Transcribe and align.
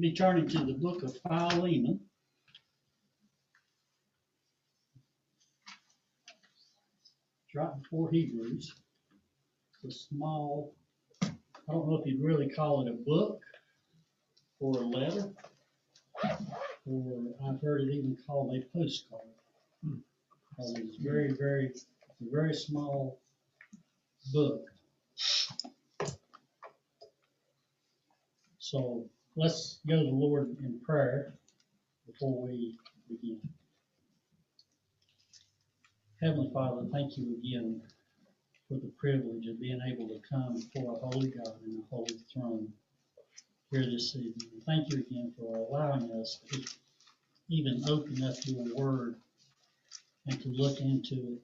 be 0.00 0.12
turning 0.12 0.48
to 0.48 0.64
the 0.64 0.74
book 0.74 1.02
of 1.02 1.16
Philemon. 1.22 2.00
It's 7.46 7.54
right 7.54 7.82
before 7.82 8.10
Hebrews. 8.10 8.74
It's 9.84 9.94
a 9.94 9.98
small, 9.98 10.74
I 11.22 11.28
don't 11.70 11.88
know 11.88 11.96
if 11.96 12.06
you'd 12.06 12.22
really 12.22 12.48
call 12.48 12.86
it 12.86 12.90
a 12.90 12.94
book 12.94 13.40
or 14.60 14.82
a 14.82 14.86
letter. 14.86 15.30
Or 16.84 17.22
I've 17.46 17.60
heard 17.60 17.82
it 17.82 17.90
even 17.90 18.16
called 18.26 18.54
a 18.54 18.60
postcard. 18.76 19.22
Hmm. 19.84 19.96
Because 20.50 20.74
it's 20.76 20.96
very, 20.96 21.32
very, 21.32 21.66
it's 21.66 21.86
a 22.20 22.30
very 22.30 22.54
small 22.54 23.18
book. 24.32 24.66
So 28.58 29.08
let's 29.36 29.80
go 29.86 29.98
to 29.98 30.04
the 30.04 30.10
Lord 30.10 30.56
in 30.64 30.80
prayer 30.80 31.34
before 32.06 32.46
we 32.46 32.78
begin. 33.08 33.38
Heavenly 36.22 36.50
Father, 36.54 36.86
thank 36.90 37.18
you 37.18 37.36
again 37.38 37.82
for 38.66 38.74
the 38.74 38.90
privilege 38.98 39.46
of 39.46 39.60
being 39.60 39.80
able 39.86 40.08
to 40.08 40.20
come 40.28 40.54
before 40.54 40.96
a 40.96 40.98
holy 40.98 41.28
God 41.28 41.52
and 41.64 41.78
a 41.78 41.94
holy 41.94 42.16
throne 42.32 42.72
here 43.70 43.84
this 43.84 44.16
evening. 44.16 44.62
Thank 44.64 44.90
you 44.90 45.00
again 45.00 45.32
for 45.38 45.54
allowing 45.54 46.10
us 46.12 46.40
to 46.50 46.64
even 47.50 47.84
open 47.88 48.24
up 48.24 48.36
your 48.46 48.64
word 48.74 49.16
and 50.26 50.40
to 50.40 50.48
look 50.48 50.80
into 50.80 51.14
it 51.14 51.42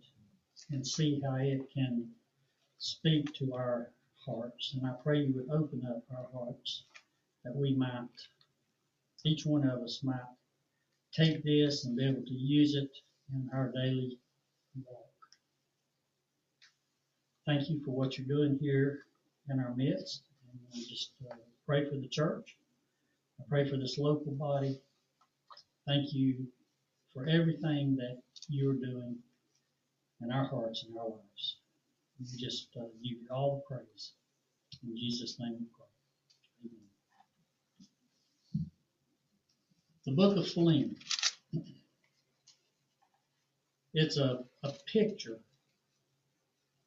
and 0.71 0.85
see 0.87 1.21
how 1.23 1.37
it 1.37 1.69
can 1.73 2.09
speak 2.79 3.35
to 3.35 3.53
our 3.53 3.91
hearts. 4.25 4.75
And 4.75 4.87
I 4.87 4.95
pray 5.05 5.25
you 5.25 5.35
would 5.35 5.51
open 5.51 5.87
up 5.87 6.03
our 6.17 6.27
hearts 6.33 6.85
that 7.45 7.55
we 7.55 7.75
might, 7.75 8.09
each 9.25 9.45
one 9.45 9.69
of 9.69 9.83
us 9.83 10.01
might 10.03 10.21
take 11.15 11.45
this 11.45 11.85
and 11.85 11.97
be 11.97 12.09
able 12.09 12.23
to 12.23 12.35
use 12.35 12.75
it 12.75 12.91
in 13.33 13.49
our 13.53 13.71
daily 13.73 14.19
walk. 14.85 15.07
Thank 17.47 17.69
you 17.69 17.83
for 17.85 17.91
what 17.91 18.17
you're 18.17 18.27
doing 18.27 18.59
here 18.61 19.01
in 19.51 19.59
our 19.59 19.75
midst. 19.77 20.23
And 20.51 20.61
I 20.73 20.79
just 20.89 21.13
uh, 21.31 21.35
pray 21.67 21.89
for 21.89 21.97
the 21.97 22.09
church. 22.09 22.57
I 23.41 23.45
pray 23.49 23.69
for 23.69 23.77
this 23.77 23.99
local 23.99 24.33
body. 24.33 24.79
Thank 25.87 26.13
you 26.13 26.47
for 27.13 27.27
everything 27.27 27.97
that 27.97 28.19
you're 28.49 28.75
doing 28.75 29.17
in 30.23 30.31
our 30.31 30.47
hearts 30.47 30.85
and 30.89 30.97
our 30.97 31.09
lives. 31.09 31.57
We 32.21 32.27
just 32.39 32.69
uh, 32.77 32.85
give 33.03 33.19
you 33.23 33.27
all 33.31 33.65
the 33.69 33.75
praise. 33.75 34.13
In 34.85 34.97
Jesus' 34.97 35.37
name 35.41 35.57
we 35.59 35.67
pray. 35.77 35.87
Amen. 36.65 36.81
The 40.05 40.13
book 40.13 40.37
of 40.37 40.49
Philemon. 40.49 40.97
It's 43.95 44.17
a, 44.17 44.45
a 44.65 44.73
picture 44.93 45.39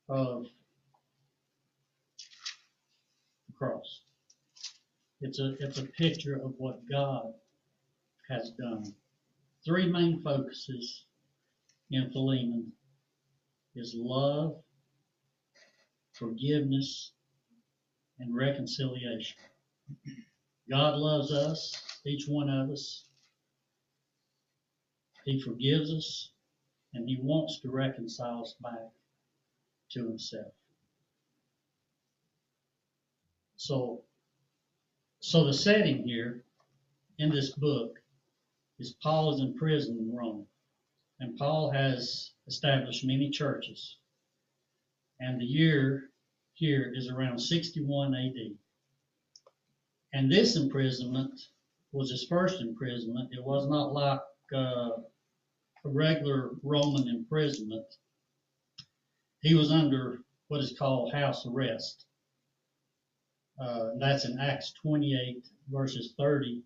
of 0.09 0.47
the 3.47 3.53
cross. 3.58 4.02
It's 5.21 5.39
a, 5.39 5.55
it's 5.61 5.77
a 5.77 5.86
picture 5.86 6.36
of 6.36 6.55
what 6.58 6.81
God 6.89 7.33
has 8.30 8.52
done. 8.59 8.93
Three 9.63 9.89
main 9.89 10.21
focuses 10.21 11.05
in 11.91 12.11
Philemon 12.11 12.73
is 13.75 13.93
love, 13.95 14.58
forgiveness, 16.13 17.11
and 18.19 18.36
reconciliation. 18.36 19.38
God 20.69 20.97
loves 20.97 21.31
us, 21.31 21.99
each 22.05 22.27
one 22.27 22.49
of 22.49 22.71
us. 22.71 23.05
He 25.23 25.39
forgives 25.41 25.91
us, 25.91 26.30
and 26.94 27.08
He 27.08 27.17
wants 27.21 27.59
to 27.61 27.69
reconcile 27.69 28.41
us 28.41 28.55
back 28.61 28.92
to 29.92 30.08
Himself. 30.08 30.54
So, 33.58 34.02
so 35.20 35.45
the 35.45 35.54
setting 35.54 36.04
here 36.04 36.43
in 37.17 37.30
this 37.30 37.52
book 37.52 37.99
is 38.80 38.93
Paul 39.02 39.33
is 39.33 39.42
in 39.42 39.54
prison 39.55 39.98
in 39.98 40.15
Rome, 40.15 40.45
and 41.20 41.37
Paul 41.37 41.71
has 41.71 42.31
established 42.48 43.05
many 43.05 43.30
churches, 43.30 43.98
and 45.20 45.39
the 45.39 45.45
year 45.45 46.09
here 46.54 46.92
is 46.95 47.09
around 47.09 47.39
61 47.39 48.14
AD. 48.14 48.64
And 50.15 50.31
this 50.31 50.55
imprisonment 50.55 51.42
was 51.92 52.09
his 52.09 52.23
first 52.23 52.61
imprisonment. 52.61 53.33
It 53.33 53.43
was 53.43 53.67
not 53.67 53.92
like 53.92 54.21
uh, 54.53 55.02
a 55.83 55.89
regular 55.89 56.52
Roman 56.64 57.09
imprisonment. 57.09 57.86
He 59.42 59.55
was 59.55 59.73
under 59.73 60.21
what 60.48 60.61
is 60.61 60.80
called 60.80 61.11
house 61.11 61.45
arrest. 61.45 62.05
Uh, 63.59 63.89
that's 63.99 64.23
in 64.23 64.39
Acts 64.39 64.71
28, 64.81 65.49
verses 65.70 66.14
30 66.17 66.64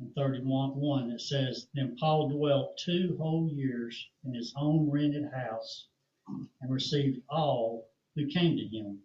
and 0.00 0.14
31. 0.14 0.76
One, 0.76 1.10
it 1.12 1.22
says, 1.22 1.68
Then 1.72 1.96
Paul 1.98 2.28
dwelt 2.28 2.76
two 2.76 3.16
whole 3.18 3.48
years 3.48 4.06
in 4.22 4.34
his 4.34 4.52
own 4.54 4.90
rented 4.90 5.32
house 5.32 5.86
and 6.28 6.70
received 6.70 7.22
all 7.30 7.88
who 8.14 8.26
came 8.26 8.58
to 8.58 8.64
him, 8.68 9.00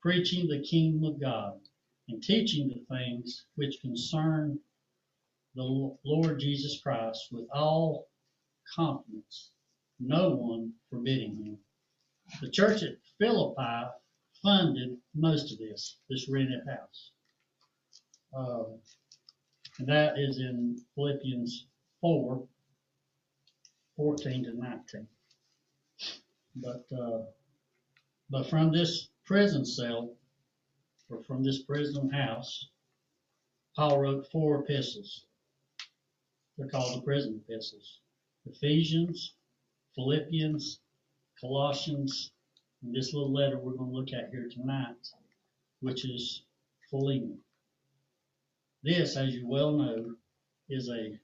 preaching 0.00 0.46
the 0.46 0.62
kingdom 0.62 1.02
of 1.02 1.20
God 1.20 1.58
and 2.08 2.22
teaching 2.22 2.68
the 2.68 2.84
things 2.94 3.44
which 3.56 3.80
concern 3.80 4.58
the 5.54 5.96
Lord 6.04 6.40
Jesus 6.40 6.80
Christ 6.80 7.28
with 7.30 7.46
all 7.52 8.08
confidence, 8.74 9.50
no 10.00 10.30
one 10.30 10.72
forbidding 10.90 11.36
him. 11.36 11.58
The 12.40 12.50
church 12.50 12.82
at 12.82 12.96
Philippi 13.18 13.90
funded 14.42 14.96
most 15.14 15.52
of 15.52 15.58
this, 15.58 15.96
this 16.08 16.28
rented 16.28 16.60
house. 16.66 17.10
Um, 18.36 18.78
and 19.78 19.88
that 19.88 20.18
is 20.18 20.38
in 20.38 20.80
Philippians 20.94 21.66
4, 22.00 22.46
14 23.96 24.44
to 24.44 24.52
19. 24.56 25.06
But, 26.56 26.84
uh, 26.96 27.22
but 28.30 28.48
from 28.48 28.72
this 28.72 29.08
prison 29.24 29.64
cell, 29.64 30.14
from 31.26 31.42
this 31.42 31.62
prison 31.62 32.10
house, 32.10 32.68
Paul 33.74 34.00
wrote 34.00 34.30
four 34.30 34.62
epistles. 34.62 35.24
They're 36.56 36.68
called 36.68 36.98
the 36.98 37.04
prison 37.04 37.42
epistles. 37.44 38.00
Ephesians, 38.46 39.34
Philippians, 39.94 40.80
Colossians, 41.40 42.32
and 42.82 42.94
this 42.94 43.12
little 43.12 43.32
letter 43.32 43.58
we're 43.58 43.72
going 43.74 43.90
to 43.90 43.96
look 43.96 44.12
at 44.12 44.30
here 44.30 44.48
tonight, 44.50 45.08
which 45.80 46.04
is 46.04 46.42
Philemon. 46.90 47.38
This, 48.82 49.16
as 49.16 49.34
you 49.34 49.46
well 49.46 49.72
know, 49.72 50.14
is 50.68 50.88
a 50.88 51.18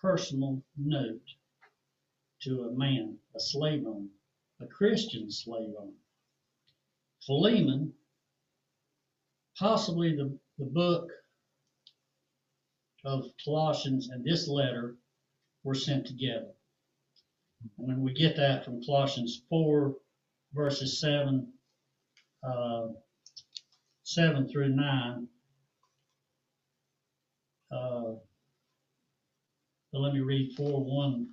personal 0.00 0.62
note 0.76 1.22
to 2.42 2.64
a 2.64 2.72
man, 2.72 3.18
a 3.34 3.40
slave 3.40 3.86
owner, 3.86 4.08
a 4.60 4.66
Christian 4.66 5.30
slave 5.30 5.74
owner. 5.78 5.92
Philemon, 7.26 7.92
possibly 9.60 10.16
the, 10.16 10.34
the 10.58 10.64
book 10.64 11.10
of 13.04 13.26
Colossians 13.44 14.08
and 14.08 14.24
this 14.24 14.48
letter 14.48 14.96
were 15.64 15.74
sent 15.74 16.06
together. 16.06 16.48
When 17.76 18.00
we 18.00 18.14
get 18.14 18.36
that 18.36 18.64
from 18.64 18.82
Colossians 18.82 19.42
4, 19.50 19.94
verses 20.54 20.98
7, 20.98 21.46
uh, 22.42 22.86
7 24.04 24.48
through 24.48 24.70
9, 24.70 25.28
uh, 27.70 28.12
let 29.92 30.14
me 30.14 30.20
read 30.20 30.54
4 30.56 30.82
1 30.82 31.28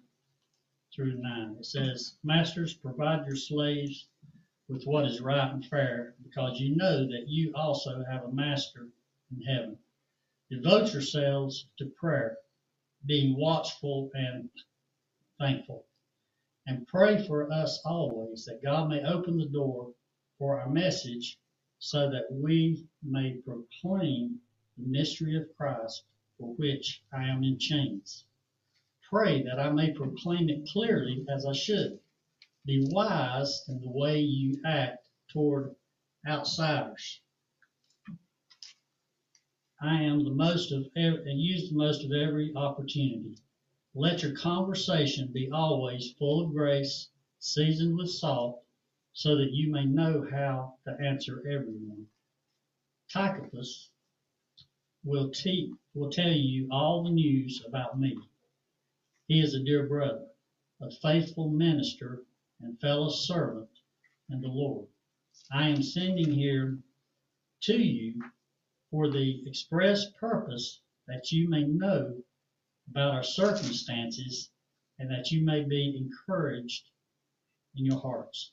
through 0.94 1.16
9. 1.22 1.56
It 1.60 1.66
says, 1.66 2.16
Masters, 2.26 2.74
provide 2.74 3.26
your 3.26 3.38
slaves 3.38 4.08
with 4.70 4.84
what 4.84 5.06
is 5.06 5.22
right 5.22 5.52
and 5.52 5.66
fair, 5.66 6.16
because 6.24 6.60
you 6.60 6.76
know 6.76 7.08
that 7.08 7.28
you 7.28 7.54
also 7.56 8.04
have 8.04 8.24
a 8.24 8.32
master 8.32 8.88
in 9.32 9.42
heaven. 9.42 9.78
Devote 10.50 10.94
yourselves 10.94 11.68
to 11.78 11.86
prayer, 11.86 12.38
being 13.06 13.38
watchful 13.38 14.12
and 14.14 14.50
thankful. 15.40 15.86
And 16.66 16.88
pray 16.88 17.26
for 17.26 17.52
us 17.52 17.80
always 17.86 18.46
that 18.46 18.64
God 18.64 18.90
may 18.90 19.04
open 19.04 19.38
the 19.38 19.46
door 19.46 19.94
for 20.38 20.60
our 20.60 20.70
message 20.70 21.38
so 21.80 22.10
that 22.10 22.32
we 22.32 22.86
may 23.04 23.36
proclaim 23.36 24.42
the 24.78 24.88
mystery 24.88 25.38
of 25.38 25.56
Christ 25.56 26.04
for 26.38 26.54
which 26.56 27.02
I 27.14 27.24
am 27.24 27.44
in 27.44 27.58
chains. 27.58 28.26
Pray 29.10 29.42
that 29.44 29.60
I 29.60 29.70
may 29.70 29.92
proclaim 29.92 30.50
it 30.50 30.68
clearly 30.68 31.26
as 31.30 31.46
I 31.46 31.54
should. 31.54 32.00
Be 32.68 32.86
wise 32.92 33.64
in 33.70 33.80
the 33.80 33.90
way 33.90 34.20
you 34.20 34.62
act 34.66 35.08
toward 35.30 35.74
outsiders. 36.28 37.22
I 39.82 40.04
am 40.04 40.26
the 40.26 40.32
most 40.32 40.74
of, 40.74 40.86
ev- 40.98 41.26
and 41.26 41.40
use 41.40 41.70
the 41.70 41.78
most 41.78 42.04
of 42.04 42.12
every 42.12 42.54
opportunity. 42.58 43.38
Let 43.96 44.22
your 44.22 44.36
conversation 44.36 45.32
be 45.32 45.50
always 45.50 46.12
full 46.20 46.42
of 46.44 46.54
grace, 46.54 47.10
seasoned 47.40 47.96
with 47.96 48.10
salt, 48.10 48.62
so 49.14 49.38
that 49.38 49.54
you 49.54 49.72
may 49.72 49.86
know 49.86 50.28
how 50.30 50.78
to 50.84 50.98
answer 51.02 51.40
everyone. 51.48 52.06
Tychicus 53.10 53.92
will, 55.06 55.30
te- 55.30 55.74
will 55.94 56.12
tell 56.12 56.34
you 56.34 56.68
all 56.70 57.02
the 57.06 57.12
news 57.12 57.64
about 57.66 57.98
me. 57.98 58.18
He 59.30 59.40
is 59.40 59.54
a 59.54 59.64
dear 59.64 59.88
brother, 59.88 60.28
a 60.82 60.92
faithful 60.92 61.50
minister 61.50 62.27
and 62.62 62.80
fellow 62.80 63.10
servant 63.10 63.70
in 64.30 64.42
the 64.42 64.48
Lord. 64.48 64.88
I 65.52 65.70
am 65.70 65.84
sending 65.84 66.32
here 66.32 66.80
to 67.62 67.78
you 67.78 68.22
for 68.92 69.10
the 69.10 69.48
express 69.48 70.12
purpose 70.20 70.82
that 71.08 71.32
you 71.32 71.50
may 71.50 71.64
know 71.64 72.24
about 72.90 73.14
our 73.14 73.24
circumstances 73.24 74.50
and 75.00 75.10
that 75.12 75.32
you 75.32 75.44
may 75.44 75.64
be 75.64 75.98
encouraged 75.98 76.90
in 77.76 77.86
your 77.86 78.00
hearts. 78.00 78.52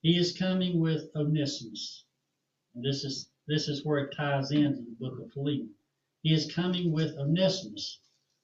He 0.00 0.16
is 0.16 0.36
coming 0.36 0.80
with 0.80 1.10
Onesimus. 1.14 2.04
And 2.74 2.84
this 2.84 3.04
is 3.04 3.28
this 3.46 3.68
is 3.68 3.84
where 3.84 3.98
it 3.98 4.16
ties 4.16 4.50
into 4.52 4.82
the 4.82 4.96
book 4.98 5.20
of 5.20 5.32
Philemon. 5.32 5.74
He 6.22 6.32
is 6.32 6.52
coming 6.54 6.92
with 6.92 7.16
Onesimus, 7.18 7.98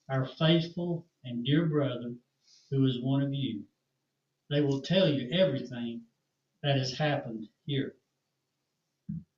our 0.09 0.27
faithful 0.27 1.07
and 1.25 1.45
dear 1.45 1.67
brother, 1.67 2.15
who 2.71 2.85
is 2.87 3.01
one 3.01 3.23
of 3.23 3.33
you. 3.33 3.65
They 4.51 4.63
will 4.63 4.81
tell 4.81 5.09
you 5.09 5.29
everything 5.31 6.07
that 6.63 6.77
has 6.77 6.97
happened 6.97 7.49
here. 7.67 7.97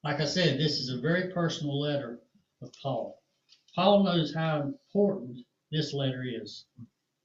Like 0.04 0.20
I 0.20 0.24
said, 0.24 0.58
this 0.58 0.78
is 0.78 0.88
a 0.88 1.00
very 1.00 1.32
personal 1.32 1.80
letter 1.80 2.20
of 2.62 2.72
Paul. 2.80 3.20
Paul 3.74 4.04
knows 4.04 4.32
how 4.32 4.62
important 4.62 5.44
this 5.70 5.92
letter 5.92 6.22
is. 6.24 6.64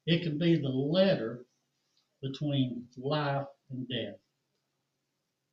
It 0.06 0.24
could 0.24 0.40
be 0.40 0.56
the 0.56 0.70
letter 0.70 1.46
between 2.22 2.88
life 2.98 3.48
and 3.70 3.88
death 3.88 4.20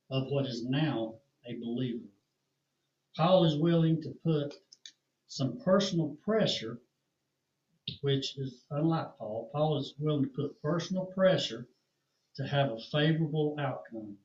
of 0.09 0.31
what 0.31 0.45
is 0.47 0.65
now 0.65 1.19
a 1.45 1.55
believer. 1.59 2.09
Paul 3.15 3.45
is 3.45 3.57
willing 3.57 4.01
to 4.01 4.09
put 4.23 4.55
some 5.27 5.59
personal 5.59 6.17
pressure, 6.23 6.81
which 8.01 8.37
is 8.37 8.63
unlike 8.71 9.17
Paul. 9.17 9.49
Paul 9.51 9.77
is 9.77 9.93
willing 9.99 10.23
to 10.23 10.29
put 10.29 10.61
personal 10.61 11.05
pressure 11.05 11.67
to 12.35 12.43
have 12.47 12.71
a 12.71 12.79
favorable 12.91 13.55
outcome, 13.59 14.17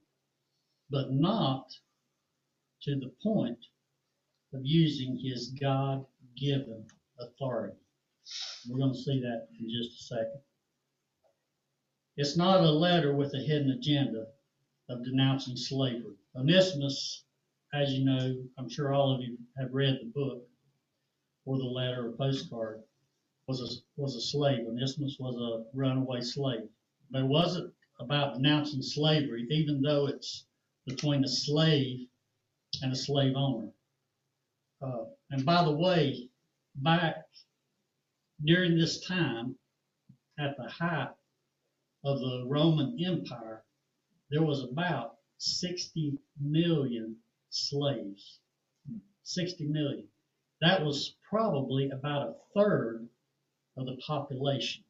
but 0.90 1.12
not 1.12 1.66
to 2.82 2.96
the 2.96 3.12
point 3.22 3.58
of 4.54 4.60
using 4.64 5.18
his 5.18 5.48
God 5.60 6.04
given 6.36 6.84
authority. 7.18 7.76
We're 8.68 8.78
going 8.78 8.92
to 8.92 8.98
see 8.98 9.20
that 9.20 9.48
in 9.58 9.68
just 9.68 10.00
a 10.00 10.04
second. 10.04 10.40
It's 12.16 12.36
not 12.36 12.60
a 12.64 12.70
letter 12.70 13.14
with 13.14 13.34
a 13.34 13.38
hidden 13.38 13.70
agenda 13.70 14.26
of 14.88 15.04
denouncing 15.04 15.56
slavery. 15.56 16.16
Onesimus, 16.34 17.24
as 17.74 17.92
you 17.92 18.04
know, 18.04 18.36
I'm 18.58 18.68
sure 18.68 18.92
all 18.92 19.14
of 19.14 19.22
you 19.22 19.36
have 19.58 19.72
read 19.72 19.98
the 20.00 20.10
book 20.14 20.46
or 21.44 21.58
the 21.58 21.64
letter 21.64 22.08
or 22.08 22.12
postcard, 22.12 22.82
was 23.46 23.60
a, 23.60 24.00
was 24.00 24.16
a 24.16 24.20
slave. 24.20 24.66
Onesimus 24.66 25.16
was 25.18 25.36
a 25.36 25.64
runaway 25.76 26.20
slave. 26.20 26.68
But 27.10 27.22
it 27.22 27.28
wasn't 27.28 27.72
about 28.00 28.34
denouncing 28.34 28.82
slavery, 28.82 29.46
even 29.50 29.82
though 29.82 30.06
it's 30.06 30.46
between 30.86 31.24
a 31.24 31.28
slave 31.28 32.08
and 32.82 32.92
a 32.92 32.96
slave 32.96 33.34
owner. 33.36 33.70
Uh, 34.80 35.04
and 35.30 35.44
by 35.44 35.64
the 35.64 35.72
way, 35.72 36.28
back 36.76 37.24
during 38.44 38.78
this 38.78 39.04
time, 39.04 39.56
at 40.38 40.56
the 40.56 40.68
height 40.68 41.10
of 42.04 42.20
the 42.20 42.44
Roman 42.46 42.96
Empire, 43.04 43.64
there 44.30 44.44
was 44.44 44.62
about 44.62 45.16
60 45.38 46.18
million 46.40 47.16
slaves. 47.50 48.38
60 49.24 49.66
million. 49.66 50.06
That 50.60 50.84
was 50.84 51.14
probably 51.28 51.90
about 51.90 52.28
a 52.28 52.34
third 52.54 53.08
of 53.76 53.86
the 53.86 53.96
population. 53.96 54.84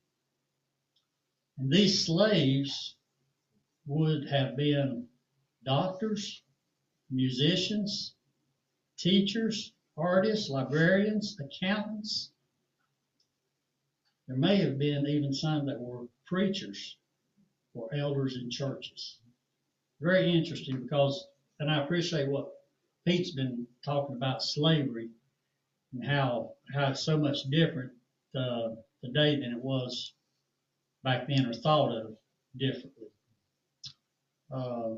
And 1.58 1.72
these 1.72 2.06
slaves 2.06 2.94
would 3.88 4.28
have 4.28 4.54
been 4.54 5.08
doctors, 5.64 6.42
musicians, 7.10 8.14
teachers, 8.98 9.72
artists, 9.96 10.50
librarians, 10.50 11.38
accountants. 11.40 12.30
There 14.26 14.36
may 14.36 14.56
have 14.56 14.78
been 14.78 15.06
even 15.06 15.32
some 15.32 15.66
that 15.66 15.80
were 15.80 16.06
preachers 16.26 16.98
or 17.74 17.88
elders 17.94 18.36
in 18.36 18.50
churches. 18.50 19.18
Very 20.00 20.30
interesting 20.32 20.82
because, 20.82 21.26
and 21.58 21.70
I 21.70 21.82
appreciate 21.82 22.28
what 22.28 22.52
Pete's 23.06 23.30
been 23.30 23.66
talking 23.84 24.16
about 24.16 24.42
slavery 24.42 25.08
and 25.94 26.04
how 26.04 26.52
how 26.74 26.90
it's 26.90 27.02
so 27.02 27.16
much 27.16 27.44
different 27.44 27.92
uh, 28.36 28.74
today 29.02 29.40
than 29.40 29.52
it 29.52 29.62
was 29.62 30.12
back 31.02 31.26
then 31.26 31.46
or 31.46 31.54
thought 31.54 31.96
of 31.96 32.16
differently. 32.58 33.08
Uh, 34.50 34.96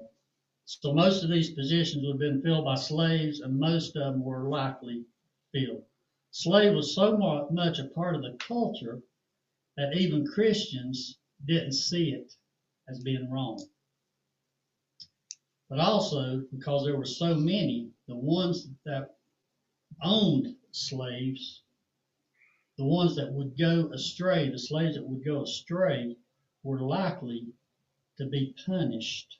so 0.65 0.95
most 0.95 1.25
of 1.25 1.31
these 1.31 1.51
positions 1.51 2.05
would 2.05 2.13
have 2.13 2.21
been 2.21 2.43
filled 2.43 2.65
by 2.65 2.77
slaves, 2.77 3.41
and 3.41 3.59
most 3.59 3.97
of 3.97 4.05
them 4.05 4.25
were 4.25 4.49
likely 4.49 5.05
filled. 5.51 5.85
Slave 6.31 6.77
was 6.77 6.95
so 6.95 7.49
much 7.51 7.81
a 7.81 7.89
part 7.89 8.15
of 8.15 8.23
the 8.23 8.39
culture 8.39 9.03
that 9.77 9.97
even 9.97 10.25
Christians 10.25 11.19
didn't 11.45 11.73
see 11.73 12.13
it 12.13 12.33
as 12.89 13.03
being 13.03 13.29
wrong. 13.29 13.61
But 15.69 15.81
also 15.81 16.47
because 16.53 16.85
there 16.85 16.97
were 16.97 17.05
so 17.05 17.35
many, 17.35 17.91
the 18.07 18.17
ones 18.17 18.69
that 18.85 19.17
owned 20.03 20.57
slaves, 20.71 21.63
the 22.79 22.85
ones 22.85 23.17
that 23.17 23.33
would 23.33 23.59
go 23.59 23.91
astray, 23.93 24.49
the 24.49 24.59
slaves 24.59 24.95
that 24.95 25.05
would 25.05 25.25
go 25.25 25.43
astray, 25.43 26.17
were 26.63 26.81
likely 26.81 27.53
to 28.19 28.27
be 28.27 28.55
punished 28.65 29.40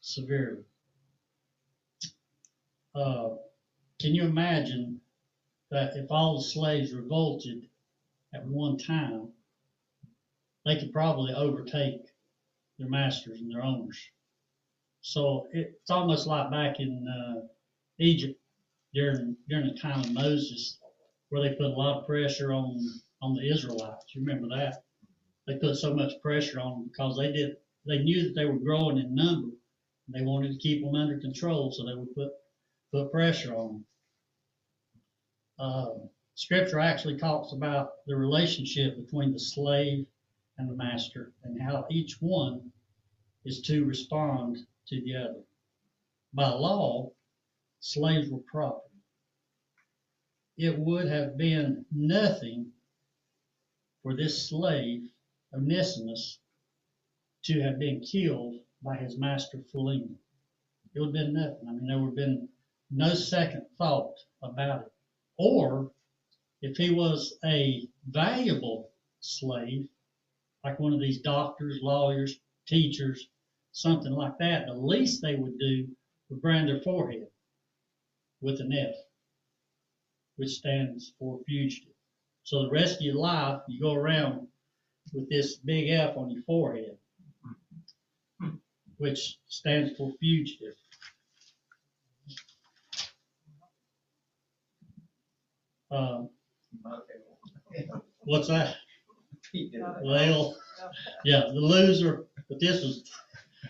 severely. 0.00 0.64
Uh, 2.94 3.30
can 4.00 4.14
you 4.14 4.24
imagine 4.24 5.00
that 5.70 5.96
if 5.96 6.10
all 6.10 6.38
the 6.38 6.44
slaves 6.44 6.92
revolted 6.92 7.68
at 8.34 8.46
one 8.46 8.78
time, 8.78 9.28
they 10.64 10.78
could 10.78 10.92
probably 10.92 11.32
overtake 11.32 12.02
their 12.78 12.88
masters 12.88 13.40
and 13.40 13.52
their 13.52 13.62
owners? 13.62 13.98
So 15.02 15.48
it's 15.52 15.90
almost 15.90 16.26
like 16.26 16.50
back 16.50 16.80
in 16.80 17.06
uh, 17.08 17.46
Egypt 17.98 18.38
during 18.92 19.36
during 19.48 19.66
the 19.66 19.80
time 19.80 20.00
of 20.00 20.12
Moses, 20.12 20.78
where 21.28 21.42
they 21.42 21.54
put 21.56 21.66
a 21.66 21.68
lot 21.68 21.98
of 21.98 22.06
pressure 22.06 22.52
on 22.52 22.78
on 23.22 23.34
the 23.34 23.50
Israelites. 23.50 24.14
You 24.14 24.22
remember 24.22 24.48
that? 24.56 24.84
They 25.46 25.56
put 25.56 25.76
so 25.76 25.94
much 25.94 26.20
pressure 26.22 26.60
on 26.60 26.72
them 26.72 26.88
because 26.88 27.16
they 27.16 27.32
did 27.32 27.56
they 27.86 27.98
knew 27.98 28.24
that 28.24 28.34
they 28.34 28.44
were 28.44 28.58
growing 28.58 28.98
in 28.98 29.14
number. 29.14 29.48
They 30.12 30.22
wanted 30.22 30.52
to 30.52 30.58
keep 30.58 30.82
them 30.82 30.94
under 30.94 31.18
control, 31.18 31.70
so 31.70 31.84
they 31.84 31.94
would 31.94 32.14
put 32.14 32.32
put 32.90 33.12
pressure 33.12 33.54
on 33.54 33.68
them. 33.68 33.86
Um, 35.58 36.10
scripture 36.34 36.80
actually 36.80 37.16
talks 37.16 37.52
about 37.52 38.04
the 38.06 38.16
relationship 38.16 38.96
between 38.96 39.32
the 39.32 39.38
slave 39.38 40.06
and 40.58 40.68
the 40.68 40.74
master 40.74 41.32
and 41.44 41.60
how 41.60 41.86
each 41.90 42.20
one 42.20 42.72
is 43.44 43.60
to 43.62 43.84
respond 43.84 44.66
to 44.88 45.00
the 45.02 45.14
other. 45.14 45.44
By 46.32 46.48
law, 46.48 47.12
slaves 47.78 48.28
were 48.30 48.40
property. 48.40 48.94
It 50.56 50.78
would 50.78 51.06
have 51.06 51.38
been 51.38 51.86
nothing 51.92 52.72
for 54.02 54.16
this 54.16 54.48
slave, 54.48 55.08
Onesimus, 55.54 56.38
to 57.44 57.60
have 57.60 57.78
been 57.78 58.00
killed 58.00 58.60
by 58.82 58.96
his 58.96 59.18
master 59.18 59.58
Philemon. 59.70 60.18
It 60.94 61.00
would 61.00 61.06
have 61.06 61.12
been 61.12 61.34
nothing. 61.34 61.68
I 61.68 61.72
mean, 61.72 61.86
there 61.86 61.98
would 61.98 62.08
have 62.08 62.16
been 62.16 62.48
no 62.90 63.14
second 63.14 63.66
thought 63.78 64.16
about 64.42 64.82
it. 64.82 64.92
Or 65.38 65.92
if 66.62 66.76
he 66.76 66.90
was 66.90 67.38
a 67.44 67.88
valuable 68.08 68.90
slave, 69.20 69.88
like 70.64 70.78
one 70.78 70.92
of 70.92 71.00
these 71.00 71.20
doctors, 71.20 71.78
lawyers, 71.82 72.38
teachers, 72.66 73.28
something 73.72 74.12
like 74.12 74.36
that, 74.38 74.66
the 74.66 74.74
least 74.74 75.22
they 75.22 75.36
would 75.36 75.58
do 75.58 75.88
would 76.28 76.42
brand 76.42 76.68
their 76.68 76.80
forehead 76.80 77.28
with 78.40 78.60
an 78.60 78.72
F, 78.72 78.94
which 80.36 80.50
stands 80.50 81.12
for 81.18 81.40
fugitive. 81.46 81.94
So 82.42 82.62
the 82.62 82.70
rest 82.70 82.96
of 82.96 83.02
your 83.02 83.16
life, 83.16 83.62
you 83.68 83.80
go 83.80 83.94
around 83.94 84.48
with 85.12 85.28
this 85.28 85.56
big 85.56 85.90
F 85.90 86.16
on 86.16 86.30
your 86.30 86.42
forehead, 86.42 86.96
which 89.00 89.38
stands 89.48 89.96
for 89.96 90.12
fugitive. 90.20 90.74
Uh, 95.90 96.24
what's 98.20 98.48
that? 98.48 98.76
He 99.52 99.70
did 99.70 99.80
it. 99.80 99.86
Well, 100.02 100.54
yeah, 101.24 101.44
the 101.48 101.60
loser, 101.60 102.26
but 102.48 102.60
this 102.60 102.84
was 102.84 103.10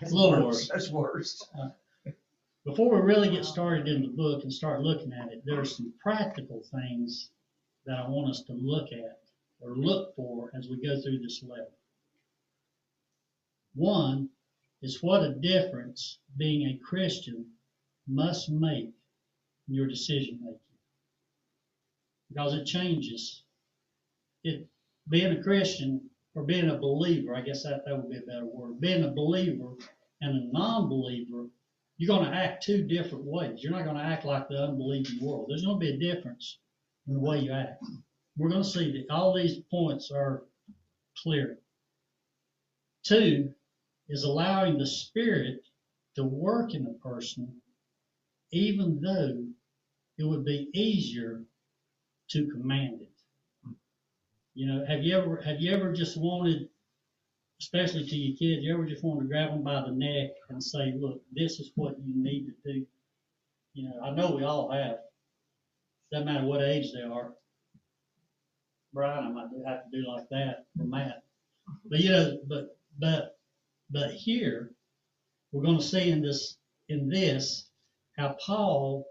a 0.02 0.14
little 0.14 0.46
worse. 0.46 0.68
That's 0.68 0.90
worse. 0.90 1.48
Before 2.64 2.92
we 2.92 3.00
really 3.00 3.30
get 3.30 3.44
started 3.44 3.86
in 3.86 4.02
the 4.02 4.08
book 4.08 4.42
and 4.42 4.52
start 4.52 4.82
looking 4.82 5.12
at 5.12 5.32
it, 5.32 5.42
there 5.46 5.60
are 5.60 5.64
some 5.64 5.94
practical 6.02 6.60
things 6.72 7.30
that 7.86 7.98
I 7.98 8.08
want 8.08 8.30
us 8.30 8.42
to 8.42 8.52
look 8.52 8.92
at 8.92 9.20
or 9.60 9.76
look 9.76 10.14
for 10.16 10.50
as 10.54 10.68
we 10.68 10.84
go 10.84 11.00
through 11.00 11.20
this 11.20 11.44
letter. 11.44 11.70
One 13.76 14.28
is 14.82 15.02
what 15.02 15.22
a 15.22 15.34
difference 15.34 16.18
being 16.36 16.66
a 16.68 16.84
Christian 16.84 17.46
must 18.08 18.50
make 18.50 18.92
in 19.68 19.74
your 19.74 19.86
decision 19.86 20.38
making. 20.40 20.58
Because 22.28 22.54
it 22.54 22.64
changes. 22.64 23.44
It, 24.44 24.66
being 25.08 25.36
a 25.36 25.42
Christian 25.42 26.00
or 26.34 26.44
being 26.44 26.70
a 26.70 26.78
believer, 26.78 27.34
I 27.34 27.42
guess 27.42 27.64
that, 27.64 27.82
that 27.84 27.96
would 27.96 28.10
be 28.10 28.18
a 28.18 28.20
better 28.20 28.46
word. 28.46 28.80
Being 28.80 29.04
a 29.04 29.10
believer 29.10 29.74
and 30.20 30.36
a 30.36 30.52
non-believer 30.52 31.46
you're 32.00 32.16
going 32.16 32.30
to 32.30 32.34
act 32.34 32.62
two 32.62 32.82
different 32.84 33.26
ways. 33.26 33.62
You're 33.62 33.72
not 33.72 33.84
going 33.84 33.98
to 33.98 34.02
act 34.02 34.24
like 34.24 34.48
the 34.48 34.56
unbelieving 34.56 35.18
world. 35.20 35.44
There's 35.48 35.66
going 35.66 35.78
to 35.78 35.86
be 35.86 35.92
a 35.92 36.14
difference 36.14 36.56
in 37.06 37.12
the 37.12 37.20
way 37.20 37.40
you 37.40 37.52
act. 37.52 37.84
We're 38.38 38.48
going 38.48 38.62
to 38.62 38.68
see 38.68 38.90
that 38.92 39.14
all 39.14 39.34
these 39.34 39.58
points 39.70 40.10
are 40.10 40.44
clear. 41.22 41.58
Two 43.04 43.52
is 44.10 44.24
allowing 44.24 44.76
the 44.76 44.86
Spirit 44.86 45.64
to 46.16 46.24
work 46.24 46.74
in 46.74 46.86
a 46.86 47.08
person, 47.08 47.60
even 48.52 49.00
though 49.00 49.44
it 50.18 50.24
would 50.24 50.44
be 50.44 50.68
easier 50.74 51.42
to 52.30 52.48
command 52.48 53.00
it. 53.00 53.08
You 54.54 54.66
know, 54.66 54.84
have 54.86 55.02
you 55.02 55.16
ever 55.16 55.40
have 55.42 55.60
you 55.60 55.72
ever 55.72 55.92
just 55.92 56.20
wanted 56.20 56.68
especially 57.60 58.06
to 58.06 58.16
your 58.16 58.36
kids, 58.36 58.64
you 58.64 58.72
ever 58.74 58.86
just 58.86 59.04
wanted 59.04 59.22
to 59.22 59.28
grab 59.28 59.50
them 59.50 59.62
by 59.62 59.82
the 59.82 59.92
neck 59.92 60.30
and 60.48 60.62
say, 60.62 60.94
look, 60.98 61.20
this 61.32 61.60
is 61.60 61.72
what 61.74 61.94
you 62.04 62.14
need 62.22 62.46
to 62.46 62.72
do? 62.72 62.86
You 63.74 63.88
know, 63.88 64.00
I 64.02 64.10
know 64.10 64.34
we 64.34 64.44
all 64.44 64.70
have. 64.72 64.96
Doesn't 66.10 66.26
matter 66.26 66.46
what 66.46 66.62
age 66.62 66.92
they 66.92 67.02
are. 67.02 67.32
Brian, 68.92 69.24
I 69.24 69.30
might 69.30 69.48
have 69.66 69.84
to 69.84 69.90
do 69.92 70.08
like 70.08 70.28
that 70.30 70.64
for 70.76 70.84
Matt. 70.84 71.22
But 71.88 72.00
you 72.00 72.10
know, 72.10 72.38
but, 72.48 72.76
but, 72.98 73.36
but 73.90 74.12
here, 74.12 74.72
we're 75.52 75.64
gonna 75.64 75.82
see 75.82 76.10
in 76.10 76.22
this, 76.22 76.56
in 76.88 77.08
this, 77.08 77.68
how 78.16 78.36
Paul 78.44 79.06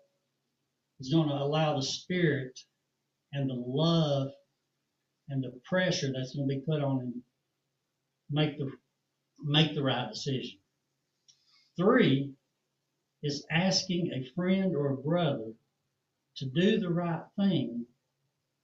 is 1.00 1.14
gonna 1.14 1.34
allow 1.36 1.76
the 1.76 1.84
Spirit 1.84 2.60
and 3.34 3.50
the 3.50 3.56
love 3.56 4.32
and 5.30 5.44
the 5.44 5.60
pressure 5.66 6.12
that's 6.14 6.36
gonna 6.36 6.48
be 6.48 6.62
put 6.62 6.82
on 6.82 7.00
him 7.02 7.24
make 8.30 8.58
the 8.58 8.72
make 9.44 9.74
the 9.74 9.84
right 9.84 10.10
decision. 10.10 10.60
Three 11.78 12.34
is 13.24 13.46
asking 13.52 14.12
a 14.14 14.30
friend 14.36 14.76
or 14.76 14.94
a 14.94 14.98
brother 14.98 15.54
to 16.38 16.46
do 16.46 16.80
the 16.80 16.90
right 16.90 17.24
thing, 17.38 17.86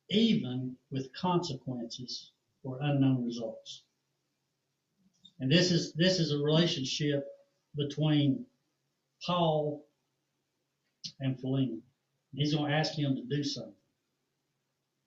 even 0.09 0.77
with 0.91 1.13
consequences 1.13 2.31
or 2.63 2.79
unknown 2.81 3.25
results. 3.25 3.83
And 5.39 5.51
this 5.51 5.71
is 5.71 5.93
this 5.93 6.19
is 6.19 6.31
a 6.31 6.37
relationship 6.37 7.25
between 7.75 8.45
Paul 9.25 9.85
and 11.19 11.39
Philemon. 11.39 11.81
He's 12.33 12.53
going 12.53 12.69
to 12.69 12.77
ask 12.77 12.93
him 12.93 13.15
to 13.15 13.23
do 13.23 13.43
something. 13.43 13.73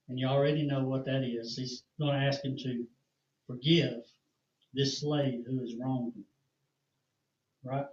And 0.09 0.19
you 0.19 0.27
already 0.27 0.67
know 0.67 0.85
what 0.85 1.05
that 1.05 1.23
is. 1.23 1.57
He's 1.57 1.83
going 1.99 2.19
to 2.19 2.27
ask 2.27 2.43
him 2.43 2.57
to 2.59 2.87
forgive 3.47 4.03
this 4.73 5.01
slave 5.01 5.45
who 5.47 5.61
has 5.61 5.75
wronged 5.79 6.15
him. 6.15 6.25
Right? 7.63 7.87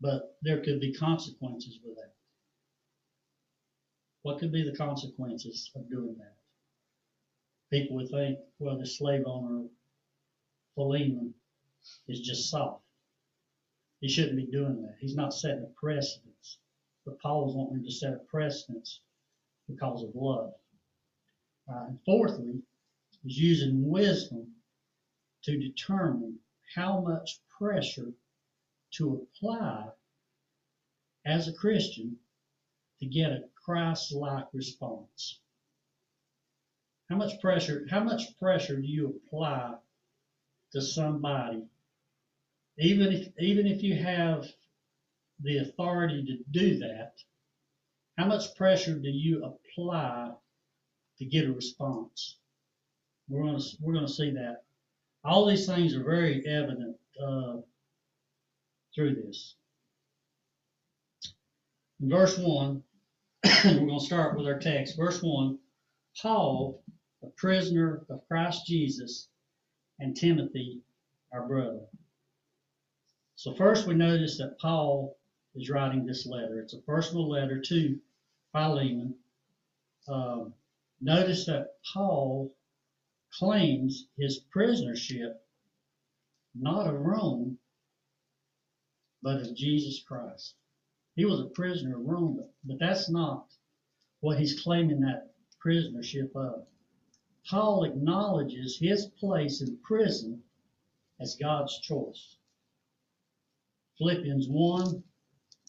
But 0.00 0.36
there 0.42 0.62
could 0.62 0.80
be 0.80 0.92
consequences 0.92 1.78
with 1.84 1.96
that. 1.96 2.12
What 4.22 4.38
could 4.40 4.52
be 4.52 4.68
the 4.68 4.76
consequences 4.76 5.70
of 5.76 5.88
doing 5.88 6.16
that? 6.18 6.34
People 7.70 7.96
would 7.96 8.10
think, 8.10 8.38
well, 8.58 8.76
the 8.76 8.86
slave 8.86 9.22
owner, 9.26 9.66
Philemon, 10.76 11.34
is 12.06 12.20
just 12.20 12.50
soft. 12.50 12.84
He 14.00 14.08
shouldn't 14.08 14.36
be 14.36 14.46
doing 14.46 14.82
that. 14.82 14.96
He's 15.00 15.16
not 15.16 15.34
setting 15.34 15.64
a 15.64 15.80
precedence. 15.80 16.58
But 17.04 17.20
Paul 17.20 17.46
was 17.46 17.54
wanting 17.56 17.84
to 17.84 17.90
set 17.90 18.12
a 18.12 18.18
precedence 18.18 19.00
because 19.68 20.02
of 20.02 20.14
love. 20.14 20.52
Uh, 21.68 21.86
and 21.88 21.98
fourthly, 22.04 22.62
is 23.24 23.38
using 23.38 23.88
wisdom 23.88 24.46
to 25.42 25.58
determine 25.58 26.38
how 26.74 27.00
much 27.00 27.40
pressure 27.58 28.12
to 28.92 29.26
apply 29.34 29.88
as 31.24 31.48
a 31.48 31.52
Christian 31.52 32.16
to 33.00 33.06
get 33.06 33.32
a 33.32 33.44
Christ-like 33.64 34.46
response. 34.52 35.40
How 37.08 37.16
much 37.16 37.40
pressure, 37.40 37.86
how 37.90 38.02
much 38.02 38.38
pressure 38.38 38.76
do 38.76 38.86
you 38.86 39.20
apply 39.26 39.74
to 40.72 40.80
somebody, 40.82 41.62
even 42.78 43.12
if, 43.12 43.28
even 43.38 43.66
if 43.66 43.82
you 43.82 43.96
have 43.96 44.46
the 45.40 45.58
authority 45.58 46.24
to 46.24 46.38
do 46.50 46.78
that, 46.78 47.12
how 48.18 48.26
much 48.26 48.54
pressure 48.54 48.98
do 48.98 49.08
you 49.08 49.44
apply 49.44 50.30
to 51.18 51.24
get 51.24 51.46
a 51.48 51.52
response? 51.52 52.38
We're 53.28 53.44
gonna, 53.44 53.62
we're 53.80 53.94
gonna 53.94 54.08
see 54.08 54.30
that. 54.32 54.64
All 55.24 55.46
these 55.46 55.66
things 55.66 55.94
are 55.94 56.04
very 56.04 56.46
evident, 56.46 56.96
uh, 57.22 57.56
through 58.94 59.14
this. 59.16 59.56
In 62.00 62.10
verse 62.10 62.38
one, 62.38 62.82
we're 63.64 63.86
gonna 63.86 64.00
start 64.00 64.36
with 64.36 64.46
our 64.46 64.58
text. 64.58 64.96
Verse 64.96 65.22
one, 65.22 65.58
Paul, 66.20 66.82
a 67.22 67.28
prisoner 67.36 68.04
of 68.08 68.26
Christ 68.28 68.66
Jesus, 68.66 69.28
and 69.98 70.16
Timothy, 70.16 70.80
our 71.32 71.46
brother. 71.46 71.80
So 73.36 73.54
first 73.54 73.86
we 73.86 73.94
notice 73.94 74.38
that 74.38 74.58
Paul 74.58 75.16
is 75.54 75.70
writing 75.70 76.06
this 76.06 76.26
letter. 76.26 76.60
It's 76.60 76.74
a 76.74 76.78
personal 76.78 77.28
letter 77.28 77.60
to 77.60 77.98
Philemon. 78.52 79.14
Um, 80.08 80.54
notice 81.00 81.46
that 81.46 81.74
Paul 81.92 82.54
claims 83.32 84.06
his 84.16 84.40
prisonership 84.54 85.34
not 86.58 86.86
of 86.86 87.00
Rome, 87.00 87.58
but 89.22 89.42
of 89.42 89.54
Jesus 89.54 90.02
Christ. 90.06 90.54
He 91.14 91.24
was 91.24 91.40
a 91.40 91.46
prisoner 91.46 91.98
of 91.98 92.06
Rome, 92.06 92.36
but, 92.36 92.52
but 92.64 92.78
that's 92.78 93.10
not 93.10 93.46
what 94.20 94.38
he's 94.38 94.60
claiming 94.60 95.00
that 95.00 95.34
prisonership 95.64 96.34
of. 96.34 96.66
Paul 97.48 97.84
acknowledges 97.84 98.76
his 98.76 99.06
place 99.06 99.60
in 99.60 99.76
prison 99.78 100.42
as 101.20 101.36
God's 101.36 101.78
choice. 101.78 102.38
Philippians 103.98 104.48
1 104.48 105.04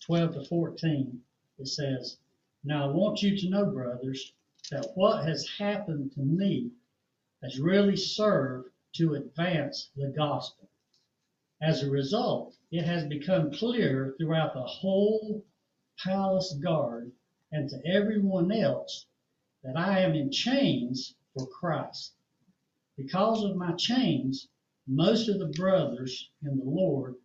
12 0.01 0.33
to 0.33 0.45
14, 0.45 1.23
it 1.59 1.67
says, 1.67 2.17
Now 2.63 2.89
I 2.89 2.93
want 2.93 3.21
you 3.21 3.37
to 3.37 3.49
know, 3.49 3.67
brothers, 3.67 4.33
that 4.71 4.91
what 4.95 5.23
has 5.27 5.47
happened 5.47 6.13
to 6.13 6.21
me 6.21 6.71
has 7.43 7.59
really 7.59 7.95
served 7.95 8.71
to 8.93 9.13
advance 9.13 9.91
the 9.95 10.07
gospel. 10.07 10.69
As 11.61 11.83
a 11.83 11.91
result, 11.91 12.57
it 12.71 12.85
has 12.85 13.05
become 13.05 13.51
clear 13.51 14.15
throughout 14.17 14.55
the 14.55 14.63
whole 14.63 15.45
palace 15.99 16.53
guard 16.53 17.11
and 17.51 17.69
to 17.69 17.85
everyone 17.85 18.51
else 18.51 19.05
that 19.63 19.77
I 19.77 19.99
am 19.99 20.15
in 20.15 20.31
chains 20.31 21.13
for 21.33 21.47
Christ. 21.47 22.13
Because 22.97 23.43
of 23.43 23.55
my 23.55 23.73
chains, 23.73 24.47
most 24.87 25.29
of 25.29 25.39
the 25.39 25.47
brothers 25.47 26.29
in 26.43 26.57
the 26.57 26.63
Lord 26.63 27.15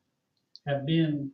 have 0.66 0.86
been 0.86 1.30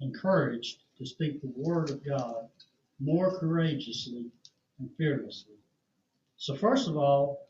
encouraged 0.00 0.80
to 0.98 1.06
speak 1.06 1.40
the 1.40 1.52
word 1.56 1.90
of 1.90 2.04
God 2.04 2.48
more 3.00 3.38
courageously 3.38 4.26
and 4.78 4.90
fearlessly. 4.96 5.54
So 6.36 6.54
first 6.54 6.88
of 6.88 6.96
all, 6.96 7.48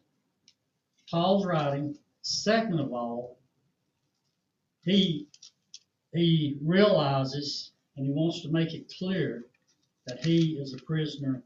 Paul's 1.10 1.44
writing. 1.44 1.96
Second 2.22 2.80
of 2.80 2.92
all, 2.92 3.38
he 4.82 5.28
he 6.12 6.56
realizes 6.62 7.72
and 7.96 8.06
he 8.06 8.12
wants 8.12 8.40
to 8.42 8.48
make 8.48 8.72
it 8.72 8.92
clear 8.98 9.44
that 10.06 10.24
he 10.24 10.56
is 10.58 10.72
a 10.72 10.82
prisoner 10.84 11.42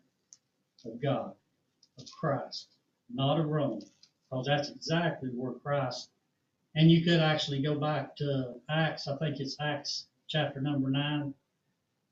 of 0.89 1.03
God, 1.03 1.35
of 1.99 2.11
Christ, 2.13 2.69
not 3.13 3.41
of 3.41 3.47
Rome, 3.49 3.83
because 4.31 4.47
that's 4.47 4.71
exactly 4.71 5.31
where 5.31 5.53
Christ. 5.53 6.11
And 6.77 6.91
you 6.91 7.03
could 7.05 7.21
actually 7.21 7.63
go 7.63 7.75
back 7.79 8.17
to 8.17 8.55
Acts. 8.71 9.09
I 9.09 9.17
think 9.17 9.41
it's 9.41 9.57
Acts 9.61 10.07
chapter 10.29 10.61
number 10.61 10.91
nine 10.91 11.35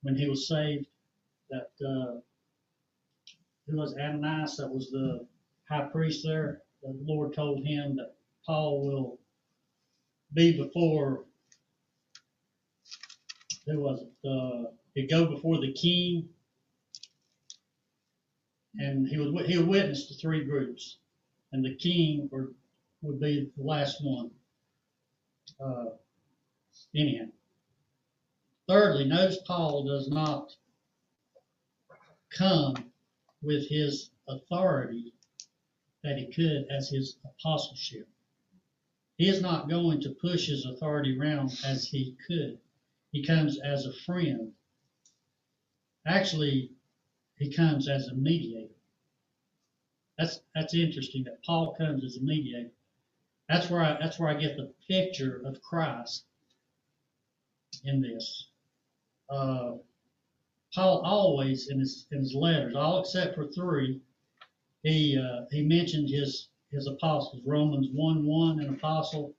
when 0.02 0.16
he 0.16 0.28
was 0.28 0.48
saved. 0.48 0.86
that, 1.50 1.70
uh, 1.86 2.20
who 3.66 3.76
was 3.76 3.94
Ananias, 3.96 4.56
that 4.56 4.68
was 4.68 4.90
the 4.90 5.26
high 5.68 5.88
priest 5.92 6.24
there, 6.24 6.62
the 6.82 6.96
Lord 7.04 7.34
told 7.34 7.64
him 7.64 7.96
that 7.96 8.14
Paul 8.44 8.86
will 8.86 9.18
be 10.34 10.56
before, 10.56 11.24
who 13.66 13.80
was 13.80 14.02
it, 14.02 14.28
uh, 14.28 14.70
he'd 14.94 15.10
go 15.10 15.26
before 15.26 15.60
the 15.60 15.72
king. 15.72 16.28
And 18.78 19.08
he 19.08 19.18
would, 19.18 19.46
he 19.46 19.58
would 19.58 19.68
witness 19.68 20.06
to 20.06 20.14
three 20.14 20.44
groups, 20.44 20.98
and 21.52 21.64
the 21.64 21.74
king 21.74 22.28
would, 22.30 22.54
would 23.02 23.20
be 23.20 23.50
the 23.56 23.62
last 23.62 24.04
one. 24.04 24.30
Uh, 25.58 25.86
anyhow. 26.94 27.26
Thirdly, 28.68 29.04
notice 29.04 29.38
Paul 29.46 29.84
does 29.84 30.08
not 30.08 30.54
come 32.30 32.74
with 33.42 33.68
his 33.68 34.10
authority 34.28 35.12
that 36.02 36.18
he 36.18 36.26
could 36.26 36.66
as 36.70 36.88
his 36.88 37.16
apostleship. 37.24 38.08
He 39.16 39.28
is 39.28 39.40
not 39.40 39.68
going 39.68 40.00
to 40.02 40.10
push 40.10 40.48
his 40.48 40.66
authority 40.66 41.18
around 41.18 41.58
as 41.64 41.86
he 41.86 42.16
could. 42.26 42.58
He 43.12 43.24
comes 43.24 43.58
as 43.58 43.86
a 43.86 43.92
friend. 43.92 44.52
Actually, 46.06 46.72
he 47.38 47.52
comes 47.52 47.88
as 47.88 48.08
a 48.08 48.14
mediator. 48.14 48.74
That's 50.18 50.40
that's 50.54 50.74
interesting 50.74 51.24
that 51.24 51.44
Paul 51.44 51.74
comes 51.74 52.04
as 52.04 52.16
a 52.16 52.22
mediator. 52.22 52.70
That's 53.48 53.70
where 53.70 53.82
I 53.82 53.98
that's 54.00 54.18
where 54.18 54.30
I 54.30 54.34
get 54.34 54.56
the 54.56 54.72
picture 54.88 55.42
of 55.44 55.60
Christ 55.62 56.24
in 57.84 58.00
this. 58.00 58.48
Uh, 59.28 59.72
Paul 60.74 61.02
always 61.04 61.68
in 61.68 61.78
his 61.78 62.06
in 62.10 62.18
his 62.18 62.34
letters, 62.34 62.74
all 62.74 63.00
except 63.00 63.34
for 63.34 63.46
three, 63.48 64.00
he 64.82 65.18
uh, 65.18 65.44
he 65.50 65.62
mentioned 65.62 66.08
his 66.08 66.48
his 66.70 66.86
apostles. 66.86 67.42
Romans 67.44 67.88
one 67.92 68.26
one 68.26 68.60
an 68.60 68.74
apostle. 68.74 69.34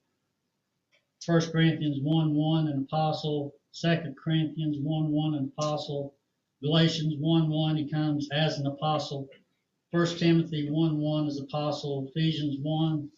First 1.26 1.52
Corinthians 1.52 2.00
one 2.02 2.36
one 2.36 2.68
an 2.68 2.84
apostle. 2.84 3.54
Second 3.72 4.16
Corinthians 4.18 4.78
one 4.80 5.12
one 5.12 5.34
an 5.34 5.52
apostle. 5.58 6.14
Galatians 6.62 7.16
one 7.20 7.50
one 7.50 7.78
he 7.78 7.90
comes 7.90 8.30
as 8.32 8.58
an 8.58 8.66
apostle. 8.66 9.30
First 9.92 10.18
Timothy 10.18 10.70
one 10.70 10.98
one 10.98 11.28
as 11.28 11.40
apostle. 11.40 12.08
Ephesians 12.10 12.58
one 12.62 13.12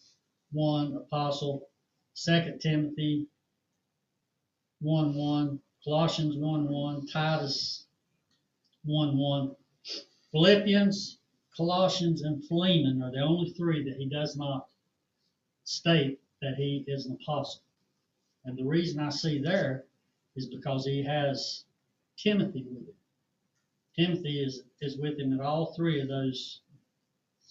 one 0.52 0.94
apostle. 0.94 1.68
Second 2.14 2.60
Timothy 2.60 3.26
one 4.80 5.14
one. 5.14 5.60
Colossians 5.84 6.36
one 6.36 6.68
one. 6.68 7.06
Titus 7.06 7.86
one 8.84 9.16
one. 9.16 9.56
Philippians, 10.32 11.18
Colossians, 11.56 12.22
and 12.22 12.44
Philemon 12.44 13.02
are 13.02 13.10
the 13.10 13.20
only 13.20 13.50
three 13.50 13.82
that 13.84 13.96
he 13.96 14.06
does 14.06 14.36
not 14.36 14.68
state 15.64 16.20
that 16.42 16.54
he 16.56 16.84
is 16.86 17.06
an 17.06 17.18
apostle. 17.20 17.62
And 18.44 18.56
the 18.56 18.64
reason 18.64 19.00
I 19.00 19.10
see 19.10 19.40
there 19.40 19.84
is 20.36 20.46
because 20.46 20.84
he 20.84 21.02
has 21.04 21.64
Timothy 22.16 22.64
with 22.68 22.88
him. 22.88 22.94
Timothy 23.98 24.42
is, 24.42 24.62
is 24.80 24.98
with 24.98 25.18
him 25.18 25.32
in 25.32 25.40
all 25.40 25.74
three 25.74 26.00
of 26.00 26.08
those, 26.08 26.60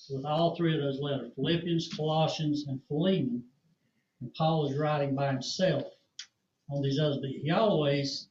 with 0.10 0.26
all 0.26 0.56
three 0.56 0.74
of 0.74 0.82
those 0.82 1.00
letters, 1.00 1.32
Philippians, 1.36 1.94
Colossians, 1.94 2.66
and 2.68 2.82
Philemon. 2.88 3.44
And 4.22 4.34
Paul 4.34 4.70
is 4.70 4.78
writing 4.78 5.16
by 5.16 5.32
himself 5.32 5.84
on 6.72 6.82
these 6.82 7.00
others, 7.00 7.20
but 7.22 7.30
he 7.30 7.52
always 7.52 8.30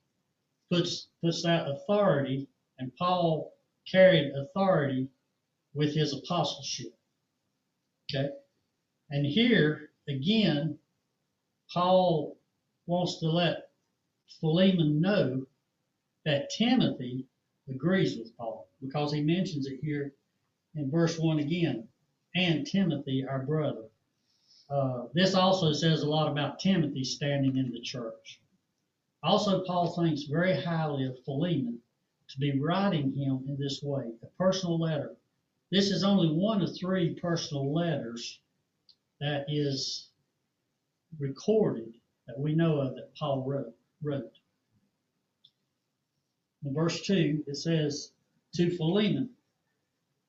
puts, 0.71 1.09
puts 1.23 1.43
that 1.43 1.69
authority, 1.69 2.49
and 2.79 2.95
Paul 2.97 3.53
carried 3.91 4.33
authority 4.35 5.09
with 5.75 5.95
his 5.95 6.13
apostleship. 6.13 6.95
Okay? 8.11 8.31
And 9.11 9.27
here, 9.27 9.91
again, 10.09 10.79
Paul 11.73 12.39
wants 12.87 13.21
to 13.21 13.27
let 13.27 13.71
Philemon 14.41 15.01
know 15.01 15.47
that 16.25 16.51
Timothy 16.51 17.27
agrees 17.71 18.17
with 18.17 18.37
Paul 18.37 18.69
because 18.81 19.13
he 19.13 19.21
mentions 19.21 19.67
it 19.67 19.81
here 19.83 20.13
in 20.75 20.91
verse 20.91 21.19
1 21.19 21.39
again. 21.39 21.89
And 22.35 22.67
Timothy, 22.67 23.25
our 23.27 23.41
brother. 23.41 23.85
Uh, 24.71 25.05
this 25.15 25.35
also 25.35 25.73
says 25.73 26.03
a 26.03 26.09
lot 26.09 26.31
about 26.31 26.61
Timothy 26.61 27.05
standing 27.05 27.57
in 27.57 27.73
the 27.73 27.81
church. 27.81 28.41
Also, 29.23 29.65
Paul 29.65 29.89
thinks 29.97 30.25
very 30.25 30.61
highly 30.61 31.05
of 31.05 31.19
Philemon 31.25 31.81
to 32.29 32.39
be 32.39 32.61
writing 32.61 33.13
him 33.13 33.45
in 33.49 33.57
this 33.59 33.83
way, 33.83 34.13
a 34.23 34.27
personal 34.39 34.79
letter. 34.79 35.17
This 35.71 35.91
is 35.91 36.05
only 36.05 36.29
one 36.29 36.63
of 36.63 36.77
three 36.77 37.15
personal 37.15 37.73
letters 37.75 38.41
that 39.21 39.47
is 39.49 40.11
recorded 41.19 41.95
that 42.27 42.39
we 42.39 42.55
know 42.55 42.81
of 42.81 42.95
that 42.95 43.15
Paul 43.17 43.43
wrote. 43.45 43.75
wrote. 44.03 44.38
In 46.65 46.75
verse 46.75 47.07
2, 47.07 47.45
it 47.47 47.57
says, 47.57 48.13
To 48.55 48.77
Philemon, 48.77 49.37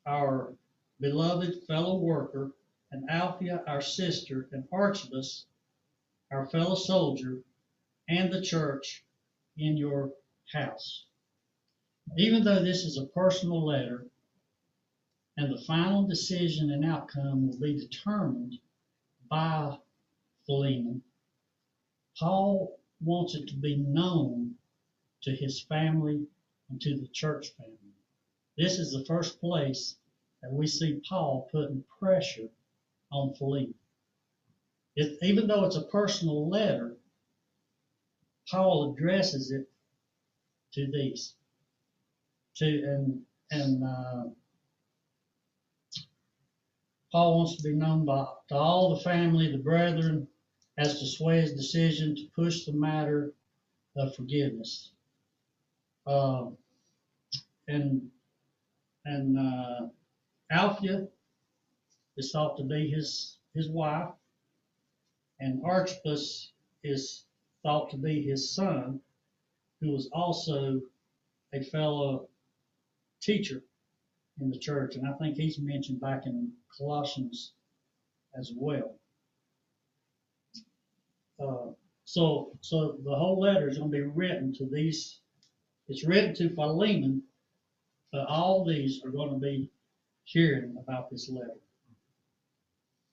our 0.05 0.55
beloved 0.99 1.63
fellow 1.63 1.97
worker, 1.97 2.51
and 2.91 3.09
Apphia, 3.09 3.63
our 3.67 3.81
sister, 3.81 4.47
and 4.51 4.67
Archippus, 4.71 5.47
our 6.31 6.47
fellow 6.47 6.75
soldier, 6.75 7.43
and 8.07 8.31
the 8.31 8.41
church 8.41 9.03
in 9.57 9.75
your 9.75 10.13
house. 10.51 11.05
Even 12.17 12.43
though 12.43 12.63
this 12.63 12.83
is 12.83 12.97
a 12.97 13.07
personal 13.07 13.65
letter, 13.65 14.07
and 15.37 15.51
the 15.51 15.61
final 15.61 16.05
decision 16.05 16.69
and 16.71 16.85
outcome 16.85 17.47
will 17.47 17.57
be 17.57 17.73
determined 17.73 18.59
by 19.29 19.79
Philemon, 20.45 21.03
Paul 22.17 22.79
wants 23.01 23.35
it 23.35 23.47
to 23.47 23.55
be 23.55 23.77
known 23.77 24.48
to 25.23 25.31
his 25.35 25.61
family 25.61 26.25
and 26.69 26.81
to 26.81 26.97
the 26.97 27.07
church 27.07 27.49
family. 27.57 27.75
This 28.57 28.77
is 28.79 28.91
the 28.91 29.05
first 29.05 29.39
place 29.39 29.95
that 30.41 30.51
we 30.51 30.67
see 30.67 31.01
Paul 31.07 31.47
putting 31.51 31.83
pressure 31.99 32.49
on 33.11 33.33
Philemon. 33.33 33.73
It, 34.95 35.17
even 35.21 35.47
though 35.47 35.65
it's 35.65 35.75
a 35.75 35.83
personal 35.83 36.49
letter, 36.49 36.97
Paul 38.49 38.91
addresses 38.91 39.51
it 39.51 39.69
to 40.73 40.87
these, 40.91 41.35
to 42.55 42.65
and 42.65 43.25
and 43.51 43.83
uh, 43.83 44.23
Paul 47.11 47.37
wants 47.37 47.55
to 47.57 47.63
be 47.63 47.75
known 47.75 48.05
by 48.05 48.27
to 48.49 48.55
all 48.55 48.95
the 48.95 49.01
family, 49.01 49.51
the 49.51 49.57
brethren, 49.57 50.27
as 50.77 50.99
to 50.99 51.05
sway 51.05 51.41
his 51.41 51.53
decision 51.53 52.15
to 52.15 52.29
push 52.35 52.65
the 52.65 52.73
matter 52.73 53.33
of 53.95 54.15
forgiveness. 54.15 54.91
Um, 56.09 56.57
and 57.67 58.09
and 59.05 59.37
uh, 59.37 59.87
is 62.17 62.31
thought 62.31 62.57
to 62.57 62.63
be 62.63 62.89
his 62.89 63.37
his 63.53 63.69
wife, 63.69 64.09
and 65.39 65.61
Archippus 65.63 66.51
is 66.83 67.25
thought 67.63 67.91
to 67.91 67.97
be 67.97 68.23
his 68.23 68.53
son, 68.55 68.99
who 69.79 69.91
was 69.91 70.09
also 70.11 70.81
a 71.53 71.61
fellow 71.61 72.27
teacher 73.21 73.61
in 74.41 74.49
the 74.49 74.57
church, 74.57 74.95
and 74.95 75.07
I 75.07 75.13
think 75.13 75.35
he's 75.35 75.59
mentioned 75.59 76.01
back 76.01 76.25
in 76.25 76.51
Colossians 76.77 77.53
as 78.37 78.51
well. 78.55 78.95
Uh, 81.39 81.71
so, 82.05 82.51
so 82.61 82.97
the 83.03 83.15
whole 83.15 83.39
letter 83.39 83.69
is 83.69 83.77
going 83.77 83.91
to 83.91 83.97
be 83.97 84.01
written 84.01 84.53
to 84.55 84.65
these. 84.65 85.18
It's 85.89 86.05
written 86.05 86.35
to 86.35 86.53
Philemon, 86.53 87.23
but 88.11 88.27
all 88.27 88.63
these 88.63 89.03
are 89.03 89.09
going 89.09 89.31
to 89.31 89.39
be 89.39 89.69
hearing 90.23 90.77
about 90.77 91.09
this 91.09 91.29
letter. 91.29 91.57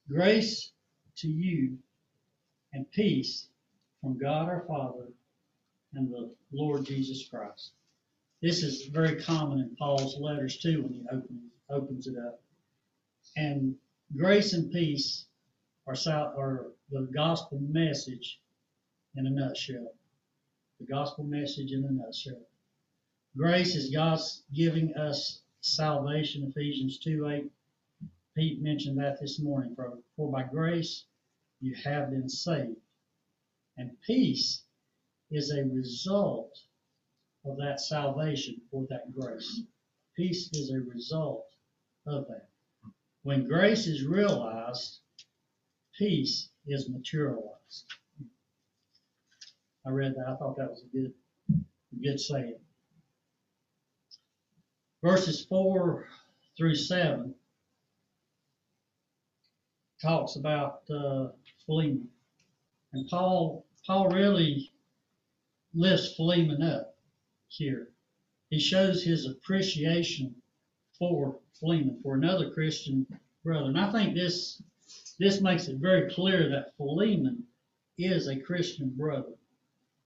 Grace 0.07 0.73
to 1.17 1.29
you 1.29 1.79
and 2.75 2.91
peace 2.93 3.49
from 4.03 4.19
God 4.19 4.51
our 4.51 4.65
Father 4.69 5.09
and 5.95 6.13
the 6.13 6.31
Lord 6.53 6.85
Jesus 6.85 7.27
Christ. 7.27 7.71
This 8.43 8.63
is 8.63 8.89
very 8.89 9.23
common 9.23 9.61
in 9.61 9.75
Paul's 9.77 10.19
letters 10.21 10.59
too 10.59 10.83
when 10.83 10.93
he 10.93 11.07
opens, 11.11 11.51
opens 11.71 12.07
it 12.07 12.19
up. 12.19 12.43
And 13.37 13.75
grace 14.15 14.53
and 14.53 14.71
peace 14.71 15.25
are, 15.87 15.97
are 16.07 16.67
the 16.91 17.09
gospel 17.15 17.59
message 17.59 18.39
in 19.15 19.27
a 19.27 19.31
nutshell. 19.31 19.95
The 20.79 20.87
gospel 20.87 21.25
message 21.25 21.73
in 21.73 21.83
a 21.83 21.91
nutshell. 21.91 22.43
Grace 23.37 23.75
is 23.75 23.91
God's 23.91 24.45
giving 24.55 24.95
us 24.95 25.43
salvation, 25.61 26.45
Ephesians 26.45 26.99
2 27.01 27.29
8. 27.29 27.53
Pete 28.35 28.63
mentioned 28.63 28.99
that 28.99 29.21
this 29.21 29.39
morning. 29.39 29.75
For, 29.75 29.99
for 30.17 30.31
by 30.31 30.45
grace 30.45 31.05
you 31.61 31.75
have 31.85 32.11
been 32.11 32.31
saved. 32.31 32.81
And 33.77 33.91
peace 34.07 34.63
is 35.31 35.51
a 35.51 35.65
result 35.65 36.59
of 37.45 37.59
that 37.59 37.81
salvation 37.81 38.63
or 38.71 38.87
that 38.89 39.13
grace. 39.13 39.63
Peace 40.17 40.49
is 40.55 40.71
a 40.71 40.81
result 40.81 41.45
of 42.07 42.27
that. 42.29 42.49
When 43.23 43.47
grace 43.47 43.87
is 43.87 44.07
realized, 44.07 45.01
peace 45.99 46.49
is 46.67 46.89
materialized. 46.89 47.85
I 49.87 49.91
read 49.91 50.15
that. 50.17 50.27
I 50.27 50.37
thought 50.37 50.57
that 50.57 50.71
was 50.71 50.83
a 50.83 50.97
good, 50.97 51.13
good 52.03 52.19
saying. 52.19 52.57
Verses 55.07 55.45
four 55.45 56.09
through 56.57 56.75
seven 56.75 57.33
talks 60.03 60.35
about 60.35 60.83
uh, 60.91 61.29
Philemon, 61.65 62.09
and 62.93 63.09
Paul 63.09 63.65
Paul 63.87 64.09
really 64.09 64.73
lifts 65.75 66.17
Philemon 66.17 66.61
up 66.61 66.97
here. 67.47 67.93
He 68.51 68.59
shows 68.59 69.05
his 69.05 69.27
appreciation 69.27 70.35
for 70.99 71.39
Philemon, 71.61 72.01
for 72.03 72.17
another 72.17 72.51
Christian 72.51 73.07
brother, 73.45 73.69
and 73.69 73.79
I 73.79 73.93
think 73.93 74.17
this 74.17 74.61
this 75.21 75.41
makes 75.41 75.69
it 75.69 75.77
very 75.77 76.11
clear 76.11 76.49
that 76.49 76.77
Philemon 76.77 77.45
is 77.97 78.27
a 78.27 78.41
Christian 78.41 78.91
brother. 78.91 79.35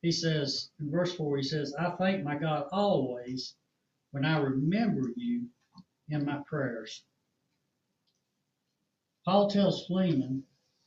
He 0.03 0.13
says 0.13 0.69
in 0.79 0.91
verse 0.91 1.15
4, 1.15 1.39
he 1.39 1.43
says, 1.43 1.73
I 1.73 1.89
thank 1.93 2.23
my 2.23 2.37
God 2.37 2.69
always 2.71 3.55
when 4.11 4.25
I 4.25 4.38
remember 4.38 5.11
you 5.16 5.46
in 6.09 6.25
my 6.25 6.38
prayers. 6.46 7.05
Paul 9.25 9.49
tells 9.49 9.87
Philemon 9.87 10.44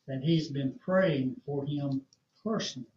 that 0.08 0.24
he's 0.24 0.50
been 0.50 0.78
praying 0.80 1.36
for 1.46 1.66
him 1.66 2.02
personally. 2.44 2.88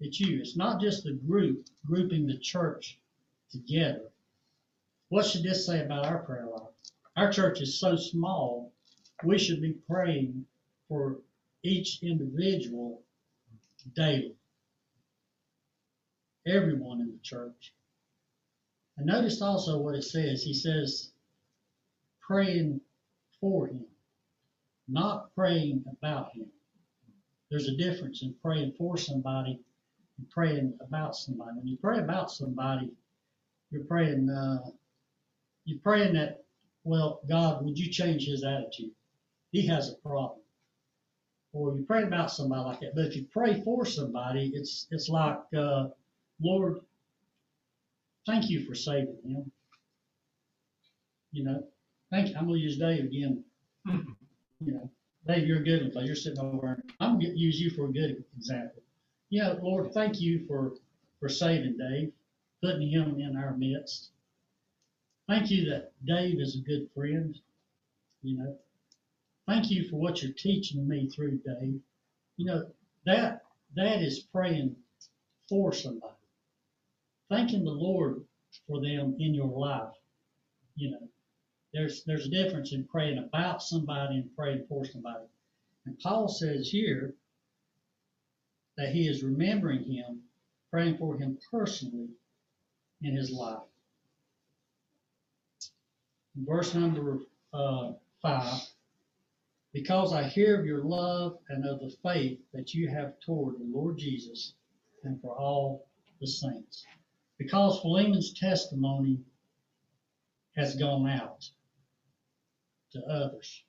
It's 0.00 0.18
you. 0.18 0.40
It's 0.40 0.56
not 0.56 0.80
just 0.80 1.04
the 1.04 1.12
group 1.12 1.68
grouping 1.86 2.26
the 2.26 2.38
church 2.38 2.98
together. 3.50 4.10
What 5.10 5.26
should 5.26 5.44
this 5.44 5.66
say 5.66 5.84
about 5.84 6.06
our 6.06 6.18
prayer 6.18 6.46
life? 6.46 6.72
Our 7.16 7.30
church 7.30 7.60
is 7.60 7.78
so 7.78 7.96
small, 7.96 8.72
we 9.22 9.38
should 9.38 9.60
be 9.60 9.74
praying 9.88 10.46
for 10.88 11.18
each 11.62 12.02
individual 12.02 13.02
daily. 13.94 14.34
Everyone 16.46 17.00
in 17.00 17.12
the 17.12 17.18
church. 17.22 17.72
And 18.96 19.06
notice 19.06 19.40
also 19.40 19.78
what 19.78 19.94
it 19.94 20.04
says. 20.04 20.42
He 20.42 20.54
says, 20.54 21.12
praying 22.20 22.80
for 23.40 23.66
him, 23.66 23.84
not 24.88 25.34
praying 25.34 25.84
about 25.90 26.32
him. 26.34 26.46
There's 27.50 27.68
a 27.68 27.76
difference 27.76 28.22
in 28.22 28.34
praying 28.42 28.74
for 28.78 28.96
somebody 28.96 29.60
and 30.18 30.30
praying 30.30 30.78
about 30.80 31.16
somebody. 31.16 31.56
When 31.56 31.66
you 31.66 31.76
pray 31.76 31.98
about 31.98 32.30
somebody, 32.30 32.90
you're 33.70 33.84
praying, 33.84 34.28
uh, 34.30 34.70
you're 35.64 35.80
praying 35.80 36.14
that, 36.14 36.44
well, 36.84 37.20
God, 37.28 37.64
would 37.64 37.78
you 37.78 37.90
change 37.90 38.26
his 38.26 38.44
attitude? 38.44 38.90
He 39.50 39.66
has 39.66 39.90
a 39.90 39.94
problem. 39.96 40.40
Or 41.52 41.76
you 41.76 41.84
pray 41.84 42.04
about 42.04 42.30
somebody 42.30 42.62
like 42.62 42.80
that. 42.80 42.94
But 42.94 43.06
if 43.06 43.16
you 43.16 43.26
pray 43.30 43.60
for 43.62 43.84
somebody, 43.84 44.52
it's 44.54 44.86
it's 44.90 45.10
like, 45.10 45.38
uh, 45.56 45.88
Lord, 46.40 46.80
thank 48.26 48.48
you 48.50 48.64
for 48.64 48.74
saving 48.74 49.16
him. 49.24 49.50
You 51.32 51.44
know, 51.44 51.64
thank 52.10 52.28
you. 52.28 52.36
I'm 52.36 52.46
gonna 52.46 52.58
use 52.58 52.78
Dave 52.78 53.04
again. 53.04 53.44
Mm-hmm. 53.88 54.12
You 54.66 54.74
know, 54.74 54.90
Dave, 55.26 55.46
you're 55.46 55.60
a 55.60 55.64
good 55.64 55.80
one 55.80 55.88
because 55.90 56.06
you're 56.06 56.16
sitting 56.16 56.40
over. 56.40 56.66
there. 56.66 56.82
I'm 57.00 57.18
gonna 57.18 57.32
use 57.34 57.60
you 57.60 57.70
for 57.70 57.86
a 57.86 57.92
good 57.92 58.24
example. 58.36 58.82
Yeah, 59.30 59.54
Lord, 59.62 59.92
thank 59.92 60.20
you 60.20 60.46
for 60.46 60.74
for 61.20 61.28
saving 61.28 61.78
Dave, 61.78 62.12
putting 62.62 62.88
him 62.90 63.18
in 63.18 63.36
our 63.36 63.56
midst. 63.56 64.10
Thank 65.28 65.50
you 65.50 65.70
that 65.70 65.92
Dave 66.04 66.40
is 66.40 66.56
a 66.56 66.60
good 66.68 66.88
friend. 66.94 67.38
You 68.22 68.38
know, 68.38 68.56
thank 69.48 69.70
you 69.70 69.88
for 69.88 69.96
what 69.96 70.22
you're 70.22 70.32
teaching 70.32 70.86
me 70.86 71.08
through 71.08 71.38
Dave. 71.38 71.80
You 72.36 72.46
know, 72.46 72.66
that 73.06 73.44
that 73.74 74.02
is 74.02 74.20
praying 74.20 74.76
for 75.48 75.72
somebody. 75.72 76.12
Thanking 77.32 77.64
the 77.64 77.70
Lord 77.70 78.26
for 78.68 78.82
them 78.82 79.16
in 79.18 79.32
your 79.32 79.46
life. 79.46 79.94
You 80.76 80.90
know, 80.90 81.08
there's 81.72 82.04
there's 82.04 82.26
a 82.26 82.30
difference 82.30 82.74
in 82.74 82.86
praying 82.86 83.16
about 83.16 83.62
somebody 83.62 84.16
and 84.16 84.36
praying 84.36 84.66
for 84.68 84.84
somebody. 84.84 85.24
And 85.86 85.98
Paul 85.98 86.28
says 86.28 86.68
here 86.68 87.14
that 88.76 88.90
he 88.90 89.08
is 89.08 89.22
remembering 89.22 89.82
him, 89.82 90.20
praying 90.70 90.98
for 90.98 91.16
him 91.16 91.38
personally 91.50 92.10
in 93.00 93.16
his 93.16 93.30
life. 93.30 93.62
Verse 96.36 96.74
number 96.74 97.20
uh, 97.54 97.92
five. 98.20 98.60
Because 99.72 100.12
I 100.12 100.24
hear 100.24 100.60
of 100.60 100.66
your 100.66 100.84
love 100.84 101.38
and 101.48 101.64
of 101.64 101.80
the 101.80 101.96
faith 102.02 102.40
that 102.52 102.74
you 102.74 102.90
have 102.90 103.18
toward 103.20 103.54
the 103.54 103.64
Lord 103.64 103.96
Jesus 103.96 104.52
and 105.02 105.18
for 105.22 105.34
all 105.34 105.86
the 106.20 106.26
saints. 106.26 106.84
Because 107.42 107.80
Philemon's 107.80 108.32
testimony 108.34 109.18
has 110.54 110.76
gone 110.76 111.08
out 111.08 111.50
to 112.92 113.00
others. 113.04 113.64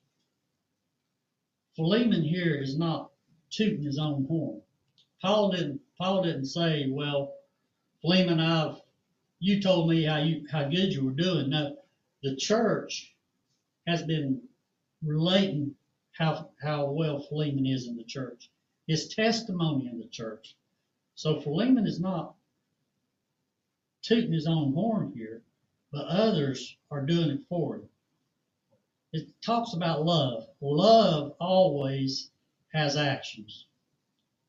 Philemon 1.74 2.22
here 2.22 2.54
is 2.54 2.78
not 2.78 3.10
tooting 3.50 3.82
his 3.82 3.98
own 3.98 4.26
horn. 4.26 4.62
Paul 5.20 5.50
didn't 5.50 5.80
Paul 5.98 6.22
didn't 6.22 6.46
say, 6.46 6.88
Well, 6.88 7.34
Philemon, 8.00 8.38
I've 8.38 8.80
you 9.40 9.60
told 9.60 9.90
me 9.90 10.04
how 10.04 10.18
you 10.18 10.46
how 10.52 10.68
good 10.68 10.92
you 10.92 11.06
were 11.06 11.10
doing. 11.10 11.50
No, 11.50 11.76
the 12.22 12.36
church 12.36 13.12
has 13.88 14.04
been 14.04 14.40
relating 15.02 15.74
how 16.12 16.50
how 16.62 16.92
well 16.92 17.20
Philemon 17.22 17.66
is 17.66 17.88
in 17.88 17.96
the 17.96 18.04
church. 18.04 18.50
His 18.86 19.08
testimony 19.08 19.88
in 19.88 19.98
the 19.98 20.06
church. 20.06 20.54
So 21.16 21.40
Philemon 21.40 21.88
is 21.88 21.98
not 21.98 22.36
tooting 24.04 24.32
his 24.32 24.46
own 24.46 24.72
horn 24.74 25.12
here, 25.14 25.42
but 25.90 26.06
others 26.06 26.76
are 26.90 27.06
doing 27.06 27.30
it 27.30 27.40
for 27.48 27.76
him. 27.76 27.88
It 29.12 29.28
talks 29.42 29.72
about 29.72 30.04
love. 30.04 30.48
Love 30.60 31.34
always 31.40 32.30
has 32.72 32.96
actions. 32.96 33.66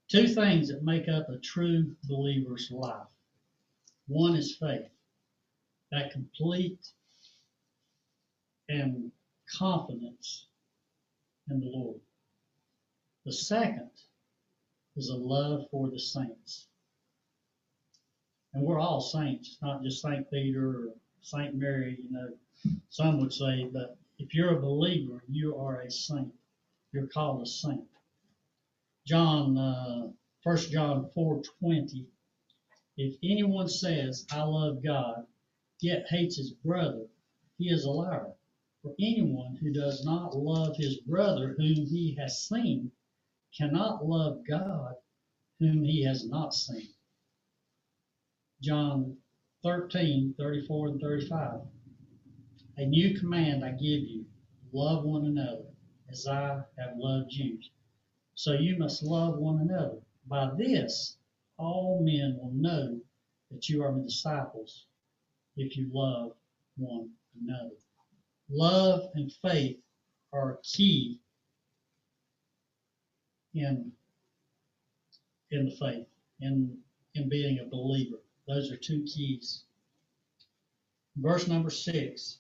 Two 0.08 0.28
things 0.28 0.68
that 0.68 0.84
make 0.84 1.08
up 1.08 1.30
a 1.30 1.38
true 1.38 1.96
believer's 2.04 2.70
life. 2.70 3.08
One 4.08 4.36
is 4.36 4.58
faith, 4.58 4.90
that 5.92 6.12
complete 6.12 6.92
and 8.68 9.12
confidence 9.58 10.48
in 11.50 11.60
the 11.60 11.68
Lord. 11.68 12.00
The 13.26 13.32
second 13.34 13.90
is 14.96 15.10
a 15.10 15.16
love 15.16 15.68
for 15.72 15.90
the 15.90 16.00
saints. 16.00 16.68
And 18.56 18.64
we're 18.64 18.80
all 18.80 19.02
saints, 19.02 19.58
not 19.62 19.84
just 19.84 20.02
St. 20.02 20.32
Peter 20.32 20.70
or 20.70 20.94
St. 21.22 21.54
Mary, 21.56 22.00
you 22.02 22.10
know, 22.10 22.30
some 22.90 23.20
would 23.20 23.34
say, 23.34 23.66
but 23.66 23.98
if 24.18 24.34
you're 24.34 24.58
a 24.58 24.62
believer, 24.62 25.22
you 25.28 25.58
are 25.58 25.82
a 25.82 25.92
saint. 25.92 26.34
You're 26.94 27.08
called 27.08 27.42
a 27.42 27.46
saint. 27.46 27.86
John, 29.06 29.58
uh, 29.58 30.10
1 30.44 30.58
John 30.72 31.10
4:20. 31.14 32.08
If 32.96 33.18
anyone 33.22 33.68
says, 33.68 34.26
I 34.32 34.44
love 34.44 34.82
God, 34.82 35.28
yet 35.82 36.08
hates 36.08 36.38
his 36.38 36.54
brother, 36.54 37.08
he 37.58 37.70
is 37.70 37.84
a 37.84 37.92
liar. 37.92 38.34
For 38.82 38.96
anyone 38.98 39.58
who 39.58 39.74
does 39.74 40.06
not 40.06 40.34
love 40.34 40.78
his 40.78 41.02
brother 41.02 41.56
whom 41.58 41.88
he 41.88 42.16
has 42.16 42.48
seen 42.48 42.94
cannot 43.58 44.08
love 44.08 44.48
God 44.48 44.96
whom 45.60 45.84
he 45.84 46.04
has 46.04 46.26
not 46.26 46.54
seen. 46.54 46.95
John 48.62 49.18
13, 49.64 50.36
34 50.38 50.88
and 50.90 51.02
35. 51.02 51.62
A 52.78 52.86
new 52.86 53.18
command 53.20 53.64
I 53.64 53.72
give 53.72 53.82
you 54.04 54.26
love 54.74 55.04
one 55.06 55.26
another 55.26 55.66
as 56.10 56.28
I 56.28 56.62
have 56.78 56.94
loved 56.98 57.32
you. 57.32 57.60
So 58.36 58.54
you 58.54 58.78
must 58.78 59.04
love 59.04 59.38
one 59.38 59.62
another. 59.62 60.00
By 60.28 60.52
this, 60.58 61.18
all 61.58 62.02
men 62.04 62.38
will 62.38 62.52
know 62.52 63.00
that 63.52 63.70
you 63.70 63.84
are 63.84 63.92
my 63.92 64.04
disciples 64.04 64.86
if 65.56 65.78
you 65.78 65.90
love 65.94 66.34
one 66.78 67.10
another. 67.42 67.76
Love 68.50 69.10
and 69.16 69.32
faith 69.42 69.78
are 70.34 70.60
key 70.64 71.20
in 73.54 73.92
in 75.52 75.66
the 75.66 75.72
faith, 75.72 76.08
in 76.42 76.78
in 77.14 77.30
being 77.30 77.60
a 77.60 77.70
believer. 77.70 78.18
Those 78.48 78.72
are 78.72 78.78
two 78.78 79.04
keys. 79.04 79.64
Verse 81.18 81.48
number 81.48 81.70
six. 81.70 82.40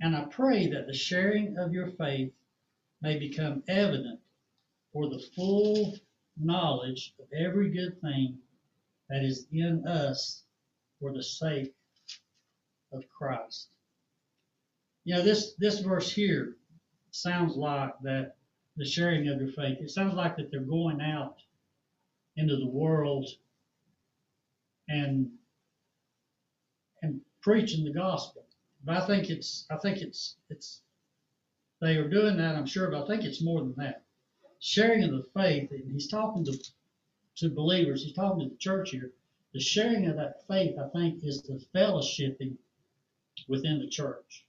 And 0.00 0.16
I 0.16 0.24
pray 0.24 0.68
that 0.68 0.86
the 0.86 0.94
sharing 0.94 1.56
of 1.56 1.72
your 1.72 1.88
faith 1.88 2.32
may 3.00 3.18
become 3.18 3.62
evident 3.68 4.20
for 4.92 5.08
the 5.08 5.22
full 5.34 5.94
knowledge 6.38 7.14
of 7.18 7.26
every 7.32 7.70
good 7.70 8.00
thing 8.00 8.38
that 9.08 9.24
is 9.24 9.46
in 9.52 9.86
us 9.86 10.42
for 11.00 11.12
the 11.12 11.22
sake 11.22 11.74
of 12.92 13.04
Christ. 13.08 13.68
You 15.04 15.16
know, 15.16 15.22
this, 15.22 15.54
this 15.58 15.80
verse 15.80 16.10
here 16.10 16.56
sounds 17.10 17.56
like 17.56 17.94
that 18.02 18.36
the 18.76 18.84
sharing 18.84 19.28
of 19.28 19.40
your 19.40 19.52
faith, 19.52 19.78
it 19.80 19.90
sounds 19.90 20.14
like 20.14 20.36
that 20.36 20.50
they're 20.50 20.60
going 20.60 21.00
out 21.00 21.36
into 22.36 22.56
the 22.56 22.66
world 22.66 23.28
and 24.88 25.30
preaching 27.46 27.84
the 27.84 27.92
gospel. 27.92 28.44
But 28.84 28.96
I 28.96 29.06
think 29.06 29.30
it's 29.30 29.66
I 29.70 29.76
think 29.76 29.98
it's 29.98 30.34
it's 30.50 30.80
they 31.80 31.96
are 31.96 32.08
doing 32.08 32.36
that, 32.38 32.56
I'm 32.56 32.66
sure, 32.66 32.90
but 32.90 33.04
I 33.04 33.06
think 33.06 33.22
it's 33.22 33.40
more 33.40 33.60
than 33.60 33.74
that. 33.76 34.02
Sharing 34.58 35.04
of 35.04 35.12
the 35.12 35.26
faith, 35.32 35.70
and 35.70 35.92
he's 35.92 36.08
talking 36.08 36.44
to 36.46 36.58
to 37.36 37.48
believers, 37.48 38.02
he's 38.02 38.14
talking 38.14 38.42
to 38.42 38.48
the 38.48 38.58
church 38.58 38.90
here. 38.90 39.12
The 39.52 39.60
sharing 39.60 40.08
of 40.08 40.16
that 40.16 40.44
faith, 40.48 40.76
I 40.76 40.88
think, 40.88 41.22
is 41.22 41.42
the 41.42 41.64
fellowshipping 41.72 42.56
within 43.46 43.78
the 43.78 43.88
church. 43.88 44.44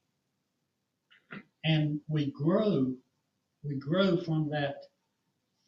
And 1.63 1.99
we 2.07 2.31
grow, 2.31 2.93
we 3.63 3.75
grow 3.75 4.17
from 4.17 4.49
that 4.49 4.86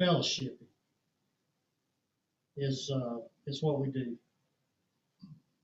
fellowshipping 0.01 0.71
is 2.57 2.89
uh, 2.89 3.17
is 3.45 3.61
what 3.61 3.79
we 3.79 3.89
do. 3.89 4.17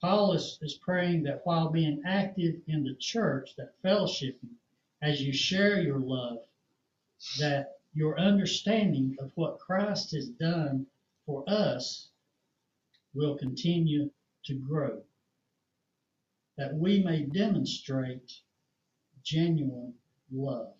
Paul 0.02 0.34
is, 0.34 0.80
praying 0.82 1.24
that 1.24 1.46
while 1.46 1.70
being 1.70 2.02
active 2.06 2.62
in 2.68 2.84
the 2.84 2.96
church, 2.96 3.56
that 3.58 3.82
fellowshipping, 3.84 4.56
as 5.02 5.22
you 5.22 5.34
share 5.34 5.82
your 5.82 6.00
love, 6.00 6.40
that 7.40 7.80
your 7.94 8.20
understanding 8.20 9.16
of 9.20 9.32
what 9.36 9.60
Christ 9.60 10.12
has 10.12 10.28
done 10.28 10.86
for 11.26 11.44
us 11.48 12.10
will 13.14 13.38
continue 13.38 14.12
to 14.46 14.54
grow. 14.56 15.02
That 16.58 16.76
we 16.76 17.02
may 17.04 17.24
demonstrate 17.24 18.42
genuine 19.24 19.94
love. 20.32 20.74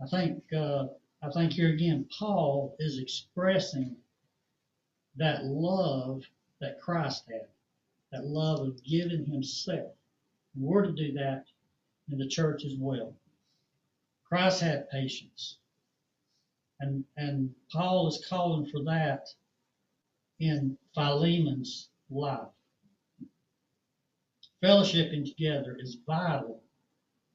I 0.00 0.06
think 0.06 0.52
uh, 0.52 0.88
I 1.22 1.30
think 1.30 1.52
here 1.52 1.72
again, 1.72 2.08
Paul 2.16 2.76
is 2.78 2.98
expressing 2.98 3.96
that 5.16 5.44
love 5.44 6.22
that 6.60 6.80
Christ 6.80 7.24
had, 7.28 7.46
that 8.12 8.26
love 8.26 8.60
of 8.60 8.82
giving 8.84 9.24
himself. 9.24 9.92
We're 10.56 10.86
to 10.86 10.92
do 10.92 11.12
that 11.12 11.46
in 12.10 12.18
the 12.18 12.28
church 12.28 12.64
as 12.64 12.74
well. 12.78 13.14
Christ 14.24 14.60
had 14.60 14.90
patience. 14.90 15.56
And, 16.80 17.04
and 17.16 17.54
Paul 17.72 18.08
is 18.08 18.24
calling 18.28 18.66
for 18.66 18.82
that 18.84 19.28
in 20.38 20.78
Philemon's 20.94 21.88
life. 22.10 22.48
Fellowshipping 24.62 25.24
together 25.24 25.76
is 25.78 25.98
vital 26.06 26.62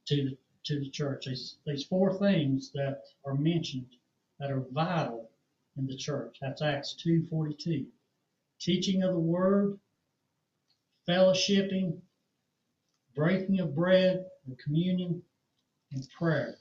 to 0.06 0.16
the, 0.16 0.38
to 0.64 0.80
the 0.80 0.90
church. 0.90 1.26
These, 1.26 1.56
these 1.66 1.84
four 1.84 2.18
things 2.18 2.70
that 2.72 3.02
are 3.24 3.34
mentioned 3.34 3.96
that 4.38 4.50
are 4.50 4.64
vital 4.72 5.30
in 5.76 5.86
the 5.86 5.96
church. 5.96 6.38
That's 6.40 6.62
Acts 6.62 6.96
2.42. 7.04 7.86
Teaching 8.60 9.02
of 9.02 9.12
the 9.12 9.18
word, 9.18 9.78
fellowshipping, 11.08 11.98
breaking 13.14 13.60
of 13.60 13.74
bread, 13.74 14.24
and 14.46 14.58
communion, 14.58 15.22
and 15.92 16.08
prayer. 16.18 16.56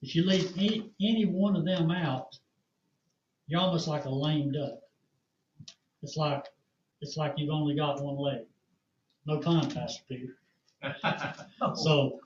If 0.00 0.14
you 0.14 0.24
leave 0.24 0.56
any, 0.56 0.90
any 1.00 1.26
one 1.26 1.56
of 1.56 1.64
them 1.64 1.90
out, 1.90 2.38
you're 3.46 3.60
almost 3.60 3.88
like 3.88 4.04
a 4.04 4.10
lame 4.10 4.52
duck. 4.52 4.78
It's 6.02 6.16
like 6.16 6.46
it's 7.00 7.16
like 7.16 7.34
you've 7.36 7.50
only 7.50 7.74
got 7.74 8.02
one 8.02 8.16
leg. 8.16 8.46
No 9.26 9.38
pun, 9.38 9.70
Pastor 9.70 10.02
Peter. 10.08 10.36
So 11.76 12.20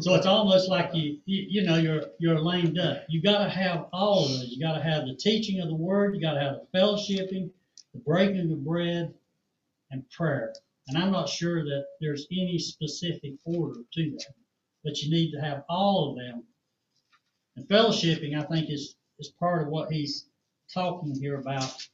so 0.00 0.14
it's 0.14 0.26
almost 0.26 0.68
like 0.68 0.94
you, 0.94 1.18
you 1.24 1.46
you 1.48 1.62
know 1.62 1.76
you're 1.76 2.02
you're 2.18 2.40
lame 2.40 2.74
duck. 2.74 2.98
You 3.08 3.22
got 3.22 3.44
to 3.44 3.50
have 3.50 3.86
all 3.92 4.24
of 4.24 4.30
those. 4.30 4.48
You 4.50 4.60
got 4.60 4.74
to 4.76 4.82
have 4.82 5.06
the 5.06 5.14
teaching 5.14 5.60
of 5.60 5.68
the 5.68 5.74
word. 5.74 6.14
You 6.14 6.20
got 6.20 6.34
to 6.34 6.40
have 6.40 6.56
the 6.60 6.78
fellowshipping, 6.78 7.50
the 7.92 8.00
breaking 8.00 8.52
of 8.52 8.64
bread, 8.64 9.14
and 9.90 10.08
prayer. 10.10 10.52
And 10.88 10.98
I'm 10.98 11.12
not 11.12 11.28
sure 11.28 11.64
that 11.64 11.86
there's 12.00 12.26
any 12.30 12.58
specific 12.58 13.32
order 13.44 13.80
to 13.94 14.10
that, 14.10 14.34
but 14.84 15.00
you 15.02 15.10
need 15.10 15.32
to 15.32 15.40
have 15.40 15.64
all 15.68 16.10
of 16.10 16.16
them. 16.16 16.44
And 17.56 17.66
fellowshipping, 17.68 18.38
I 18.38 18.44
think, 18.44 18.70
is 18.70 18.96
is 19.18 19.28
part 19.40 19.62
of 19.62 19.68
what 19.68 19.90
he's 19.92 20.26
talking 20.72 21.14
here 21.18 21.36
about 21.36 21.88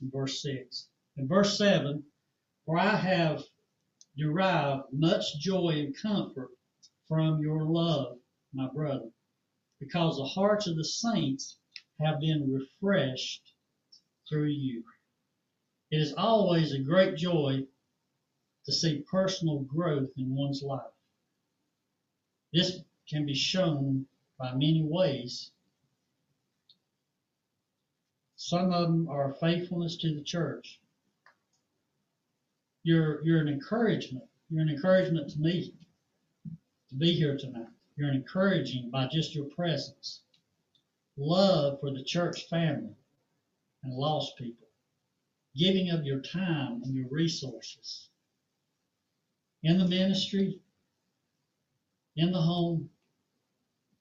in 0.00 0.10
verse 0.10 0.42
six. 0.42 0.88
In 1.16 1.28
verse 1.28 1.58
seven, 1.58 2.02
for 2.66 2.78
I 2.78 2.96
have 2.96 3.42
derived 4.16 4.84
much 4.92 5.38
joy 5.38 5.70
and 5.70 5.96
comfort 5.96 6.50
from 7.08 7.40
your 7.40 7.64
love, 7.64 8.18
my 8.52 8.68
brother, 8.68 9.10
because 9.80 10.16
the 10.16 10.24
hearts 10.24 10.66
of 10.66 10.76
the 10.76 10.84
saints 10.84 11.58
have 12.00 12.20
been 12.20 12.52
refreshed 12.52 13.52
through 14.28 14.48
you. 14.48 14.84
It 15.90 16.00
is 16.00 16.14
always 16.14 16.72
a 16.72 16.78
great 16.78 17.16
joy 17.16 17.66
to 18.64 18.72
see 18.72 19.04
personal 19.10 19.60
growth 19.60 20.10
in 20.16 20.34
one's 20.34 20.62
life. 20.62 20.92
This 22.52 22.80
can 23.08 23.26
be 23.26 23.34
shown 23.34 24.06
by 24.38 24.52
many 24.52 24.82
ways. 24.82 25.50
Some 28.36 28.72
of 28.72 28.88
them 28.88 29.08
are 29.08 29.34
faithfulness 29.34 29.96
to 29.98 30.14
the 30.14 30.22
church. 30.22 30.80
You're, 32.84 33.24
you're 33.24 33.40
an 33.40 33.48
encouragement. 33.48 34.24
You're 34.50 34.62
an 34.62 34.68
encouragement 34.68 35.30
to 35.30 35.40
me 35.40 35.74
to 36.90 36.94
be 36.94 37.12
here 37.12 37.36
tonight. 37.36 37.66
You're 37.96 38.12
encouraging 38.12 38.90
by 38.90 39.08
just 39.10 39.34
your 39.34 39.46
presence. 39.46 40.20
Love 41.16 41.80
for 41.80 41.90
the 41.90 42.04
church 42.04 42.46
family 42.48 42.94
and 43.82 43.92
lost 43.92 44.36
people. 44.36 44.68
Giving 45.56 45.90
of 45.90 46.04
your 46.04 46.20
time 46.20 46.82
and 46.84 46.94
your 46.94 47.08
resources. 47.10 48.08
In 49.62 49.78
the 49.78 49.88
ministry, 49.88 50.58
in 52.16 52.32
the 52.32 52.40
home, 52.40 52.90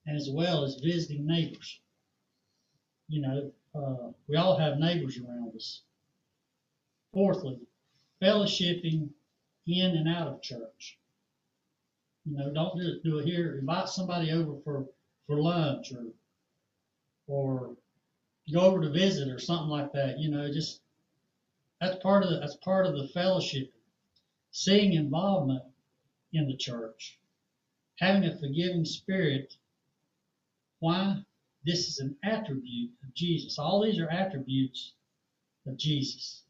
as 0.08 0.30
well 0.30 0.64
as 0.64 0.76
visiting 0.76 1.26
neighbors. 1.26 1.80
You 3.08 3.22
know, 3.22 3.52
uh, 3.76 4.12
we 4.28 4.36
all 4.36 4.58
have 4.58 4.80
neighbors 4.80 5.18
around 5.18 5.56
us. 5.56 5.84
Fourthly, 7.14 7.60
fellowshipping 8.24 9.10
in 9.68 9.98
and 9.98 10.08
out 10.08 10.28
of 10.28 10.42
church. 10.42 10.98
You 12.26 12.38
know, 12.38 12.54
don't 12.54 12.80
just 12.80 13.04
do 13.04 13.20
it 13.20 13.26
here. 13.26 13.58
Invite 13.60 13.90
somebody 13.90 14.32
over 14.32 14.56
for, 14.64 14.86
for 15.28 15.42
lunch 15.42 15.92
or 15.92 16.06
or 17.28 17.76
go 18.52 18.60
over 18.62 18.82
to 18.82 18.90
visit 18.90 19.30
or 19.30 19.40
something 19.40 19.70
like 19.70 19.92
that. 19.94 20.20
You 20.20 20.30
know, 20.30 20.52
just 20.52 20.82
that's 21.80 22.02
part 22.02 22.24
of 22.24 22.30
the, 22.30 22.40
that's 22.40 22.56
part 22.58 22.86
of 22.86 22.98
the 22.98 23.08
fellowship. 23.10 23.72
Seeing 24.52 24.94
involvement 24.94 25.64
in 26.32 26.48
the 26.48 26.56
church, 26.56 27.18
having 28.00 28.24
a 28.26 28.38
forgiving 28.38 28.86
spirit. 28.86 29.56
Why? 30.80 31.24
This 31.66 31.88
is 31.88 32.00
an 32.00 32.18
attribute 32.24 32.92
of 33.04 33.14
Jesus. 33.14 33.58
All 33.58 33.84
these 33.84 34.00
are 34.00 34.10
attributes 34.10 34.94
of 35.66 35.78
Jesus. 35.78 36.44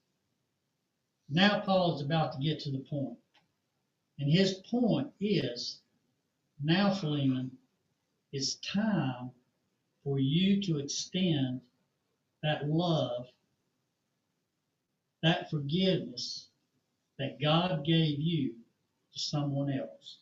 Now 1.30 1.62
Paul 1.62 1.96
is 1.98 2.02
about 2.06 2.34
to 2.34 2.40
get 2.40 2.60
to 2.62 2.72
the 2.72 2.80
point. 2.80 3.18
And 4.20 4.32
his 4.32 4.56
point 4.72 5.10
is 5.22 5.80
now, 6.64 6.94
Philemon, 6.94 7.52
it's 8.34 8.56
time 8.56 9.32
for 10.04 10.20
you 10.20 10.62
to 10.64 10.80
extend 10.80 11.62
that 12.44 12.68
love, 12.70 13.28
that 15.24 15.50
forgiveness 15.50 16.48
that 17.20 17.42
God 17.42 17.86
gave 17.86 18.20
you 18.20 18.54
to 19.14 19.20
someone 19.20 19.72
else. 19.72 20.20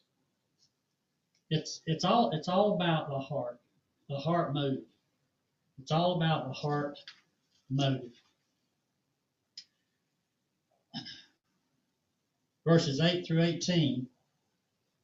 It's 1.49 1.81
it's 1.85 2.05
all 2.05 2.31
it's 2.33 2.49
all 2.49 2.75
about 2.75 3.09
the 3.09 3.19
heart, 3.19 3.59
the 4.09 4.17
heart 4.17 4.53
motive. 4.53 4.85
It's 5.81 5.91
all 5.91 6.17
about 6.17 6.47
the 6.47 6.53
heart 6.53 6.99
motive. 7.69 8.20
Verses 12.65 12.99
8 12.99 13.25
through 13.25 13.41
18, 13.43 14.07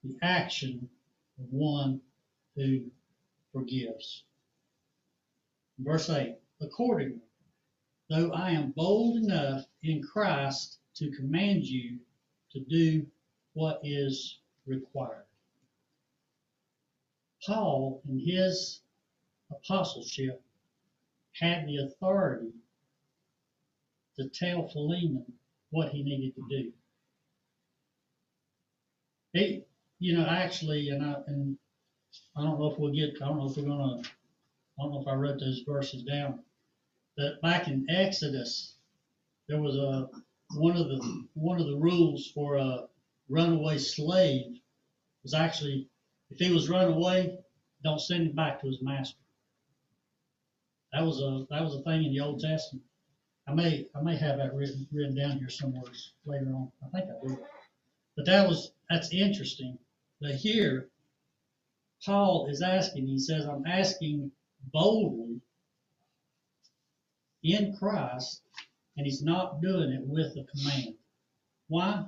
the 0.04 0.16
action 0.22 0.90
of 1.40 1.46
one 1.52 2.02
who 2.56 2.82
forgives. 3.52 4.24
Verse 5.80 6.10
8, 6.10 6.36
accordingly, 6.62 7.22
though 8.10 8.32
I 8.32 8.52
am 8.52 8.72
bold 8.72 9.18
enough 9.18 9.66
in 9.84 10.02
Christ 10.02 10.80
to 10.96 11.12
command 11.12 11.64
you 11.66 12.00
to 12.52 12.60
do 12.60 13.06
what 13.54 13.80
is 13.84 14.40
required. 14.66 15.26
Paul, 17.46 18.02
in 18.10 18.20
his 18.20 18.82
apostleship, 19.52 20.42
had 21.34 21.68
the 21.68 21.78
authority 21.78 22.52
to 24.18 24.28
tell 24.30 24.68
Philemon 24.68 25.26
what 25.70 25.90
he 25.90 26.04
needed 26.04 26.36
to 26.36 26.44
do. 26.50 26.74
He, 29.38 29.64
you 30.00 30.18
know, 30.18 30.26
actually, 30.26 30.90
and 30.90 31.04
I, 31.04 31.16
and 31.28 31.58
I 32.36 32.44
don't 32.44 32.60
know 32.60 32.72
if 32.72 32.80
we'll 32.80 32.94
get, 32.94 33.22
I 33.22 33.28
don't 33.28 33.38
know 33.38 33.50
if 33.50 33.58
we're 33.58 33.64
gonna, 33.64 34.02
I 34.02 34.84
don't 34.84 34.94
know 34.94 35.02
if 35.02 35.08
I 35.08 35.14
wrote 35.14 35.40
those 35.40 35.64
verses 35.68 36.04
down. 36.04 36.40
But 37.16 37.42
back 37.42 37.68
in 37.68 37.88
Exodus, 37.90 38.76
there 39.48 39.62
was 39.62 39.76
a, 39.76 40.10
one 40.56 40.76
of 40.76 40.88
the, 40.88 41.28
one 41.34 41.60
of 41.60 41.68
the 41.68 41.76
rules 41.76 42.32
for 42.34 42.56
a 42.56 42.86
runaway 43.30 43.78
slave 43.78 44.60
was 45.24 45.34
actually, 45.34 45.88
if 46.30 46.38
he 46.40 46.52
was 46.52 46.70
run 46.70 46.94
away, 46.94 47.38
don't 47.84 48.02
send 48.02 48.28
him 48.28 48.36
back 48.36 48.62
to 48.62 48.68
his 48.68 48.82
master. 48.82 49.20
That 50.94 51.04
was 51.04 51.22
a, 51.22 51.46
that 51.50 51.64
was 51.64 51.76
a 51.76 51.82
thing 51.82 52.06
in 52.06 52.12
the 52.12 52.22
Old 52.22 52.40
Testament. 52.40 52.86
I 53.48 53.54
may, 53.54 53.88
I 53.96 54.02
may 54.02 54.16
have 54.18 54.38
that 54.38 54.54
written, 54.54 54.88
written 54.92 55.16
down 55.16 55.38
here 55.38 55.50
somewhere 55.50 55.84
later 56.26 56.48
on. 56.48 56.72
I 56.84 56.90
think 56.90 57.10
I 57.10 57.28
do. 57.28 57.38
But 58.18 58.26
that 58.26 58.50
was, 58.50 58.72
that's 58.90 59.14
interesting. 59.14 59.78
But 60.20 60.32
here, 60.32 60.90
Paul 62.04 62.48
is 62.50 62.64
asking, 62.64 63.06
he 63.06 63.20
says, 63.20 63.46
I'm 63.46 63.66
asking 63.68 64.32
boldly 64.74 65.40
in 67.44 67.76
Christ, 67.78 68.42
and 68.98 69.06
he's 69.06 69.22
not 69.22 69.62
doing 69.62 69.92
it 69.92 70.02
with 70.02 70.36
a 70.36 70.44
command. 70.46 70.96
Why? 71.68 72.06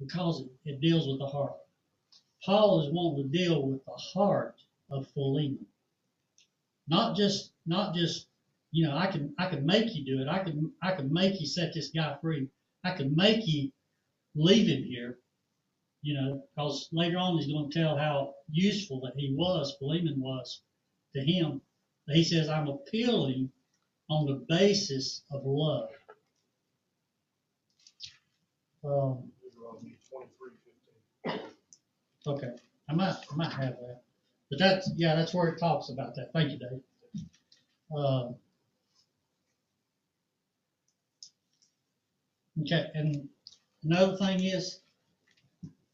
Because 0.00 0.40
it, 0.40 0.50
it 0.64 0.80
deals 0.80 1.06
with 1.06 1.20
the 1.20 1.26
heart. 1.26 1.54
Paul 2.44 2.82
is 2.82 2.92
wanting 2.92 3.30
to 3.30 3.38
deal 3.38 3.62
with 3.62 3.84
the 3.84 3.92
heart 3.92 4.56
of 4.90 5.06
Philemon. 5.14 5.64
Not 6.88 7.16
just, 7.16 7.52
not 7.64 7.94
just, 7.94 8.26
you 8.72 8.84
know, 8.84 8.96
I 8.96 9.06
can, 9.06 9.32
I 9.38 9.46
can 9.46 9.64
make 9.64 9.94
you 9.94 10.04
do 10.04 10.20
it. 10.20 10.26
I 10.26 10.40
can, 10.40 10.72
I 10.82 10.96
can 10.96 11.12
make 11.12 11.40
you 11.40 11.46
set 11.46 11.72
this 11.72 11.90
guy 11.90 12.16
free. 12.20 12.48
I 12.82 12.96
can 12.96 13.14
make 13.14 13.46
you 13.46 13.70
leave 14.34 14.68
him 14.68 14.84
here, 14.84 15.18
you 16.02 16.14
know, 16.14 16.44
because 16.54 16.88
later 16.92 17.18
on 17.18 17.36
he's 17.36 17.52
going 17.52 17.70
to 17.70 17.78
tell 17.78 17.96
how 17.96 18.34
useful 18.50 19.00
that 19.00 19.14
he 19.16 19.34
was, 19.36 19.76
Philemon 19.78 20.20
was 20.20 20.62
to 21.14 21.20
him. 21.20 21.60
But 22.06 22.16
he 22.16 22.24
says, 22.24 22.48
I'm 22.48 22.68
appealing 22.68 23.50
on 24.10 24.26
the 24.26 24.44
basis 24.48 25.22
of 25.30 25.42
love. 25.44 25.90
Um, 28.84 29.30
okay, 32.26 32.50
I 32.88 32.94
might, 32.94 33.14
I 33.30 33.36
might 33.36 33.52
have 33.52 33.76
that. 33.80 34.02
But 34.50 34.58
that's, 34.58 34.90
yeah, 34.96 35.14
that's 35.14 35.32
where 35.32 35.48
it 35.48 35.58
talks 35.60 35.88
about 35.88 36.14
that. 36.16 36.32
Thank 36.32 36.50
you, 36.52 36.58
Dave. 36.58 36.80
Um, 37.96 38.34
Okay, 42.60 42.86
and 42.94 43.28
another 43.84 44.16
thing 44.16 44.42
is, 44.44 44.80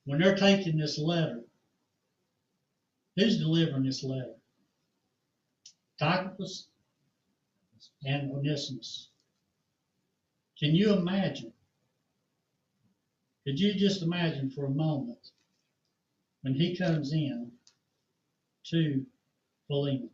when 0.05 0.20
they're 0.20 0.37
taking 0.37 0.77
this 0.77 0.98
letter, 0.98 1.40
who's 3.16 3.38
delivering 3.38 3.85
this 3.85 4.03
letter? 4.03 4.35
Tychicus 5.98 6.68
and 8.05 8.31
Onesimus. 8.33 9.09
Can 10.59 10.74
you 10.74 10.92
imagine? 10.94 11.53
Could 13.44 13.61
you 13.61 13.74
just 13.74 14.03
imagine 14.03 14.51
for 14.51 14.66
a 14.66 14.70
moment 14.70 15.31
when 16.42 16.55
he 16.55 16.77
comes 16.77 17.12
in 17.12 17.51
to 18.66 19.05
Philemon? 19.66 20.11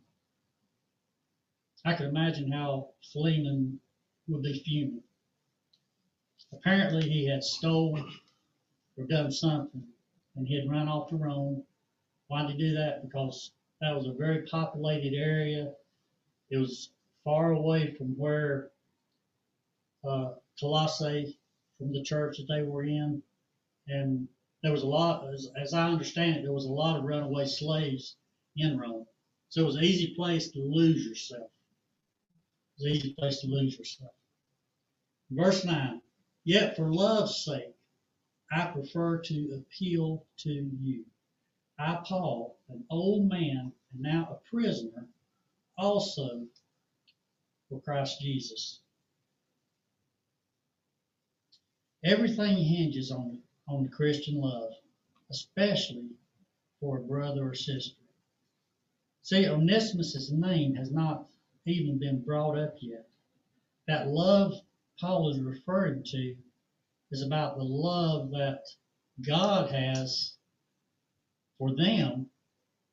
I 1.83 1.93
could 1.93 2.07
imagine 2.07 2.51
how 2.51 2.89
Philemon 3.13 3.79
would 4.27 4.41
be 4.41 4.61
fuming. 4.65 5.03
Apparently, 6.55 7.09
he 7.09 7.25
had 7.25 7.43
stolen 7.43 8.09
or 8.97 9.03
done 9.05 9.31
something, 9.31 9.83
and 10.35 10.47
he 10.47 10.55
had 10.55 10.69
run 10.69 10.87
off 10.87 11.09
to 11.09 11.15
Rome. 11.15 11.63
Why 12.27 12.43
did 12.43 12.51
he 12.51 12.57
do 12.57 12.73
that? 12.75 13.05
Because 13.05 13.51
that 13.81 13.95
was 13.95 14.07
a 14.07 14.13
very 14.13 14.43
populated 14.43 15.13
area. 15.15 15.73
It 16.49 16.57
was 16.57 16.91
far 17.23 17.51
away 17.51 17.93
from 17.93 18.17
where 18.17 18.71
uh, 20.07 20.33
Colossae, 20.59 21.37
from 21.77 21.91
the 21.91 22.03
church 22.03 22.37
that 22.37 22.47
they 22.47 22.63
were 22.63 22.83
in, 22.83 23.21
and 23.87 24.27
there 24.63 24.71
was 24.71 24.83
a 24.83 24.87
lot, 24.87 25.27
as, 25.33 25.51
as 25.61 25.73
I 25.73 25.89
understand 25.89 26.37
it, 26.37 26.43
there 26.43 26.53
was 26.53 26.65
a 26.65 26.71
lot 26.71 26.97
of 26.97 27.03
runaway 27.03 27.45
slaves 27.45 28.15
in 28.55 28.79
Rome. 28.79 29.05
So 29.49 29.61
it 29.61 29.65
was 29.65 29.75
an 29.75 29.83
easy 29.83 30.15
place 30.15 30.49
to 30.51 30.59
lose 30.59 31.05
yourself. 31.05 31.51
It 32.77 32.83
was 32.83 32.85
an 32.85 32.97
easy 32.97 33.13
place 33.13 33.41
to 33.41 33.47
lose 33.47 33.77
yourself. 33.77 34.11
Verse 35.29 35.65
9 35.65 36.01
Yet 36.45 36.75
for 36.75 36.93
love's 36.93 37.43
sake, 37.43 37.75
I 38.51 38.67
prefer 38.67 39.19
to 39.23 39.55
appeal 39.55 40.25
to 40.37 40.51
you. 40.51 41.03
I, 41.79 42.01
Paul, 42.05 42.57
an 42.69 42.85
old 42.91 43.27
man 43.27 43.73
and 43.91 44.01
now 44.01 44.29
a 44.31 44.49
prisoner, 44.49 45.07
also 45.75 46.47
for 47.67 47.81
Christ 47.81 48.21
Jesus. 48.21 48.79
Everything 52.03 52.57
hinges 52.63 53.11
on, 53.11 53.41
on 53.67 53.81
the 53.83 53.89
Christian 53.89 54.39
love, 54.39 54.71
especially 55.31 56.11
for 56.79 56.99
a 56.99 57.01
brother 57.01 57.49
or 57.49 57.55
sister. 57.55 57.97
See, 59.23 59.47
Onesimus' 59.47 60.29
name 60.29 60.75
has 60.75 60.91
not 60.91 61.27
even 61.65 61.97
been 61.97 62.21
brought 62.21 62.59
up 62.59 62.75
yet. 62.79 63.09
That 63.87 64.09
love 64.09 64.53
Paul 64.99 65.29
is 65.29 65.39
referring 65.41 66.03
to 66.03 66.35
is 67.11 67.21
about 67.21 67.57
the 67.57 67.63
love 67.63 68.31
that 68.31 68.63
God 69.21 69.71
has 69.71 70.37
for 71.57 71.75
them, 71.75 72.29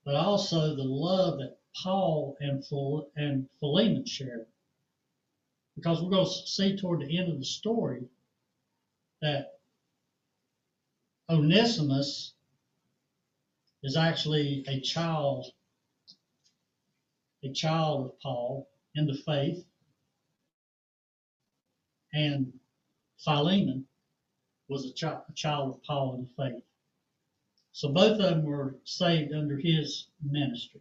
but 0.04 0.14
also 0.14 0.74
the 0.74 0.84
love 0.84 1.38
that 1.38 1.58
Paul 1.82 2.36
and 2.40 2.64
and 3.16 3.48
Philemon 3.60 4.04
shared. 4.04 4.46
Because 5.76 6.02
we're 6.02 6.10
going 6.10 6.26
to 6.26 6.46
see 6.46 6.76
toward 6.76 7.00
the 7.00 7.18
end 7.18 7.32
of 7.32 7.38
the 7.38 7.44
story 7.44 8.08
that 9.22 9.58
Onesimus 11.30 12.34
is 13.82 13.96
actually 13.96 14.64
a 14.68 14.80
child, 14.80 15.46
a 17.42 17.52
child 17.52 18.06
of 18.06 18.20
Paul 18.20 18.68
in 18.94 19.06
the 19.06 19.14
faith, 19.14 19.64
and 22.12 22.52
Philemon 23.18 23.86
was 24.68 24.86
a, 24.86 24.92
chi- 24.92 25.20
a 25.28 25.32
child 25.34 25.74
of 25.74 25.82
Paul 25.84 26.14
in 26.14 26.22
the 26.22 26.50
faith. 26.54 26.64
So 27.72 27.88
both 27.88 28.12
of 28.12 28.18
them 28.18 28.44
were 28.44 28.76
saved 28.84 29.32
under 29.32 29.56
his 29.56 30.08
ministry. 30.22 30.80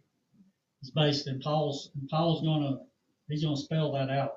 It's 0.80 0.90
based 0.90 1.26
in 1.26 1.40
Paul's, 1.40 1.90
and 1.94 2.08
Paul's 2.08 2.42
gonna, 2.42 2.80
he's 3.28 3.44
gonna 3.44 3.56
spell 3.56 3.92
that 3.92 4.10
out, 4.10 4.34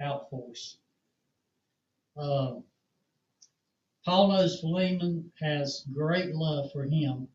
out 0.00 0.28
for 0.30 0.50
us. 0.50 0.76
Um, 2.16 2.64
Paul 4.04 4.28
knows 4.28 4.60
Philemon 4.60 5.30
has 5.40 5.84
great 5.92 6.34
love 6.34 6.72
for 6.72 6.84
him 6.84 7.28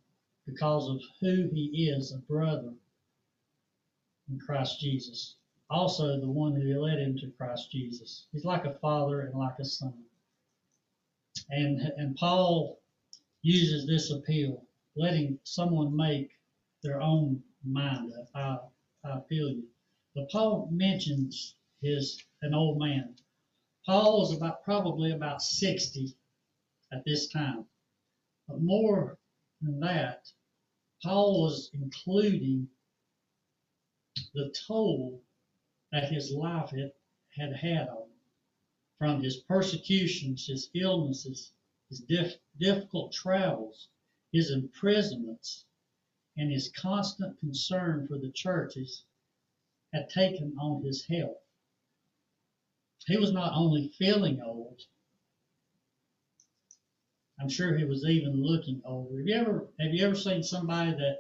because 0.46 0.90
of 0.90 1.02
who 1.22 1.50
he 1.54 1.90
is, 1.90 2.12
a 2.12 2.18
brother 2.18 2.74
in 4.30 4.40
Christ 4.40 4.80
Jesus. 4.80 5.36
Also, 5.70 6.20
the 6.20 6.30
one 6.30 6.54
who 6.56 6.80
led 6.80 7.00
him 7.00 7.18
to 7.18 7.32
Christ 7.32 7.72
Jesus. 7.72 8.28
He's 8.32 8.46
like 8.46 8.66
a 8.66 8.76
father 8.76 9.22
and 9.22 9.34
like 9.38 9.58
a 9.60 9.66
son. 9.66 9.94
And, 11.50 11.82
and 11.98 12.16
Paul 12.16 12.80
uses 13.42 13.86
this 13.86 14.12
appeal, 14.12 14.64
letting 14.96 15.40
someone 15.44 15.96
make 15.96 16.32
their 16.84 17.02
own 17.02 17.44
mind 17.64 18.14
up. 18.14 18.30
I, 18.36 19.10
I 19.10 19.18
appeal 19.18 19.50
you. 19.50 19.68
But 20.14 20.30
Paul 20.30 20.70
mentions 20.72 21.56
his 21.82 22.24
an 22.42 22.54
old 22.54 22.80
man. 22.80 23.16
Paul 23.86 24.20
was 24.20 24.36
about 24.36 24.64
probably 24.64 25.12
about 25.12 25.42
60 25.42 26.16
at 26.92 27.04
this 27.06 27.28
time. 27.28 27.66
But 28.48 28.62
more 28.62 29.18
than 29.62 29.80
that, 29.82 30.32
Paul 31.04 31.44
was 31.44 31.70
including 31.74 32.70
the 34.34 34.54
toll 34.68 35.22
that 35.96 36.12
his 36.12 36.30
life 36.34 36.72
had, 36.72 36.92
had 37.38 37.56
had 37.56 37.88
on 37.88 38.10
him 38.10 38.20
from 38.98 39.24
his 39.24 39.38
persecutions, 39.38 40.46
his 40.46 40.70
illnesses, 40.76 41.54
his 41.88 42.02
dif- 42.02 42.38
difficult 42.60 43.14
travels, 43.14 43.88
his 44.34 44.52
imprisonments, 44.52 45.64
and 46.36 46.52
his 46.52 46.70
constant 46.78 47.40
concern 47.40 48.06
for 48.10 48.18
the 48.18 48.30
churches 48.32 49.06
had 49.94 50.10
taken 50.10 50.54
on 50.60 50.84
his 50.84 51.06
health. 51.06 51.38
He 53.08 53.16
was 53.16 53.32
not 53.32 53.54
only 53.56 53.88
feeling 53.98 54.42
old, 54.42 54.82
I'm 57.40 57.48
sure 57.48 57.78
he 57.78 57.86
was 57.86 58.04
even 58.04 58.44
looking 58.44 58.82
older. 58.84 59.20
Have 59.20 59.28
you 59.28 59.36
ever 59.36 59.68
have 59.80 59.94
you 59.94 60.06
ever 60.06 60.16
seen 60.16 60.44
somebody 60.44 60.92
that 60.92 61.20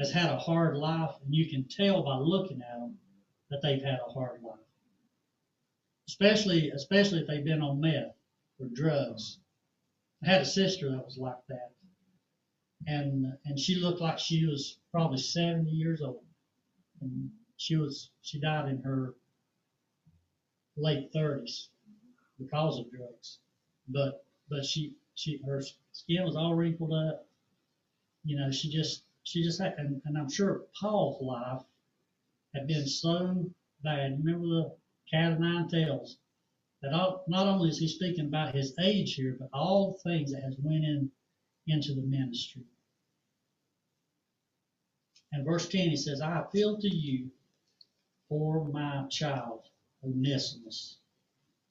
has 0.00 0.10
had 0.10 0.30
a 0.30 0.38
hard 0.38 0.76
life 0.76 1.14
and 1.24 1.32
you 1.32 1.48
can 1.48 1.68
tell 1.68 2.02
by 2.02 2.16
looking 2.16 2.62
at 2.62 2.80
them 2.80 2.98
that 3.50 3.62
they've 3.62 3.82
had 3.82 3.98
a 4.06 4.12
hard 4.12 4.42
life? 4.42 4.58
Especially 6.08 6.70
especially 6.70 7.20
if 7.20 7.26
they've 7.26 7.44
been 7.44 7.62
on 7.62 7.80
meth. 7.80 8.14
or 8.58 8.66
drugs. 8.72 9.38
I 10.22 10.30
had 10.30 10.42
a 10.42 10.46
sister 10.46 10.90
that 10.90 11.04
was 11.04 11.18
like 11.18 11.46
that. 11.48 11.72
And, 12.86 13.32
and 13.44 13.58
she 13.58 13.76
looked 13.76 14.00
like 14.00 14.18
she 14.18 14.46
was 14.46 14.78
probably 14.92 15.18
seventy 15.18 15.70
years 15.70 16.02
old. 16.02 16.24
And 17.00 17.30
she 17.56 17.76
was, 17.76 18.10
she 18.22 18.40
died 18.40 18.68
in 18.70 18.82
her 18.82 19.14
late 20.76 21.10
thirties 21.12 21.68
because 22.38 22.78
of 22.78 22.90
drugs. 22.90 23.38
But, 23.88 24.24
but 24.48 24.64
she, 24.64 24.94
she, 25.14 25.40
her 25.44 25.62
skin 25.92 26.24
was 26.24 26.36
all 26.36 26.54
wrinkled 26.54 26.92
up. 26.92 27.26
You 28.24 28.38
know, 28.38 28.50
she 28.50 28.70
just, 28.70 29.02
she 29.22 29.42
just 29.42 29.60
had, 29.60 29.74
and, 29.78 30.00
and 30.04 30.16
I'm 30.18 30.30
sure 30.30 30.62
Paul's 30.80 31.22
life 31.22 31.62
had 32.56 32.66
been 32.66 32.86
so 32.86 33.50
bad. 33.82 34.18
Remember 34.18 34.46
the 34.46 34.76
cat 35.10 35.32
of 35.32 35.40
nine 35.40 35.68
tails? 35.68 36.18
That 36.82 36.92
all, 36.92 37.24
not 37.28 37.46
only 37.46 37.68
is 37.68 37.78
he 37.78 37.88
speaking 37.88 38.26
about 38.26 38.54
his 38.54 38.74
age 38.80 39.14
here, 39.14 39.36
but 39.38 39.50
all 39.52 40.00
things 40.02 40.32
that 40.32 40.42
has 40.42 40.56
went 40.58 40.84
in 40.84 41.10
into 41.66 41.94
the 41.94 42.02
ministry. 42.02 42.62
And 45.32 45.44
verse 45.44 45.68
10, 45.68 45.90
he 45.90 45.96
says, 45.96 46.20
I 46.20 46.40
appeal 46.40 46.78
to 46.78 46.88
you 46.88 47.30
for 48.28 48.64
my 48.66 49.06
child, 49.10 49.62
Onesimus. 50.02 50.98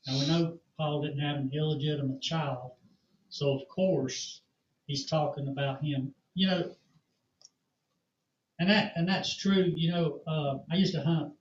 Now 0.05 0.19
we 0.19 0.27
know 0.27 0.59
Paul 0.77 1.01
didn't 1.01 1.19
have 1.19 1.37
an 1.37 1.51
illegitimate 1.53 2.21
child, 2.21 2.71
so 3.29 3.59
of 3.59 3.67
course 3.67 4.41
he's 4.85 5.05
talking 5.05 5.47
about 5.47 5.83
him. 5.83 6.13
You 6.35 6.47
know, 6.47 6.75
and 8.59 8.69
that 8.69 8.93
and 8.95 9.07
that's 9.07 9.35
true. 9.37 9.73
You 9.75 9.91
know, 9.91 10.21
uh, 10.27 10.57
I 10.71 10.77
used 10.77 10.93
to 10.93 11.01
hunt 11.01 11.33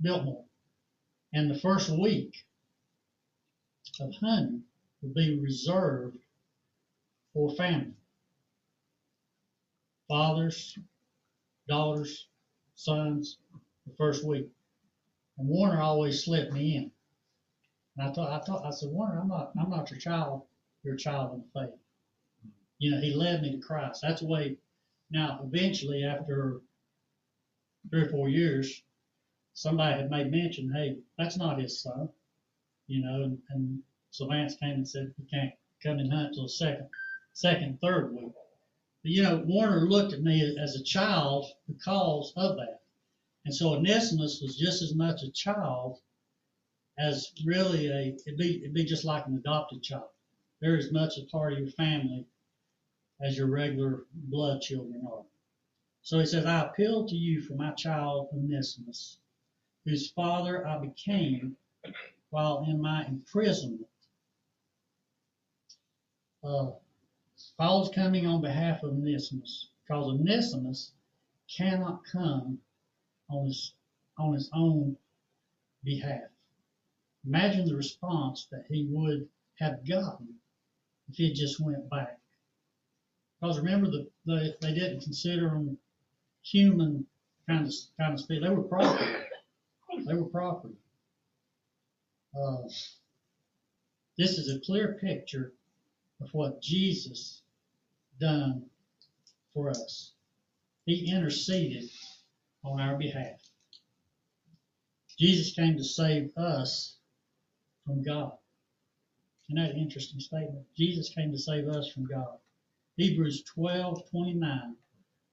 Biltmore, 0.00 0.44
and 1.32 1.50
the 1.50 1.58
first 1.58 1.90
week 1.90 2.34
of 4.00 4.14
hunting 4.16 4.62
would 5.02 5.14
be 5.14 5.38
reserved 5.40 6.18
for 7.32 7.54
family, 7.54 7.94
fathers, 10.08 10.78
daughters, 11.68 12.26
sons. 12.74 13.38
The 13.86 13.96
first 13.96 14.24
week, 14.24 14.48
and 15.38 15.48
Warner 15.48 15.80
always 15.80 16.24
slipped 16.24 16.52
me 16.52 16.76
in. 16.76 16.90
And 17.96 18.08
I 18.08 18.12
thought, 18.12 18.30
I 18.30 18.44
thought, 18.44 18.64
I 18.64 18.70
said, 18.70 18.90
Warner, 18.90 19.20
I'm 19.20 19.28
not, 19.28 19.52
I'm 19.60 19.70
not 19.70 19.90
your 19.90 19.98
child. 19.98 20.42
You're 20.82 20.94
a 20.94 20.98
child 20.98 21.34
in 21.34 21.40
the 21.40 21.60
faith. 21.60 21.78
You 22.78 22.92
know, 22.92 23.00
he 23.00 23.14
led 23.14 23.42
me 23.42 23.52
to 23.52 23.58
Christ. 23.58 24.00
That's 24.02 24.20
the 24.20 24.26
way. 24.26 24.56
Now, 25.10 25.40
eventually, 25.42 26.04
after 26.04 26.60
three 27.90 28.02
or 28.02 28.08
four 28.08 28.28
years, 28.28 28.82
somebody 29.54 30.00
had 30.00 30.10
made 30.10 30.30
mention, 30.30 30.72
hey, 30.72 30.98
that's 31.18 31.36
not 31.36 31.60
his 31.60 31.80
son. 31.80 32.08
You 32.86 33.02
know, 33.02 33.22
and, 33.22 33.38
and 33.50 33.82
so 34.10 34.26
Lance 34.26 34.54
came 34.56 34.74
and 34.74 34.88
said, 34.88 35.14
you 35.18 35.26
can't 35.30 35.52
come 35.82 35.98
and 35.98 36.12
hunt 36.12 36.34
till 36.34 36.44
the 36.44 36.48
second, 36.48 36.88
second, 37.32 37.80
third 37.80 38.12
week. 38.12 38.32
But, 39.02 39.12
you 39.12 39.22
know, 39.22 39.42
Warner 39.46 39.88
looked 39.88 40.12
at 40.12 40.22
me 40.22 40.56
as 40.60 40.76
a 40.76 40.84
child 40.84 41.46
because 41.66 42.32
of 42.36 42.56
that. 42.56 42.82
And 43.44 43.54
so 43.54 43.74
Onesimus 43.74 44.40
was 44.40 44.56
just 44.56 44.82
as 44.82 44.94
much 44.94 45.22
a 45.22 45.30
child 45.30 45.98
as 46.98 47.32
really 47.44 47.88
a, 47.88 48.16
it'd 48.26 48.38
be, 48.38 48.58
it'd 48.58 48.74
be 48.74 48.84
just 48.84 49.04
like 49.04 49.26
an 49.26 49.36
adopted 49.36 49.82
child. 49.82 50.10
They're 50.60 50.76
as 50.76 50.92
much 50.92 51.16
a 51.16 51.24
part 51.26 51.54
of 51.54 51.58
your 51.58 51.70
family 51.70 52.26
as 53.22 53.36
your 53.36 53.48
regular 53.48 54.04
blood 54.14 54.60
children 54.60 55.06
are. 55.10 55.24
So 56.02 56.18
he 56.18 56.26
says, 56.26 56.46
I 56.46 56.62
appeal 56.62 57.06
to 57.06 57.14
you 57.14 57.42
for 57.42 57.54
my 57.54 57.72
child 57.72 58.28
Onesimus, 58.32 59.18
whose 59.84 60.10
father 60.10 60.66
I 60.66 60.78
became 60.78 61.56
while 62.30 62.64
in 62.68 62.80
my 62.80 63.04
imprisonment. 63.06 63.86
Uh, 66.42 66.70
Paul's 67.58 67.90
coming 67.94 68.26
on 68.26 68.40
behalf 68.40 68.82
of 68.82 68.92
Onesimus, 68.92 69.68
because 69.82 70.06
Onesimus 70.06 70.92
cannot 71.54 72.00
come 72.10 72.58
on 73.28 73.46
his, 73.46 73.74
on 74.18 74.32
his 74.34 74.48
own 74.54 74.96
behalf. 75.84 76.30
Imagine 77.26 77.66
the 77.66 77.76
response 77.76 78.46
that 78.50 78.64
he 78.68 78.86
would 78.90 79.28
have 79.58 79.86
gotten 79.86 80.40
if 81.08 81.16
he 81.16 81.32
just 81.32 81.60
went 81.60 81.88
back. 81.90 82.19
Because 83.40 83.58
remember, 83.58 83.90
the, 83.90 84.08
they, 84.26 84.54
they 84.60 84.74
didn't 84.74 85.00
consider 85.00 85.48
them 85.48 85.78
human 86.42 87.06
kind 87.48 87.66
of, 87.66 87.74
kind 87.98 88.14
of 88.14 88.20
speak. 88.20 88.42
They 88.42 88.50
were 88.50 88.62
property. 88.62 89.10
They 90.06 90.14
were 90.14 90.26
property. 90.26 90.74
Uh, 92.38 92.62
this 94.16 94.38
is 94.38 94.54
a 94.54 94.60
clear 94.60 94.98
picture 95.00 95.52
of 96.20 96.28
what 96.32 96.60
Jesus 96.60 97.42
done 98.20 98.64
for 99.54 99.70
us. 99.70 100.12
He 100.86 101.10
interceded 101.10 101.88
on 102.64 102.80
our 102.80 102.96
behalf. 102.96 103.40
Jesus 105.18 105.54
came 105.54 105.76
to 105.76 105.84
save 105.84 106.30
us 106.36 106.96
from 107.84 108.02
God. 108.02 108.32
Isn't 109.48 109.62
that 109.62 109.74
an 109.74 109.80
interesting 109.80 110.20
statement? 110.20 110.66
Jesus 110.76 111.08
came 111.10 111.32
to 111.32 111.38
save 111.38 111.68
us 111.68 111.90
from 111.90 112.06
God. 112.06 112.38
Hebrews 113.00 113.44
12, 113.44 114.10
29. 114.10 114.76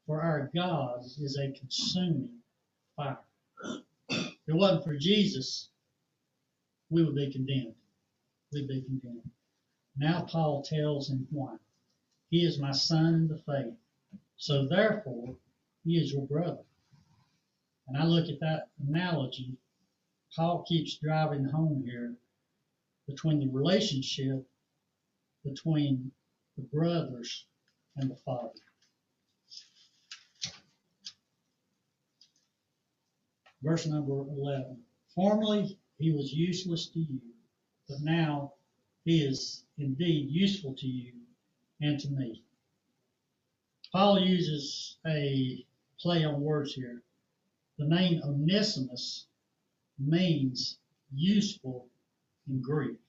For 0.06 0.22
our 0.22 0.50
God 0.56 1.04
is 1.04 1.38
a 1.38 1.52
consuming 1.52 2.30
fire. 2.96 3.20
If 4.08 4.38
it 4.48 4.56
wasn't 4.56 4.86
for 4.86 4.96
Jesus, 4.96 5.68
we 6.90 7.04
would 7.04 7.16
be 7.16 7.30
condemned. 7.30 7.76
We'd 8.54 8.70
be 8.70 8.84
condemned. 8.84 9.30
Now 9.98 10.22
Paul 10.22 10.64
tells 10.64 11.10
him 11.10 11.28
why. 11.30 11.58
He 12.30 12.46
is 12.46 12.58
my 12.58 12.72
son 12.72 13.14
in 13.14 13.28
the 13.28 13.38
faith. 13.40 13.74
So 14.38 14.66
therefore, 14.70 15.36
he 15.84 15.98
is 15.98 16.14
your 16.14 16.26
brother. 16.26 16.64
And 17.90 17.98
I 17.98 18.06
look 18.06 18.30
at 18.30 18.40
that 18.40 18.70
analogy, 18.88 19.58
Paul 20.34 20.64
keeps 20.64 21.00
driving 21.00 21.44
home 21.44 21.84
here 21.86 22.16
between 23.10 23.40
the 23.42 23.50
relationship 23.50 24.48
between 25.44 26.14
the 26.56 26.64
brothers 26.64 27.47
and 27.98 28.10
the 28.10 28.16
father. 28.16 28.52
Verse 33.62 33.86
number 33.86 34.14
11. 34.14 34.78
Formerly 35.16 35.78
he 35.98 36.12
was 36.12 36.32
useless 36.32 36.88
to 36.90 37.00
you, 37.00 37.20
but 37.90 38.02
now 38.02 38.54
he 39.04 39.24
is 39.24 39.64
indeed 39.78 40.30
useful 40.30 40.76
to 40.76 40.88
you 40.88 41.14
and 41.82 42.00
to 42.00 42.10
me. 42.10 42.44
Paul 43.92 44.20
uses 44.20 44.98
a 45.08 45.66
play 46.00 46.24
on 46.24 46.42
words 46.42 46.74
here. 46.74 47.02
The 47.78 47.86
name 47.86 48.22
Onesimus 48.24 49.28
means 49.98 50.78
useful 51.14 51.88
in 52.48 52.62
Greek. 52.62 53.00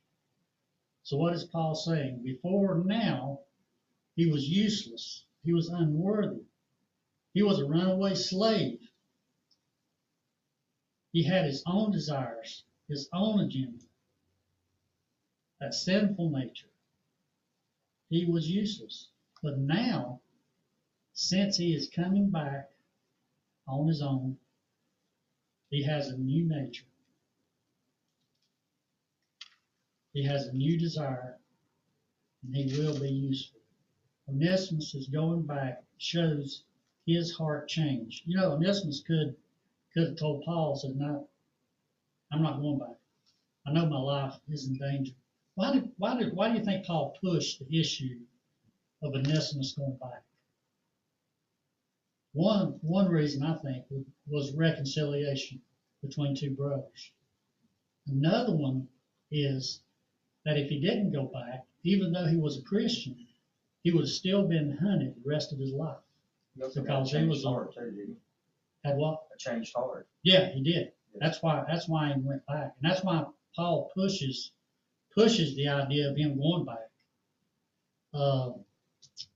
So 1.03 1.17
what 1.17 1.35
is 1.35 1.45
Paul 1.45 1.75
saying? 1.75 2.23
Before 2.23 2.83
now, 2.85 3.41
he 4.19 4.27
was 4.27 4.49
useless. 4.49 5.25
He 5.45 5.53
was 5.53 5.69
unworthy. 5.69 6.43
He 7.35 7.45
was 7.45 7.61
a 7.61 7.67
runaway 7.67 8.17
slave. 8.17 8.81
He 11.13 11.23
had 11.23 11.45
his 11.45 11.63
own 11.69 11.93
desires, 11.93 12.65
his 12.89 13.09
own 13.13 13.39
agenda, 13.39 13.85
that 15.61 15.73
sinful 15.73 16.31
nature. 16.31 16.67
He 18.11 18.25
was 18.25 18.51
useless. 18.51 19.07
But 19.41 19.59
now, 19.59 20.21
since 21.13 21.57
he 21.57 21.73
is 21.73 21.89
coming 21.89 22.29
back 22.29 22.71
on 23.69 23.87
his 23.87 24.03
own, 24.03 24.37
he 25.71 25.85
has 25.85 26.09
a 26.09 26.19
new 26.19 26.45
nature. 26.45 26.87
He 30.13 30.25
has 30.25 30.49
a 30.49 30.53
new 30.53 30.77
desire, 30.77 31.39
and 32.43 32.57
he 32.57 32.81
will 32.81 32.99
be 32.99 33.11
useful. 33.11 33.58
Onesimus 34.29 34.95
is 34.95 35.09
going 35.09 35.43
back, 35.43 35.83
shows 35.97 36.63
his 37.07 37.35
heart 37.35 37.67
change. 37.69 38.23
You 38.27 38.37
know, 38.37 38.53
Onesimus 38.53 39.01
could 39.01 39.35
could 39.95 40.09
have 40.09 40.17
told 40.17 40.45
Paul, 40.45 40.77
said, 40.77 40.97
No, 40.97 41.29
I'm 42.31 42.43
not 42.43 42.61
going 42.61 42.79
back. 42.79 42.99
I 43.67 43.73
know 43.73 43.87
my 43.87 43.99
life 43.99 44.39
is 44.49 44.67
in 44.67 44.77
danger. 44.77 45.15
Why 45.55 45.73
did 45.73 45.93
why 45.97 46.23
why 46.25 46.51
do 46.51 46.59
you 46.59 46.65
think 46.65 46.85
Paul 46.85 47.17
pushed 47.21 47.59
the 47.59 47.81
issue 47.81 48.21
of 49.03 49.15
Onesimus 49.15 49.73
going 49.73 49.97
back? 49.97 50.23
One 52.33 52.79
one 52.83 53.09
reason 53.09 53.43
I 53.43 53.57
think 53.57 53.87
was 54.27 54.53
reconciliation 54.53 55.63
between 56.03 56.37
two 56.37 56.51
brothers. 56.51 57.13
Another 58.07 58.55
one 58.55 58.89
is 59.31 59.81
that 60.45 60.59
if 60.59 60.69
he 60.69 60.81
didn't 60.81 61.13
go 61.13 61.27
back, 61.27 61.67
even 61.83 62.13
though 62.13 62.27
he 62.27 62.37
was 62.37 62.59
a 62.59 62.63
Christian, 62.63 63.28
he 63.89 63.95
would 63.95 64.05
have 64.05 64.11
still 64.11 64.47
been 64.47 64.77
hunted 64.77 65.15
the 65.15 65.31
rest 65.31 65.51
of 65.51 65.59
his 65.59 65.73
life. 65.73 65.97
Got 66.61 66.75
Because 66.75 67.11
he 67.11 67.17
changed 67.17 67.31
was 67.31 67.45
heart 67.45 67.75
too, 67.75 67.91
didn't? 67.91 68.19
Had 68.85 68.99
what? 68.99 69.27
A 69.35 69.39
changed 69.39 69.73
heart. 69.75 70.07
Yeah, 70.23 70.51
he 70.53 70.63
did. 70.63 70.93
That's 71.15 71.43
why 71.43 71.65
that's 71.67 71.89
why 71.89 72.13
he 72.13 72.21
went 72.21 72.45
back. 72.45 72.75
And 72.79 72.91
that's 72.91 73.03
why 73.03 73.25
Paul 73.57 73.91
pushes 73.95 74.53
pushes 75.15 75.57
the 75.57 75.69
idea 75.69 76.11
of 76.11 76.19
him 76.19 76.37
going 76.37 76.67
back. 76.67 76.91
Uh, 78.13 78.51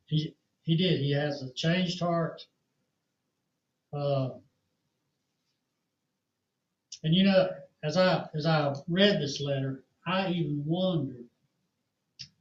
he, 0.07 0.35
he 0.65 0.77
did, 0.77 1.01
he 1.01 1.13
has 1.13 1.43
a 1.43 1.51
changed 1.53 2.01
heart. 2.01 2.47
Uh, 3.91 4.33
and 7.03 7.15
you 7.15 7.25
know, 7.25 7.49
as 7.83 7.97
I, 7.97 8.29
as 8.35 8.45
I 8.45 8.75
read 8.87 9.19
this 9.19 9.41
letter, 9.41 9.83
I 10.07 10.31
even 10.31 10.63
wondered 10.67 11.25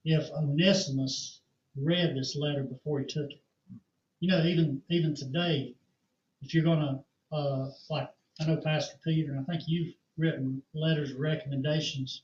if 0.03 0.30
Onesimus 0.32 1.40
read 1.76 2.15
this 2.15 2.36
letter 2.36 2.63
before 2.63 2.99
he 2.99 3.05
took 3.05 3.30
it. 3.30 3.41
You 4.19 4.30
know, 4.30 4.43
even, 4.43 4.82
even 4.89 5.15
today, 5.15 5.74
if 6.41 6.53
you're 6.53 6.63
gonna, 6.63 7.03
uh, 7.32 7.69
like, 7.89 8.09
I 8.39 8.45
know 8.45 8.57
Pastor 8.57 8.97
Peter, 9.03 9.32
and 9.32 9.39
I 9.39 9.43
think 9.43 9.63
you've 9.67 9.93
written 10.17 10.61
letters 10.74 11.11
of 11.11 11.19
recommendations 11.19 12.24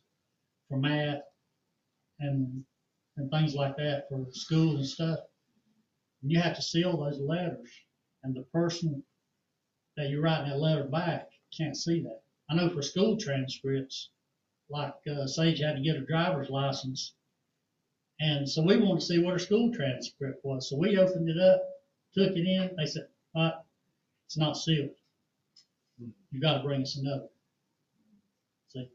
for 0.67 0.77
math 0.77 1.21
and, 2.19 2.63
and 3.15 3.31
things 3.31 3.55
like 3.55 3.77
that 3.77 4.07
for 4.09 4.25
school 4.31 4.75
and 4.77 4.85
stuff. 4.85 5.19
And 6.21 6.31
you 6.31 6.39
have 6.39 6.55
to 6.55 6.61
seal 6.61 6.97
those 6.97 7.19
letters, 7.19 7.69
and 8.23 8.35
the 8.35 8.43
person 8.53 9.03
that 9.95 10.09
you're 10.09 10.21
writing 10.21 10.49
that 10.49 10.59
letter 10.59 10.83
back 10.83 11.29
can't 11.55 11.77
see 11.77 12.01
that. 12.01 12.21
I 12.49 12.55
know 12.55 12.69
for 12.69 12.81
school 12.81 13.17
transcripts, 13.17 14.09
like, 14.69 14.93
uh, 15.09 15.25
Sage 15.27 15.59
had 15.59 15.75
to 15.77 15.81
get 15.81 15.95
a 15.95 16.05
driver's 16.05 16.49
license. 16.49 17.13
And 18.19 18.49
so 18.49 18.63
we 18.63 18.77
wanted 18.77 19.01
to 19.01 19.05
see 19.05 19.19
what 19.19 19.33
her 19.33 19.39
school 19.39 19.71
transcript 19.73 20.43
was, 20.43 20.69
so 20.69 20.75
we 20.75 20.97
opened 20.97 21.29
it 21.29 21.37
up, 21.39 21.61
took 22.13 22.35
it 22.35 22.47
in, 22.47 22.75
they 22.75 22.85
said, 22.87 23.07
uh, 23.35 23.51
it's 24.25 24.37
not 24.37 24.57
sealed. 24.57 24.89
You 26.31 26.41
gotta 26.41 26.63
bring 26.63 26.81
us 26.81 26.97
another. 26.97 27.27
See? 28.69 28.89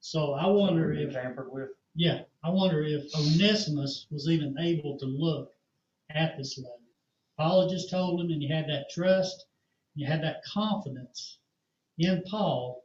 So 0.00 0.32
I 0.34 0.46
wonder 0.46 0.92
if, 0.92 1.12
Tampered 1.12 1.52
with. 1.52 1.70
yeah, 1.94 2.22
I 2.42 2.50
wonder 2.50 2.82
if 2.82 3.14
Onesimus 3.14 4.06
was 4.10 4.28
even 4.28 4.58
able 4.58 4.98
to 4.98 5.06
look 5.06 5.52
at 6.10 6.36
this 6.38 6.58
letter. 6.58 6.70
Paul 7.36 7.68
just 7.68 7.90
told 7.90 8.20
him, 8.20 8.30
and 8.30 8.40
he 8.40 8.48
had 8.48 8.68
that 8.68 8.90
trust, 8.90 9.46
you 9.94 10.06
had 10.06 10.22
that 10.22 10.42
confidence 10.44 11.38
in 11.98 12.22
Paul 12.22 12.82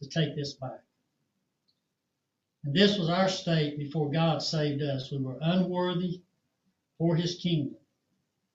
to 0.00 0.08
take 0.08 0.36
this 0.36 0.54
back. 0.54 0.82
And 2.64 2.74
this 2.74 2.96
was 2.98 3.08
our 3.08 3.28
state 3.28 3.76
before 3.76 4.10
God 4.10 4.42
saved 4.42 4.82
us. 4.82 5.10
We 5.10 5.18
were 5.18 5.38
unworthy 5.40 6.22
for 6.96 7.16
his 7.16 7.34
kingdom. 7.36 7.76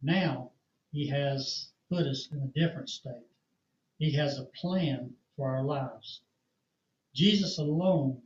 Now 0.02 0.52
he 0.92 1.08
has 1.08 1.72
put 1.90 2.08
us 2.08 2.30
in 2.32 2.40
a 2.40 2.48
different 2.48 2.90
state. 2.90 3.28
He 3.98 4.12
has 4.14 4.40
a 4.40 4.46
plan 4.46 5.16
for 5.36 5.50
our 5.50 5.64
lives. 5.64 6.22
Jesus 7.14 7.58
alone 7.58 8.22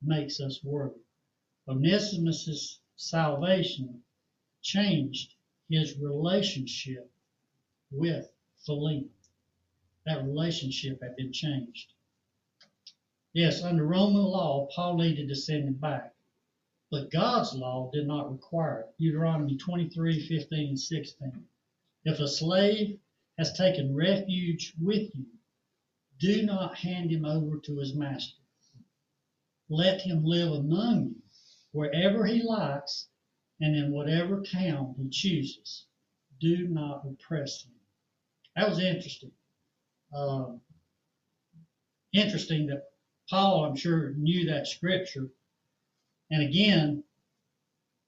makes 0.00 0.40
us 0.40 0.62
worthy. 0.64 1.00
Onesimus' 1.68 2.80
salvation 2.96 4.02
changed 4.62 5.34
his 5.68 5.98
relationship 5.98 7.10
with 7.90 8.32
Philemon. 8.64 9.10
That 10.06 10.24
relationship 10.24 11.02
had 11.02 11.16
been 11.16 11.32
changed. 11.32 11.92
Yes, 13.34 13.62
under 13.62 13.86
Roman 13.86 14.22
law, 14.22 14.66
Paul 14.74 14.98
needed 14.98 15.28
to 15.28 15.34
send 15.34 15.64
him 15.64 15.74
back. 15.74 16.14
But 16.90 17.10
God's 17.10 17.54
law 17.54 17.90
did 17.90 18.06
not 18.06 18.30
require 18.30 18.80
it. 18.80 18.94
Deuteronomy 18.98 19.56
23, 19.56 20.26
15, 20.26 20.68
and 20.68 20.78
16. 20.78 21.48
If 22.04 22.20
a 22.20 22.28
slave 22.28 23.00
has 23.38 23.54
taken 23.54 23.94
refuge 23.94 24.74
with 24.78 25.14
you, 25.14 25.26
do 26.18 26.42
not 26.42 26.76
hand 26.76 27.10
him 27.10 27.24
over 27.24 27.58
to 27.60 27.78
his 27.78 27.94
master. 27.94 28.42
Let 29.70 30.02
him 30.02 30.24
live 30.24 30.52
among 30.52 31.06
you 31.06 31.22
wherever 31.72 32.26
he 32.26 32.42
likes 32.42 33.08
and 33.60 33.74
in 33.74 33.90
whatever 33.92 34.42
town 34.42 34.94
he 34.98 35.08
chooses. 35.08 35.86
Do 36.38 36.68
not 36.68 37.06
oppress 37.06 37.64
him. 37.64 37.72
That 38.54 38.68
was 38.68 38.78
interesting. 38.80 39.32
Um, 40.14 40.60
interesting 42.12 42.66
that 42.66 42.91
Paul, 43.32 43.64
I'm 43.64 43.76
sure, 43.76 44.12
knew 44.18 44.44
that 44.50 44.66
scripture. 44.66 45.30
And 46.30 46.42
again, 46.42 47.02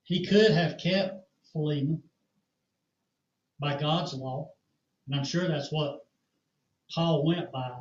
he 0.03 0.27
could 0.27 0.51
have 0.51 0.77
kept 0.77 1.27
Philemon 1.51 2.03
by 3.59 3.81
God's 3.81 4.13
law, 4.13 4.51
and 5.07 5.17
I'm 5.17 5.25
sure 5.25 5.49
that's 5.49 5.73
what 5.73 6.07
Paul 6.95 7.25
went 7.25 7.51
by. 7.51 7.81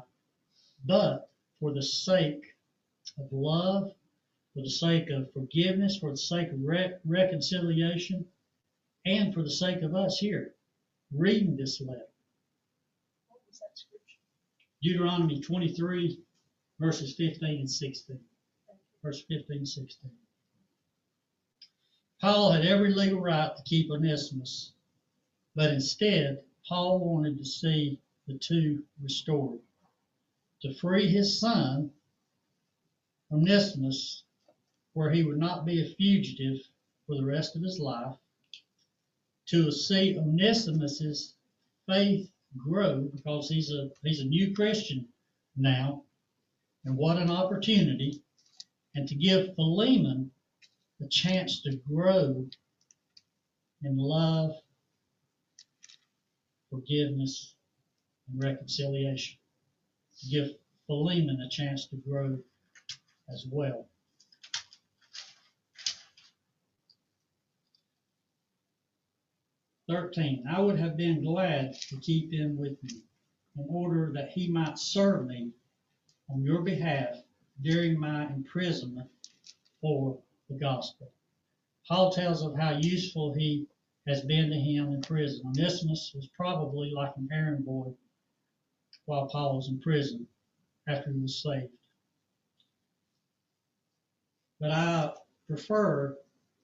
But 0.86 1.30
for 1.60 1.74
the 1.74 1.84
sake 1.84 2.46
of 3.20 3.28
love, 3.34 3.92
for 4.54 4.62
the 4.62 4.70
sake 4.70 5.10
of 5.10 5.34
forgiveness, 5.34 5.98
for 5.98 6.12
the 6.12 6.18
sake 6.18 6.48
of 6.48 6.64
re- 6.64 6.96
reconciliation, 7.04 8.26
and 9.06 9.34
for 9.34 9.44
the 9.44 9.52
sake 9.52 9.82
of 9.82 9.96
us 9.96 10.18
here 10.18 10.56
reading 11.12 11.58
this 11.58 11.82
letter, 11.82 12.08
What 13.28 13.42
was 13.46 13.60
that 13.60 13.78
scripture? 13.78 14.22
Deuteronomy 14.82 15.42
23, 15.42 16.24
verses 16.84 17.14
15 17.16 17.60
and 17.62 17.72
16. 17.72 18.20
Verse 19.02 19.24
15 19.30 19.58
and 19.60 19.68
16. 19.68 20.12
Paul 22.20 22.52
had 22.52 22.66
every 22.66 22.94
legal 22.94 23.22
right 23.22 23.56
to 23.56 23.64
keep 23.64 23.90
Onesimus, 23.90 24.74
but 25.56 25.72
instead, 25.72 26.44
Paul 26.68 27.00
wanted 27.00 27.38
to 27.38 27.46
see 27.46 28.02
the 28.28 28.38
two 28.38 28.84
restored. 29.02 29.62
To 30.64 30.74
free 30.74 31.08
his 31.08 31.40
son, 31.40 31.92
Onesimus, 33.32 34.24
where 34.92 35.12
he 35.12 35.24
would 35.24 35.40
not 35.40 35.66
be 35.66 35.82
a 35.82 35.96
fugitive 35.96 36.58
for 37.08 37.16
the 37.16 37.26
rest 37.26 37.56
of 37.56 37.64
his 37.64 37.80
life, 37.80 38.18
to 39.48 39.72
see 39.72 40.18
Onesimus's 40.18 41.36
faith 41.88 42.30
grow 42.58 43.04
because 43.14 43.48
he's 43.48 43.72
a 43.72 43.90
he's 44.04 44.20
a 44.20 44.26
new 44.26 44.54
Christian 44.54 45.08
now, 45.56 46.04
and 46.86 46.98
what 46.98 47.18
an 47.18 47.30
opportunity, 47.30 48.22
and 48.96 49.08
to 49.08 49.16
give 49.16 49.56
Philemon 49.56 50.32
a 51.02 51.08
chance 51.08 51.62
to 51.62 51.80
grow 51.90 52.48
in 53.84 53.98
love, 53.98 54.52
forgiveness, 56.70 57.56
and 58.28 58.44
reconciliation. 58.44 59.38
To 60.22 60.30
give 60.30 60.50
Philemon 60.88 61.42
a 61.42 61.50
chance 61.50 61.88
to 61.88 61.96
grow 61.98 62.38
as 63.30 63.46
well. 63.50 63.88
Thirteen, 69.88 70.46
I 70.50 70.62
would 70.62 70.80
have 70.80 70.96
been 70.96 71.24
glad 71.24 71.74
to 71.90 71.98
keep 72.00 72.32
him 72.32 72.58
with 72.58 72.82
me 72.84 73.02
in 73.58 73.66
order 73.70 74.12
that 74.16 74.30
he 74.30 74.50
might 74.50 74.80
serve 74.80 75.28
me 75.28 75.52
on 76.34 76.42
your 76.44 76.62
behalf 76.62 77.22
during 77.62 78.00
my 78.00 78.26
imprisonment 78.28 79.10
for 79.80 80.18
the 80.50 80.56
gospel. 80.56 81.12
Paul 81.88 82.12
tells 82.12 82.42
of 82.42 82.56
how 82.56 82.78
useful 82.78 83.34
he 83.34 83.68
has 84.08 84.22
been 84.22 84.50
to 84.50 84.56
him 84.56 84.92
in 84.92 85.02
prison. 85.02 85.46
Onesimus 85.46 86.12
was 86.16 86.28
probably 86.36 86.92
like 86.92 87.16
an 87.18 87.30
errand 87.32 87.66
boy 87.66 87.94
while 89.06 89.28
Paul 89.28 89.58
was 89.58 89.68
in 89.68 89.80
prison 89.80 90.28
after 90.88 91.12
he 91.12 91.20
was 91.20 91.42
saved. 91.42 91.72
But 94.60 94.72
I 94.72 95.14
prefer 95.48 96.18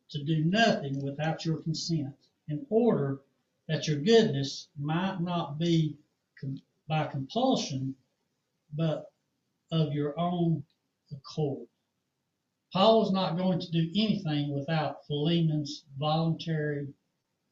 to 0.10 0.24
do 0.24 0.46
nothing 0.46 1.04
without 1.04 1.46
your 1.46 1.58
consent 1.58 2.16
in 2.48 2.66
order 2.70 3.20
that 3.68 3.88
your 3.88 3.98
goodness 3.98 4.68
might 4.78 5.22
not 5.22 5.60
be 5.60 5.96
by 6.88 7.06
compulsion, 7.06 7.94
but 8.74 9.12
of 9.72 9.94
your 9.94 10.20
own 10.20 10.64
accord. 11.12 11.68
Paul 12.72 13.00
was 13.00 13.12
not 13.12 13.38
going 13.38 13.60
to 13.60 13.72
do 13.72 13.90
anything 13.96 14.54
without 14.54 15.06
Philemon's 15.08 15.86
voluntary 15.98 16.88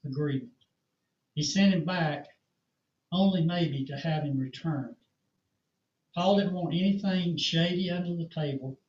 agreement. 0.05 0.51
He 1.33 1.43
sent 1.43 1.73
him 1.73 1.85
back 1.85 2.27
only 3.11 3.43
maybe 3.43 3.85
to 3.85 3.97
have 3.97 4.23
him 4.23 4.37
returned. 4.37 4.95
Paul 6.15 6.37
didn't 6.37 6.53
want 6.53 6.73
anything 6.73 7.37
shady 7.37 7.89
under 7.89 8.15
the 8.15 8.29
table. 8.29 8.79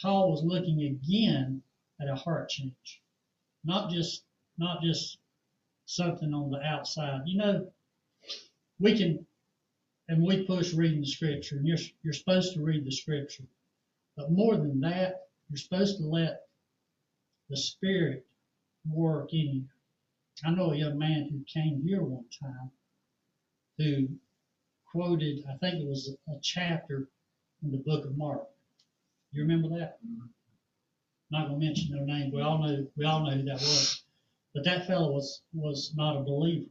Paul 0.00 0.30
was 0.30 0.44
looking 0.44 0.82
again 0.82 1.62
at 2.00 2.08
a 2.08 2.14
heart 2.14 2.48
change, 2.48 3.02
not 3.64 3.90
just 3.90 4.24
not 4.56 4.82
just 4.82 5.18
something 5.86 6.34
on 6.34 6.50
the 6.50 6.60
outside. 6.60 7.22
You 7.26 7.38
know, 7.38 7.72
we 8.78 8.96
can, 8.96 9.26
and 10.08 10.22
we 10.22 10.46
push 10.46 10.72
reading 10.74 11.00
the 11.00 11.06
scripture, 11.06 11.56
and 11.56 11.66
you're 11.66 11.78
you're 12.02 12.12
supposed 12.14 12.54
to 12.54 12.62
read 12.62 12.84
the 12.84 12.92
scripture, 12.92 13.44
but 14.16 14.30
more 14.30 14.56
than 14.56 14.80
that, 14.80 15.28
you're 15.48 15.58
supposed 15.58 15.98
to 15.98 16.04
let 16.04 16.42
the 17.48 17.56
Spirit 17.56 18.26
work 18.88 19.32
in 19.32 19.38
you. 19.38 19.64
I 20.44 20.50
know 20.50 20.72
a 20.72 20.76
young 20.76 20.98
man 20.98 21.28
who 21.30 21.44
came 21.52 21.82
here 21.82 22.02
one 22.02 22.24
time 22.40 22.70
who 23.78 24.08
quoted, 24.90 25.44
I 25.48 25.56
think 25.56 25.82
it 25.82 25.88
was 25.88 26.14
a 26.28 26.38
chapter 26.42 27.08
in 27.62 27.70
the 27.70 27.78
book 27.78 28.04
of 28.04 28.16
Mark. 28.16 28.46
You 29.32 29.42
remember 29.42 29.68
that? 29.78 29.98
not 31.30 31.48
gonna 31.48 31.58
mention 31.58 31.94
no 31.94 32.04
name, 32.04 32.32
we 32.32 32.40
all 32.40 32.58
know, 32.58 32.86
we 32.96 33.04
all 33.04 33.24
know 33.24 33.32
who 33.32 33.42
that 33.44 33.60
was. 33.60 34.02
But 34.54 34.64
that 34.64 34.86
fellow 34.86 35.12
was, 35.12 35.42
was 35.52 35.92
not 35.94 36.16
a 36.16 36.22
believer. 36.22 36.70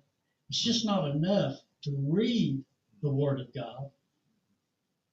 It's 0.50 0.64
just 0.64 0.86
not 0.86 1.12
enough 1.12 1.62
to 1.84 1.96
read 2.08 2.64
the 3.02 3.12
word 3.12 3.40
of 3.40 3.54
God, 3.54 3.90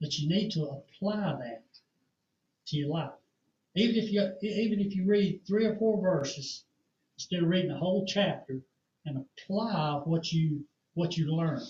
but 0.01 0.18
you 0.18 0.28
need 0.28 0.51
to 0.53 0.64
apply 0.64 1.37
that 1.41 1.64
to 2.66 2.76
your 2.76 2.89
life. 2.89 3.12
Even 3.74 3.97
if 3.97 4.12
you, 4.12 4.22
even 4.43 4.80
if 4.80 4.95
you 4.95 5.05
read 5.07 5.41
three 5.47 5.66
or 5.66 5.76
four 5.76 6.01
verses, 6.01 6.64
instead 7.16 7.43
of 7.43 7.49
reading 7.49 7.70
the 7.70 7.76
whole 7.76 8.07
chapter, 8.07 8.61
and 9.07 9.24
apply 9.39 10.01
what 10.05 10.32
you, 10.32 10.64
what 10.95 11.16
you 11.16 11.35
learn. 11.35 11.61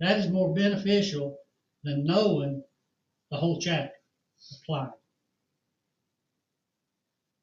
That 0.00 0.18
is 0.18 0.30
more 0.30 0.54
beneficial 0.54 1.38
than 1.82 2.04
knowing 2.04 2.62
the 3.30 3.36
whole 3.36 3.58
chapter. 3.60 3.94
Apply. 4.62 4.88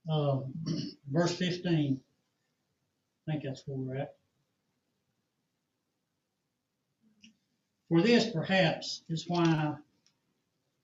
Um, 0.09 0.53
verse 1.11 1.35
fifteen. 1.35 2.01
I 3.27 3.31
think 3.31 3.43
that's 3.43 3.63
where 3.65 3.77
we're 3.77 3.97
at. 3.97 4.15
For 7.91 8.01
this 8.01 8.29
perhaps 8.29 9.03
is 9.09 9.27
why 9.27 9.75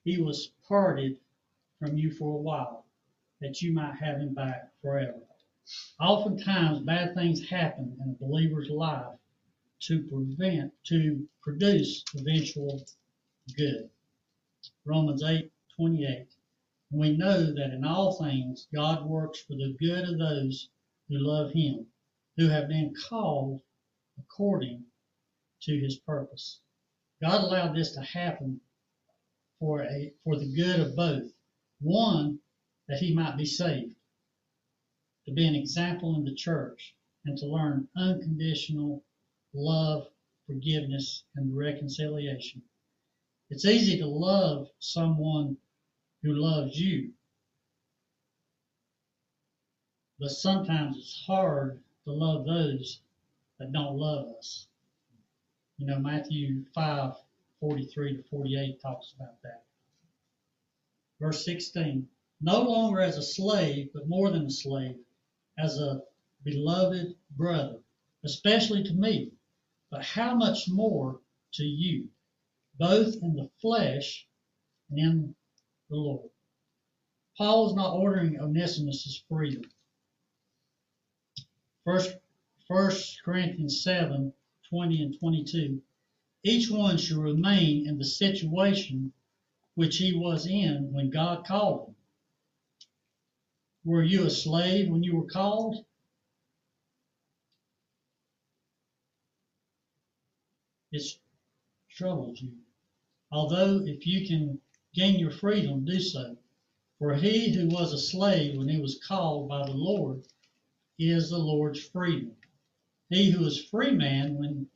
he 0.04 0.22
was 0.22 0.52
parted 0.68 1.18
from 1.80 1.98
you 1.98 2.12
for 2.12 2.38
a 2.38 2.42
while, 2.42 2.86
that 3.40 3.62
you 3.62 3.72
might 3.72 3.96
have 3.96 4.18
him 4.18 4.34
back 4.34 4.74
forever. 4.82 5.22
Oftentimes, 6.02 6.80
bad 6.80 7.16
things 7.16 7.48
happen 7.48 7.96
in 8.04 8.10
a 8.10 8.26
believer's 8.26 8.70
life 8.70 9.18
to 9.84 10.04
prevent, 10.04 10.74
to 10.88 11.26
produce 11.42 12.04
eventual 12.14 12.86
good. 13.56 13.90
Romans 14.84 15.24
eight 15.24 15.50
twenty-eight. 15.78 16.28
We 16.92 17.16
know 17.16 17.54
that 17.54 17.72
in 17.74 17.86
all 17.86 18.22
things 18.22 18.68
God 18.76 19.06
works 19.06 19.40
for 19.40 19.54
the 19.54 19.78
good 19.80 20.10
of 20.10 20.20
those 20.20 20.68
who 21.08 21.20
love 21.20 21.54
Him, 21.54 21.86
who 22.36 22.50
have 22.50 22.68
been 22.68 22.94
called 23.08 23.62
according 24.20 24.84
to 25.62 25.80
His 25.80 25.96
purpose. 26.00 26.60
God 27.22 27.44
allowed 27.44 27.76
this 27.76 27.94
to 27.94 28.02
happen 28.02 28.62
for 29.60 29.84
a 29.84 30.14
for 30.24 30.38
the 30.38 30.54
good 30.54 30.80
of 30.80 30.96
both. 30.96 31.32
One, 31.80 32.40
that 32.88 33.00
he 33.00 33.14
might 33.14 33.38
be 33.38 33.46
saved, 33.46 33.96
to 35.26 35.32
be 35.32 35.48
an 35.48 35.56
example 35.56 36.16
in 36.16 36.26
the 36.26 36.36
church, 36.36 36.96
and 37.26 37.38
to 37.38 37.46
learn 37.48 37.90
unconditional 37.96 39.04
love, 39.54 40.08
forgiveness, 40.46 41.24
and 41.36 41.56
reconciliation. 41.58 42.62
It's 43.50 43.66
easy 43.66 43.98
to 44.00 44.08
love 44.08 44.70
someone 44.80 45.58
who 46.22 46.34
loves 46.34 46.80
you, 46.80 47.14
but 50.20 50.30
sometimes 50.32 50.98
it's 50.98 51.24
hard 51.26 51.82
to 52.06 52.12
love 52.12 52.46
those 52.46 53.02
that 53.60 53.72
don't 53.72 53.98
love 53.98 54.28
us. 54.38 54.68
You 55.78 55.86
know, 55.86 56.00
Matthew 56.00 56.66
5 56.74 57.14
43 57.60 58.18
to 58.18 58.24
48 58.24 58.82
talks 58.82 59.14
about 59.16 59.42
that. 59.44 59.64
Verse 61.20 61.46
16 61.46 62.08
No 62.42 62.62
longer 62.64 63.00
as 63.00 63.18
a 63.18 63.24
slave, 63.24 63.92
but 63.94 64.08
more 64.08 64.32
than 64.32 64.48
a 64.48 64.52
slave, 64.52 64.98
as 65.58 65.80
a 65.80 66.02
beloved 66.44 67.16
brother, 67.32 67.80
especially 68.24 68.84
to 68.84 68.94
me, 68.94 69.32
but 69.92 70.04
how 70.04 70.36
much 70.36 70.68
more 70.68 71.22
to 71.54 71.64
you, 71.64 72.10
both 72.80 73.16
in 73.22 73.36
the 73.36 73.50
flesh 73.62 74.28
and 74.90 75.00
in 75.00 75.36
the 75.90 75.96
Lord. 75.96 76.30
Paul 77.38 77.70
is 77.70 77.76
not 77.76 77.94
ordering 77.94 78.40
Onesimus' 78.40 79.24
freedom. 79.30 79.64
First, 81.84 82.18
First 82.68 83.22
Corinthians 83.24 83.84
7 83.84 84.34
20 84.70 85.02
and 85.04 85.20
22. 85.20 85.82
Each 86.44 86.70
one 86.70 86.98
should 86.98 87.18
remain 87.18 87.88
in 87.88 87.98
the 87.98 88.06
situation 88.06 89.12
which 89.76 89.98
he 89.98 90.14
was 90.14 90.48
in 90.48 90.94
when 90.94 91.10
God 91.10 91.46
called 91.46 91.90
him. 91.90 91.96
Were 93.84 94.04
you 94.04 94.26
a 94.26 94.30
slave 94.30 94.90
when 94.90 95.04
you 95.04 95.16
were 95.16 95.28
called? 95.28 95.86
It's 100.92 101.20
troubled 101.90 102.40
you. 102.40 102.54
Although 103.32 103.86
if 103.86 104.08
you 104.08 104.26
can 104.26 104.62
gain 104.94 105.20
your 105.20 105.32
freedom, 105.32 105.84
do 105.84 106.00
so. 106.00 106.38
For 106.98 107.16
he 107.16 107.54
who 107.54 107.68
was 107.68 107.92
a 107.92 108.00
slave 108.00 108.58
when 108.58 108.70
he 108.70 108.80
was 108.80 109.04
called 109.06 109.50
by 109.50 109.66
the 109.66 109.74
Lord 109.74 110.24
is 110.98 111.30
the 111.30 111.38
Lord's 111.38 111.86
freedom. 111.86 112.37
He 113.10 113.32
who 113.32 113.46
is 113.46 113.66
free 113.66 113.92
man 113.92 114.38
when 114.38 114.68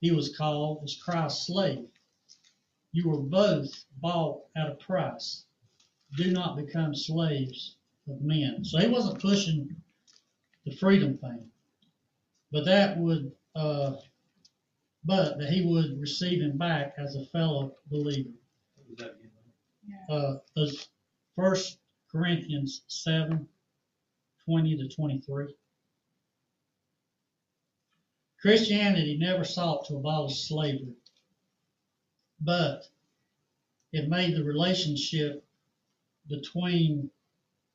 he 0.00 0.10
was 0.10 0.36
called 0.36 0.84
is 0.84 1.00
Christ's 1.02 1.46
slave. 1.46 1.86
You 2.92 3.08
were 3.08 3.20
both 3.20 3.84
bought 4.00 4.42
at 4.56 4.70
a 4.70 4.74
price. 4.74 5.44
Do 6.16 6.30
not 6.30 6.56
become 6.56 6.94
slaves 6.94 7.76
of 8.08 8.20
men. 8.22 8.64
So 8.64 8.78
he 8.78 8.88
wasn't 8.88 9.20
pushing 9.20 9.76
the 10.64 10.74
freedom 10.76 11.18
thing, 11.18 11.50
but 12.50 12.64
that 12.64 12.96
would, 12.98 13.32
uh, 13.54 13.92
but 15.04 15.38
that 15.38 15.50
he 15.50 15.64
would 15.64 16.00
receive 16.00 16.42
him 16.42 16.58
back 16.58 16.94
as 16.98 17.16
a 17.16 17.24
fellow 17.26 17.72
believer. 17.90 18.30
What 18.76 18.88
was 18.88 18.98
that 18.98 19.16
again? 19.18 20.40
Uh, 20.56 20.72
First 21.36 21.78
Corinthians 22.10 22.82
seven, 22.88 23.46
twenty 24.44 24.76
to 24.76 24.88
twenty-three. 24.88 25.54
Christianity 28.40 29.16
never 29.18 29.44
sought 29.44 29.86
to 29.86 29.96
abolish 29.96 30.46
slavery, 30.46 30.94
but 32.40 32.88
it 33.92 34.08
made 34.08 34.36
the 34.36 34.44
relationship 34.44 35.44
between 36.28 37.10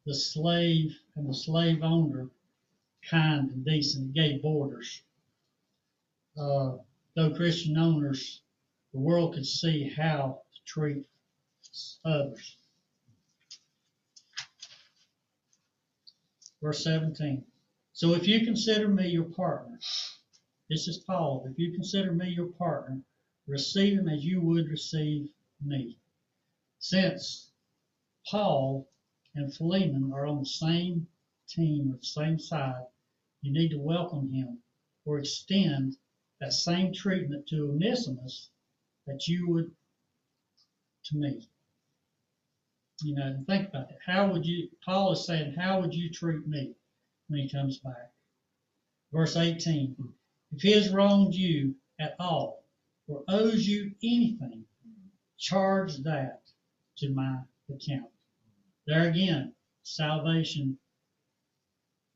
the 0.06 0.16
slave 0.16 0.98
and 1.16 1.28
the 1.28 1.34
slave 1.34 1.84
owner 1.84 2.30
kind 3.10 3.50
and 3.50 3.66
decent. 3.66 4.10
It 4.10 4.14
gave 4.14 4.42
borders. 4.42 5.02
Uh, 6.38 6.78
though 7.16 7.36
Christian 7.36 7.78
owners, 7.78 8.42
the 8.94 9.00
world 9.00 9.34
could 9.34 9.46
see 9.46 9.90
how 9.90 10.42
to 10.54 10.60
treat 10.66 11.06
others. 12.06 12.58
Verse 16.62 16.84
17. 16.84 17.44
So 17.92 18.14
if 18.14 18.28
you 18.28 18.46
consider 18.46 18.88
me 18.88 19.10
your 19.10 19.26
partner, 19.26 19.78
this 20.70 20.88
is 20.88 21.00
Paul, 21.00 21.46
if 21.50 21.60
you 21.60 21.74
consider 21.74 22.14
me 22.14 22.30
your 22.30 22.48
partner, 22.48 23.02
receive 23.48 24.00
him 24.00 24.08
as 24.08 24.24
you 24.24 24.42
would 24.42 24.70
receive 24.70 25.30
me. 25.62 25.98
Since 26.80 27.52
Paul 28.28 28.88
and 29.36 29.54
Philemon 29.54 30.14
are 30.14 30.26
on 30.26 30.40
the 30.40 30.46
same 30.46 31.08
team 31.50 31.92
or 31.92 31.98
the 31.98 32.06
same 32.06 32.40
side, 32.40 32.86
you 33.42 33.52
need 33.52 33.70
to 33.70 33.78
welcome 33.78 34.32
him 34.32 34.64
or 35.06 35.20
extend 35.20 35.98
that 36.40 36.54
same 36.54 36.94
treatment 36.94 37.46
to 37.48 37.70
Onesimus 37.72 38.50
that 39.06 39.28
you 39.28 39.50
would 39.50 39.76
to 41.06 41.18
me. 41.18 41.50
You 43.02 43.16
know, 43.16 43.44
think 43.46 43.68
about 43.68 43.90
that. 43.90 44.00
How 44.06 44.32
would 44.32 44.46
you, 44.46 44.70
Paul 44.86 45.12
is 45.12 45.26
saying, 45.26 45.56
how 45.56 45.82
would 45.82 45.94
you 45.94 46.10
treat 46.10 46.48
me 46.48 46.74
when 47.28 47.42
he 47.42 47.50
comes 47.50 47.80
back? 47.80 48.14
Verse 49.12 49.36
18 49.36 49.96
If 50.56 50.62
he 50.62 50.72
has 50.74 50.94
wronged 50.94 51.34
you 51.34 51.76
at 52.00 52.16
all 52.20 52.64
or 53.08 53.24
owes 53.28 53.68
you 53.68 53.92
anything, 54.04 54.66
charge 55.40 55.98
that 56.04 56.42
to 56.98 57.10
my 57.10 57.40
account. 57.70 58.12
There 58.86 59.10
again, 59.10 59.56
salvation, 59.82 60.78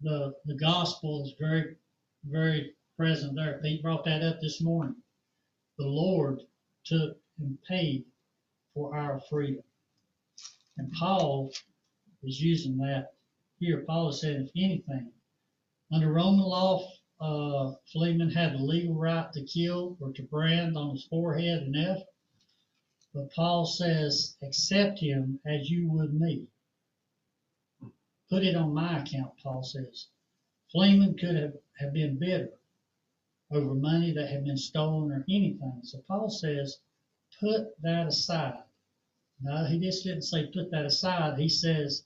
the, 0.01 0.35
the 0.45 0.53
gospel 0.53 1.23
is 1.25 1.33
very, 1.39 1.77
very 2.25 2.75
present 2.95 3.35
there. 3.35 3.59
Pete 3.63 3.81
brought 3.81 4.05
that 4.05 4.21
up 4.21 4.39
this 4.39 4.61
morning. 4.61 4.95
The 5.79 5.88
Lord 5.88 6.41
took 6.85 7.17
and 7.39 7.57
paid 7.63 8.05
for 8.73 8.95
our 8.95 9.19
freedom. 9.29 9.63
And 10.77 10.91
Paul 10.93 11.51
is 12.23 12.39
using 12.39 12.77
that 12.77 13.13
here. 13.57 13.83
Paul 13.88 14.09
is 14.09 14.21
saying, 14.21 14.41
if 14.41 14.51
anything, 14.55 15.11
under 15.91 16.11
Roman 16.11 16.45
law, 16.45 16.88
uh, 17.20 17.74
Philemon 17.91 18.30
had 18.30 18.53
the 18.53 18.63
legal 18.63 18.93
right 18.93 19.32
to 19.34 19.43
kill 19.43 19.97
or 19.99 20.11
to 20.13 20.24
brand 20.24 20.78
on 20.78 20.91
his 20.91 21.05
forehead 21.05 21.63
an 21.63 21.76
F. 21.76 22.03
But 23.13 23.32
Paul 23.34 23.65
says, 23.65 24.38
accept 24.43 24.99
him 24.99 25.39
as 25.45 25.70
you 25.70 25.89
would 25.89 26.13
me. 26.13 26.47
Put 28.30 28.43
it 28.43 28.55
on 28.55 28.74
my 28.74 29.01
account, 29.01 29.34
Paul 29.41 29.63
says. 29.63 30.07
Philemon 30.72 31.18
could 31.18 31.36
have, 31.36 31.53
have 31.80 31.93
been 31.93 32.20
bitter 32.20 32.51
over 33.49 33.74
money 33.74 34.11
that 34.11 34.30
had 34.30 34.43
been 34.43 34.57
stolen 34.57 35.11
or 35.11 35.24
anything. 35.30 35.80
So 35.84 36.03
Paul 36.07 36.30
says, 36.30 36.80
put 37.39 37.82
that 37.82 38.07
aside. 38.07 38.63
No, 39.41 39.65
he 39.65 39.80
just 39.80 40.03
didn't 40.03 40.24
say 40.24 40.47
put 40.47 40.72
that 40.72 40.86
aside. 40.86 41.39
He 41.39 41.49
says, 41.49 42.03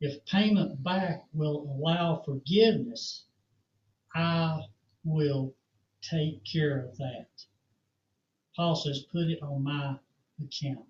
if 0.00 0.24
payment 0.26 0.82
back 0.82 1.24
will 1.32 1.62
allow 1.62 2.22
forgiveness, 2.24 3.24
I 4.14 4.62
will 5.04 5.54
take 6.02 6.44
care 6.44 6.84
of 6.84 6.96
that. 6.98 7.28
Paul 8.56 8.76
says, 8.76 9.04
put 9.10 9.28
it 9.28 9.42
on 9.42 9.62
my 9.62 9.96
account. 10.42 10.86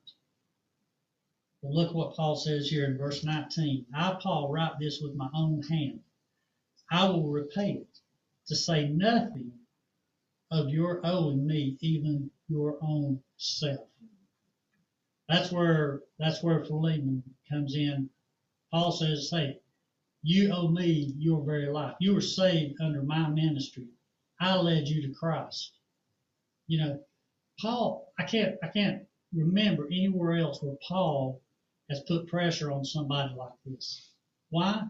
Look 1.62 1.94
what 1.94 2.16
Paul 2.16 2.34
says 2.34 2.68
here 2.68 2.86
in 2.86 2.98
verse 2.98 3.22
19. 3.22 3.86
I, 3.94 4.18
Paul, 4.20 4.50
write 4.50 4.80
this 4.80 5.00
with 5.00 5.14
my 5.14 5.28
own 5.32 5.62
hand. 5.62 6.00
I 6.90 7.08
will 7.08 7.30
repay 7.30 7.72
it, 7.74 7.98
to 8.48 8.56
say 8.56 8.88
nothing 8.88 9.52
of 10.50 10.70
your 10.70 11.00
owing 11.04 11.46
me 11.46 11.78
even 11.80 12.30
your 12.48 12.78
own 12.82 13.22
self. 13.36 13.88
That's 15.28 15.52
where 15.52 16.02
that's 16.18 16.42
where 16.42 16.64
Philemon 16.64 17.22
comes 17.48 17.76
in. 17.76 18.10
Paul 18.70 18.92
says, 18.92 19.30
"Hey, 19.30 19.61
you 20.22 20.52
owe 20.52 20.68
me 20.68 21.14
your 21.18 21.44
very 21.44 21.68
life. 21.68 21.96
You 22.00 22.14
were 22.14 22.20
saved 22.20 22.80
under 22.80 23.02
my 23.02 23.28
ministry. 23.28 23.88
I 24.40 24.56
led 24.56 24.88
you 24.88 25.02
to 25.02 25.14
Christ." 25.14 25.72
You 26.66 26.78
know, 26.78 27.04
Paul. 27.60 28.12
I 28.18 28.24
can't 28.24 28.56
I 28.62 28.68
can't 28.68 29.06
remember 29.32 29.86
anywhere 29.86 30.34
else 30.34 30.62
where 30.62 30.76
Paul 30.86 31.40
has 31.88 32.00
put 32.02 32.28
pressure 32.28 32.70
on 32.70 32.84
somebody 32.84 33.34
like 33.34 33.52
this. 33.64 34.08
Why? 34.50 34.84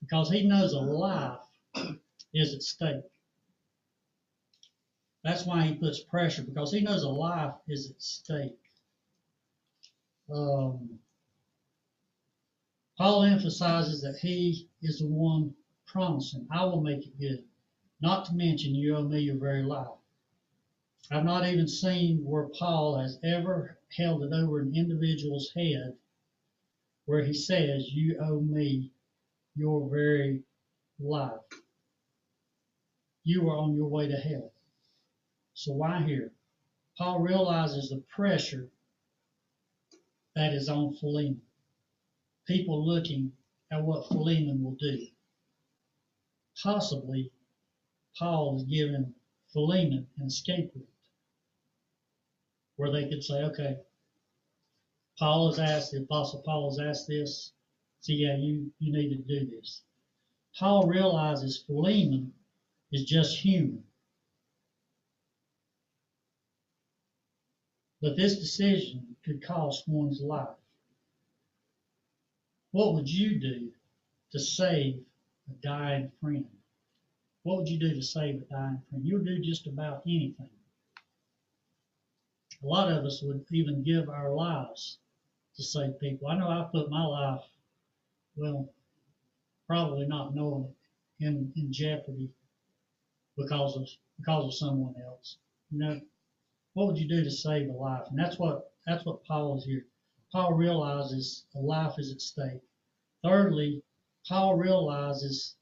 Because 0.00 0.30
he 0.30 0.46
knows 0.46 0.72
a 0.72 0.80
life 0.80 1.40
is 2.34 2.54
at 2.54 2.62
stake. 2.62 3.04
That's 5.22 5.46
why 5.46 5.62
he 5.62 5.74
puts 5.74 6.00
pressure 6.00 6.42
because 6.42 6.72
he 6.72 6.82
knows 6.82 7.02
a 7.02 7.08
life 7.08 7.54
is 7.66 7.90
at 7.90 8.02
stake. 8.02 8.58
Um, 10.32 10.98
Paul 12.96 13.24
emphasizes 13.24 14.02
that 14.02 14.18
he 14.20 14.68
is 14.80 15.00
the 15.00 15.06
one 15.06 15.54
promising, 15.86 16.46
I 16.50 16.64
will 16.64 16.80
make 16.80 17.06
it 17.06 17.18
good. 17.18 17.44
Not 18.00 18.26
to 18.26 18.34
mention, 18.34 18.74
you 18.74 18.96
owe 18.96 19.02
me 19.02 19.20
your 19.20 19.36
very 19.36 19.62
life. 19.62 19.98
I've 21.10 21.24
not 21.24 21.46
even 21.46 21.68
seen 21.68 22.24
where 22.24 22.48
Paul 22.48 22.98
has 22.98 23.18
ever 23.22 23.78
held 23.96 24.22
it 24.22 24.32
over 24.32 24.60
an 24.60 24.74
individual's 24.74 25.50
head 25.54 25.96
where 27.04 27.22
he 27.22 27.34
says, 27.34 27.92
You 27.92 28.18
owe 28.20 28.40
me 28.40 28.92
your 29.54 29.88
very 29.88 30.42
life. 30.98 31.40
You 33.22 33.48
are 33.48 33.56
on 33.56 33.74
your 33.74 33.88
way 33.88 34.08
to 34.08 34.16
hell. 34.16 34.52
So 35.54 35.72
why 35.72 36.02
here? 36.02 36.32
Paul 36.96 37.20
realizes 37.20 37.90
the 37.90 38.02
pressure 38.14 38.70
that 40.34 40.52
is 40.52 40.68
on 40.68 40.94
Philemon. 40.94 41.42
People 42.46 42.86
looking 42.86 43.32
at 43.70 43.82
what 43.82 44.08
Philemon 44.08 44.62
will 44.62 44.76
do. 44.76 45.06
Possibly, 46.62 47.30
Paul 48.18 48.56
is 48.56 48.64
giving 48.64 49.14
Philemon 49.52 50.06
an 50.18 50.26
escape 50.26 50.72
route 50.74 50.88
where 52.76 52.90
they 52.90 53.08
could 53.08 53.22
say, 53.22 53.42
okay, 53.44 53.78
Paul 55.18 55.48
has 55.48 55.58
asked, 55.58 55.92
the 55.92 56.02
Apostle 56.02 56.42
Paul 56.44 56.70
has 56.70 56.80
asked 56.80 57.08
this, 57.08 57.52
so 58.00 58.12
yeah, 58.12 58.36
you, 58.36 58.72
you 58.78 58.92
need 58.92 59.10
to 59.10 59.16
do 59.16 59.46
this. 59.46 59.82
Paul 60.58 60.86
realizes 60.86 61.64
Philemon 61.66 62.32
is 62.92 63.04
just 63.04 63.38
human. 63.38 63.84
But 68.02 68.16
this 68.16 68.38
decision 68.38 69.16
could 69.24 69.42
cost 69.42 69.88
one's 69.88 70.20
life. 70.20 70.58
What 72.74 72.94
would 72.94 73.08
you 73.08 73.38
do 73.38 73.70
to 74.32 74.40
save 74.40 75.00
a 75.48 75.52
dying 75.62 76.10
friend? 76.20 76.48
What 77.44 77.58
would 77.58 77.68
you 77.68 77.78
do 77.78 77.94
to 77.94 78.02
save 78.02 78.42
a 78.42 78.44
dying 78.52 78.82
friend? 78.90 79.06
You 79.06 79.14
would 79.14 79.26
do 79.26 79.38
just 79.38 79.68
about 79.68 80.02
anything. 80.04 80.50
A 82.64 82.66
lot 82.66 82.90
of 82.90 83.04
us 83.04 83.22
would 83.22 83.44
even 83.52 83.84
give 83.84 84.08
our 84.08 84.32
lives 84.34 84.98
to 85.54 85.62
save 85.62 86.00
people. 86.00 86.26
I 86.26 86.36
know 86.36 86.48
I 86.48 86.66
put 86.72 86.90
my 86.90 87.06
life, 87.06 87.44
well, 88.34 88.68
probably 89.68 90.08
not 90.08 90.34
knowing 90.34 90.74
it, 91.20 91.26
in, 91.26 91.52
in 91.54 91.72
jeopardy 91.72 92.28
because 93.36 93.76
of 93.76 93.88
because 94.18 94.46
of 94.46 94.54
someone 94.54 94.96
else. 95.00 95.36
You 95.70 95.78
know, 95.78 96.00
what 96.72 96.88
would 96.88 96.98
you 96.98 97.06
do 97.06 97.22
to 97.22 97.30
save 97.30 97.68
a 97.68 97.72
life? 97.72 98.08
And 98.10 98.18
that's 98.18 98.36
what 98.36 98.72
that's 98.84 99.04
what 99.04 99.24
Paul 99.24 99.58
is 99.58 99.64
here. 99.64 99.86
Paul 100.34 100.54
realizes 100.54 101.46
a 101.54 101.60
life 101.60 101.96
is 101.96 102.10
at 102.10 102.20
stake. 102.20 102.60
Thirdly, 103.22 103.84
Paul 104.26 104.56
realizes 104.56 105.54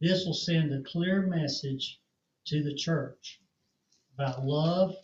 this 0.00 0.26
will 0.26 0.34
send 0.34 0.72
a 0.72 0.82
clear 0.82 1.22
message 1.28 2.00
to 2.46 2.60
the 2.60 2.74
church 2.74 3.38
about 4.14 4.44
love, 4.44 4.96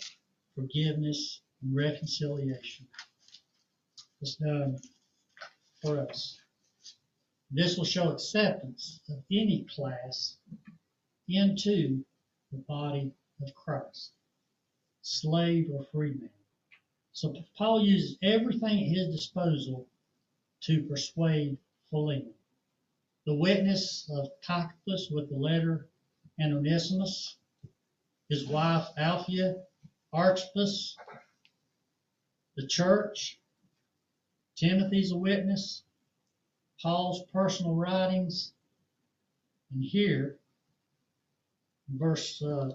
forgiveness, 0.56 1.40
and 1.62 1.72
reconciliation. 1.72 2.88
It's 4.20 4.34
done 4.34 4.80
for 5.80 6.00
us. 6.00 6.40
This 7.52 7.76
will 7.76 7.84
show 7.84 8.10
acceptance 8.10 9.02
of 9.08 9.22
any 9.30 9.64
class 9.72 10.36
into 11.28 12.04
the 12.50 12.58
body 12.58 13.12
of 13.40 13.54
Christ, 13.54 14.10
slave 15.02 15.70
or 15.72 15.84
free 15.92 16.14
man. 16.14 16.41
So 17.14 17.34
Paul 17.56 17.84
uses 17.84 18.16
everything 18.22 18.80
at 18.80 18.96
his 18.96 19.08
disposal 19.14 19.86
to 20.62 20.82
persuade 20.84 21.58
Philemon. 21.90 22.32
The 23.26 23.34
witness 23.34 24.10
of 24.10 24.30
Tychicus 24.40 25.10
with 25.10 25.28
the 25.28 25.36
letter 25.36 25.88
and 26.38 26.54
Onesimus, 26.54 27.36
his 28.28 28.46
wife 28.46 28.88
Apphia, 28.98 29.62
Archippus, 30.12 30.96
the 32.56 32.66
church, 32.66 33.38
Timothy's 34.56 35.12
a 35.12 35.16
witness, 35.16 35.82
Paul's 36.80 37.22
personal 37.32 37.74
writings, 37.74 38.52
and 39.72 39.84
here, 39.84 40.38
verse 41.88 42.42
uh, 42.42 42.74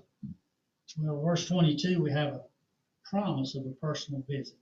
well, 0.98 1.22
verse 1.22 1.48
22, 1.48 2.02
we 2.02 2.12
have 2.12 2.34
a 2.34 2.44
promise 3.10 3.56
of 3.56 3.66
a 3.66 3.72
personal 3.82 4.24
visit. 4.28 4.58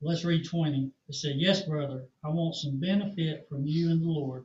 Let's 0.00 0.24
read 0.24 0.44
20. 0.44 0.90
It 1.08 1.14
said, 1.14 1.36
Yes, 1.36 1.62
brother, 1.62 2.04
I 2.24 2.28
want 2.28 2.56
some 2.56 2.78
benefit 2.78 3.46
from 3.48 3.66
you 3.66 3.90
and 3.90 4.02
the 4.02 4.08
Lord. 4.08 4.44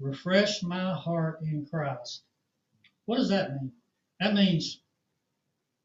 Refresh 0.00 0.62
my 0.62 0.94
heart 0.94 1.40
in 1.42 1.66
Christ. 1.66 2.22
What 3.06 3.18
does 3.18 3.28
that 3.30 3.50
mean? 3.50 3.72
That 4.20 4.34
means 4.34 4.80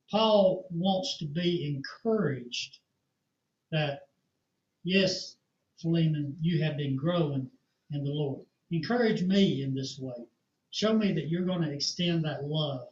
Paul 0.10 0.66
wants 0.72 1.18
to 1.20 1.26
be 1.26 1.66
encouraged 1.68 2.80
that, 3.72 4.08
yes, 4.84 5.36
Philemon, 5.78 6.38
you 6.42 6.64
have 6.64 6.78
been 6.78 6.96
growing 6.96 7.50
in 7.92 8.04
the 8.04 8.12
Lord. 8.12 8.46
Encourage 8.72 9.24
me 9.24 9.64
in 9.64 9.74
this 9.74 10.00
way. 10.00 10.26
Show 10.72 10.94
me 10.94 11.12
that 11.14 11.28
you're 11.30 11.46
going 11.46 11.62
to 11.62 11.72
extend 11.72 12.24
that 12.24 12.46
love, 12.46 12.88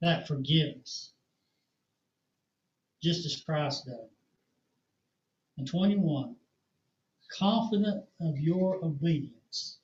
that 0.00 0.26
forgiveness, 0.26 1.12
just 3.02 3.26
as 3.26 3.40
Christ 3.40 3.86
did. 3.86 4.08
And 5.56 5.66
21, 5.66 6.36
confident 7.30 8.04
of 8.20 8.38
your 8.38 8.84
obedience, 8.84 9.78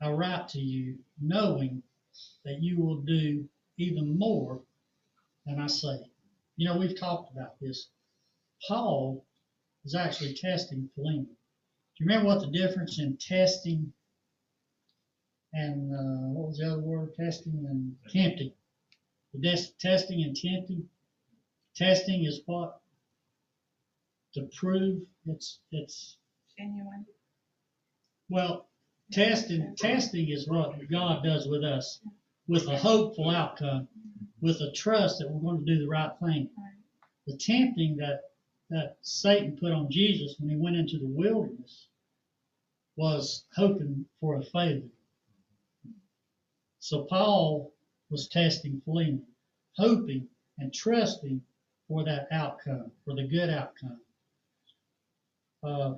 I 0.00 0.10
write 0.10 0.48
to 0.48 0.60
you, 0.60 0.98
knowing 1.20 1.82
that 2.44 2.62
you 2.62 2.78
will 2.78 3.00
do 3.02 3.48
even 3.78 4.18
more 4.18 4.60
than 5.46 5.60
I 5.60 5.66
say. 5.66 6.10
You 6.56 6.68
know, 6.68 6.78
we've 6.78 6.98
talked 6.98 7.32
about 7.32 7.58
this. 7.60 7.88
Paul 8.66 9.24
is 9.84 9.94
actually 9.94 10.34
testing 10.34 10.90
Philemon. 10.94 11.24
Do 11.24 12.04
you 12.04 12.06
remember 12.06 12.26
what 12.28 12.40
the 12.40 12.58
difference 12.58 12.98
in 12.98 13.16
testing 13.16 13.92
and 15.52 15.92
uh, 15.92 16.28
what 16.28 16.48
was 16.48 16.58
the 16.58 16.66
other 16.66 16.80
word? 16.80 17.14
Testing 17.14 17.64
and 17.68 17.96
tempting. 18.12 18.52
The 19.32 19.68
testing 19.78 20.22
and 20.22 20.36
tempting. 20.36 20.88
Testing 21.78 22.24
is 22.24 22.40
what? 22.46 22.80
To 24.34 24.48
prove 24.58 25.02
it's 25.26 25.60
it's 25.70 26.16
Genuine. 26.58 27.06
well 28.28 28.66
testing 29.12 29.76
testing 29.76 30.28
is 30.28 30.48
what 30.48 30.76
God 30.90 31.22
does 31.22 31.46
with 31.46 31.62
us 31.62 32.00
with 32.48 32.66
a 32.66 32.76
hopeful 32.76 33.30
outcome 33.30 33.86
with 34.40 34.60
a 34.60 34.72
trust 34.72 35.20
that 35.20 35.30
we're 35.30 35.40
going 35.40 35.64
to 35.64 35.72
do 35.72 35.78
the 35.80 35.88
right 35.88 36.10
thing. 36.20 36.50
The 37.28 37.36
tempting 37.36 37.96
that 37.98 38.22
that 38.70 38.96
Satan 39.02 39.56
put 39.56 39.70
on 39.70 39.88
Jesus 39.88 40.34
when 40.40 40.50
he 40.50 40.56
went 40.56 40.74
into 40.74 40.98
the 40.98 41.06
wilderness 41.06 41.86
was 42.96 43.44
hoping 43.54 44.04
for 44.18 44.34
a 44.34 44.42
failure. 44.42 44.90
So 46.80 47.04
Paul 47.04 47.72
was 48.10 48.26
testing 48.26 48.82
Philemon 48.84 49.24
hoping 49.76 50.26
and 50.58 50.74
trusting 50.74 51.40
for 51.88 52.04
that 52.04 52.28
outcome 52.30 52.92
for 53.04 53.14
the 53.14 53.26
good 53.26 53.50
outcome 53.50 54.00
uh, 55.62 55.94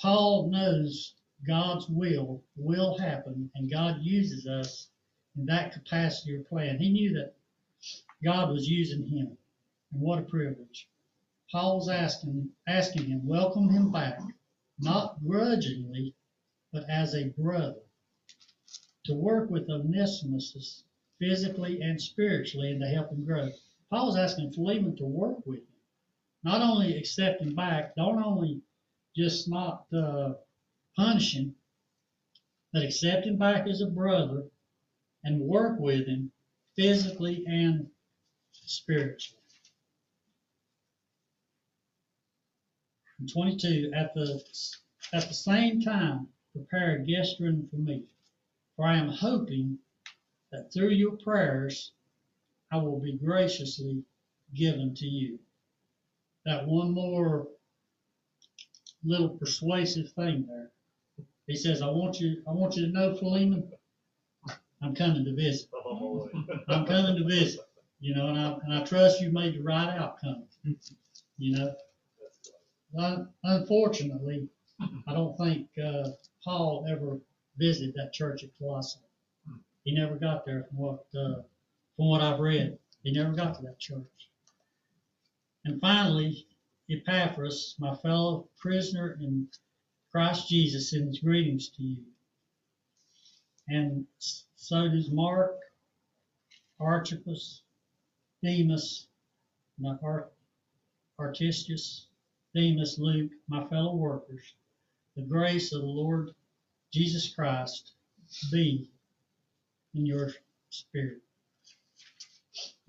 Paul 0.00 0.50
knows 0.50 1.14
God's 1.46 1.88
will 1.88 2.42
will 2.56 2.98
happen 2.98 3.50
and 3.54 3.70
God 3.70 4.02
uses 4.02 4.46
us 4.46 4.88
in 5.36 5.46
that 5.46 5.72
capacity 5.72 6.34
or 6.34 6.44
plan. 6.44 6.78
He 6.78 6.90
knew 6.90 7.12
that 7.14 7.34
God 8.22 8.50
was 8.50 8.68
using 8.68 9.06
him. 9.06 9.36
And 9.92 10.00
what 10.00 10.18
a 10.18 10.22
privilege. 10.22 10.88
Paul's 11.52 11.88
asking, 11.88 12.50
asking 12.66 13.06
him, 13.06 13.26
welcome 13.26 13.68
him 13.68 13.92
back, 13.92 14.18
not 14.78 15.22
grudgingly, 15.24 16.14
but 16.72 16.88
as 16.88 17.14
a 17.14 17.28
brother, 17.28 17.82
to 19.04 19.14
work 19.14 19.50
with 19.50 19.70
Onesimus 19.70 20.82
physically 21.18 21.80
and 21.80 22.00
spiritually 22.00 22.72
and 22.72 22.80
to 22.80 22.88
help 22.88 23.10
him 23.10 23.24
grow. 23.24 23.50
Paul's 23.90 24.16
asking 24.16 24.52
Philemon 24.52 24.96
to 24.96 25.04
work 25.04 25.44
with 25.46 25.60
him, 25.60 25.80
not 26.42 26.62
only 26.62 26.96
accept 26.96 27.40
him 27.40 27.54
back, 27.54 27.94
don't 27.96 28.22
only 28.22 28.60
just 29.16 29.48
not 29.48 29.86
uh, 29.92 30.34
punish 30.96 31.34
him, 31.34 31.54
but 32.72 32.82
accept 32.82 33.26
him 33.26 33.36
back 33.36 33.66
as 33.66 33.80
a 33.80 33.86
brother 33.86 34.44
and 35.22 35.40
work 35.40 35.78
with 35.78 36.06
him 36.06 36.32
physically 36.76 37.44
and 37.46 37.88
spiritually. 38.52 39.40
And 43.18 43.32
22, 43.32 43.92
at 43.94 44.12
the, 44.14 44.42
at 45.12 45.28
the 45.28 45.34
same 45.34 45.80
time, 45.80 46.28
prepare 46.52 46.96
a 46.96 47.04
guest 47.04 47.38
room 47.40 47.68
for 47.70 47.76
me, 47.76 48.04
for 48.76 48.86
I 48.86 48.96
am 48.96 49.08
hoping 49.08 49.78
that 50.50 50.72
through 50.72 50.90
your 50.90 51.16
prayers, 51.16 51.92
I 52.74 52.76
will 52.78 52.98
be 52.98 53.12
graciously 53.12 54.02
given 54.52 54.96
to 54.96 55.06
you. 55.06 55.38
That 56.44 56.66
one 56.66 56.90
more 56.90 57.46
little 59.04 59.28
persuasive 59.28 60.10
thing 60.10 60.44
there. 60.48 60.72
He 61.46 61.54
says, 61.54 61.82
I 61.82 61.86
want 61.86 62.18
you, 62.18 62.42
I 62.48 62.50
want 62.50 62.74
you 62.74 62.86
to 62.86 62.92
know, 62.92 63.14
Philemon, 63.14 63.70
I'm 64.82 64.92
coming 64.92 65.24
to 65.24 65.34
visit. 65.36 65.68
Oh, 65.72 66.28
I'm 66.66 66.84
coming 66.84 67.14
to 67.16 67.24
visit, 67.24 67.60
you 68.00 68.12
know, 68.12 68.26
and 68.26 68.38
I, 68.40 68.58
and 68.64 68.74
I 68.74 68.82
trust 68.82 69.20
you 69.20 69.30
made 69.30 69.54
the 69.54 69.62
right 69.62 69.96
outcome, 69.96 70.42
you 71.38 71.56
know. 71.56 71.76
Un- 72.98 73.28
Unfortunately, 73.44 74.48
I 75.06 75.12
don't 75.12 75.36
think, 75.38 75.68
uh, 75.78 76.08
Paul 76.42 76.86
ever 76.88 77.20
visited 77.56 77.94
that 77.94 78.12
church 78.12 78.42
at 78.42 78.50
Colossae. 78.58 78.98
He 79.84 79.94
never 79.94 80.16
got 80.16 80.44
there 80.44 80.64
from 80.64 80.78
what, 80.78 81.06
uh, 81.16 81.42
from 81.96 82.06
what 82.06 82.20
I've 82.20 82.40
read. 82.40 82.78
He 83.02 83.12
never 83.12 83.32
got 83.32 83.54
to 83.56 83.62
that 83.62 83.78
church. 83.78 84.30
And 85.64 85.80
finally, 85.80 86.46
Epaphras, 86.90 87.76
my 87.78 87.94
fellow 87.96 88.48
prisoner 88.58 89.16
in 89.20 89.48
Christ 90.12 90.48
Jesus, 90.48 90.90
sends 90.90 91.18
greetings 91.18 91.70
to 91.70 91.82
you. 91.82 92.04
And 93.68 94.06
so 94.18 94.88
does 94.88 95.10
Mark, 95.10 95.58
Archippus, 96.78 97.62
Demas, 98.42 99.06
my 99.78 99.96
Ar- 100.02 100.28
Artistus, 101.18 102.06
Demas, 102.54 102.98
Luke, 102.98 103.32
my 103.48 103.66
fellow 103.68 103.94
workers. 103.96 104.54
The 105.16 105.22
grace 105.22 105.72
of 105.72 105.80
the 105.80 105.86
Lord 105.86 106.34
Jesus 106.92 107.34
Christ 107.34 107.92
be 108.52 108.90
in 109.94 110.06
your 110.06 110.32
spirit. 110.70 111.22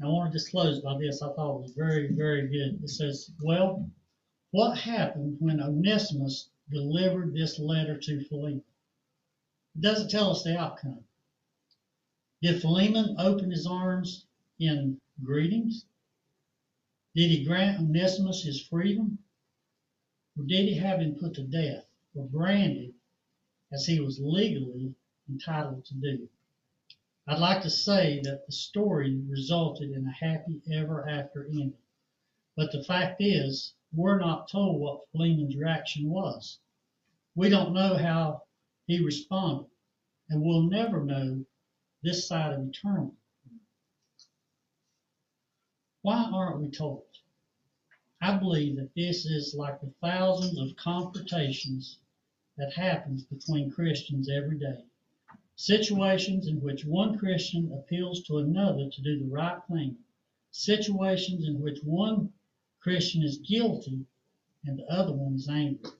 I 0.02 0.08
want 0.08 0.32
to 0.32 0.38
just 0.38 0.52
close 0.52 0.82
by 0.82 0.98
this. 0.98 1.22
I 1.22 1.32
thought 1.34 1.58
it 1.58 1.62
was 1.62 1.72
very, 1.72 2.12
very 2.12 2.48
good. 2.48 2.84
It 2.84 2.90
says, 2.90 3.32
well, 3.42 3.90
what 4.52 4.78
happened 4.78 5.38
when 5.40 5.62
Onesimus 5.62 6.50
delivered 6.70 7.34
this 7.34 7.60
letter 7.60 7.98
to 7.98 8.24
Philemon? 8.26 8.64
It 9.76 9.82
doesn't 9.82 10.10
tell 10.10 10.32
us 10.32 10.44
the 10.44 10.58
outcome. 10.58 11.04
Did 12.42 12.62
Philemon 12.62 13.16
open 13.18 13.52
his 13.52 13.66
arms 13.66 14.26
in 14.60 15.00
greetings? 15.24 15.86
Did 17.16 17.32
he 17.32 17.46
grant 17.46 17.80
Onesimus 17.80 18.44
his 18.44 18.62
freedom? 18.62 19.18
Or 20.38 20.44
did 20.44 20.68
he 20.68 20.76
have 20.76 21.00
him 21.00 21.16
put 21.16 21.34
to 21.36 21.44
death 21.44 21.86
or 22.14 22.26
branded 22.28 22.94
as 23.72 23.86
he 23.86 24.02
was 24.02 24.20
legally 24.20 24.94
entitled 25.30 25.86
to 25.86 25.94
do? 25.96 26.30
I'd 27.28 27.40
like 27.40 27.64
to 27.64 27.72
say 27.72 28.20
that 28.24 28.46
the 28.46 28.52
story 28.52 29.16
resulted 29.28 29.92
in 29.92 30.06
a 30.06 30.12
happy 30.12 30.62
ever 30.72 31.10
after 31.10 31.46
ending. 31.46 31.74
But 32.56 32.72
the 32.72 32.84
fact 32.84 33.20
is, 33.20 33.74
we're 33.92 34.20
not 34.20 34.48
told 34.48 34.80
what 34.80 35.10
Philemon's 35.12 35.56
reaction 35.56 36.10
was. 36.10 36.60
We 37.34 37.50
don't 37.50 37.74
know 37.74 37.98
how 37.98 38.44
he 38.86 39.04
responded, 39.04 39.72
and 40.30 40.44
we'll 40.44 40.70
never 40.70 41.04
know 41.04 41.44
this 42.04 42.28
side 42.28 42.54
of 42.54 42.68
eternity. 42.68 43.18
Why 46.04 46.30
aren't 46.32 46.62
we 46.62 46.70
told? 46.70 47.08
I 48.22 48.38
believe 48.38 48.76
that 48.76 48.94
this 48.94 49.26
is 49.26 49.56
like 49.56 49.82
the 49.82 49.94
thousands 50.00 50.60
of 50.60 50.78
confrontations 50.78 51.98
that 52.58 52.74
happens 52.74 53.24
between 53.24 53.72
Christians 53.72 54.30
every 54.30 54.60
day. 54.60 54.86
Situations 55.58 56.48
in 56.48 56.60
which 56.60 56.84
one 56.84 57.18
Christian 57.18 57.72
appeals 57.72 58.22
to 58.24 58.40
another 58.40 58.90
to 58.90 59.02
do 59.02 59.20
the 59.20 59.30
right 59.30 59.62
thing. 59.72 59.98
Situations 60.52 61.48
in 61.48 61.62
which 61.62 61.82
one 61.82 62.34
Christian 62.82 63.24
is 63.24 63.38
guilty 63.38 64.06
and 64.66 64.78
the 64.78 64.86
other 64.92 65.14
one 65.14 65.36
is 65.36 65.48
angry. 65.48 65.92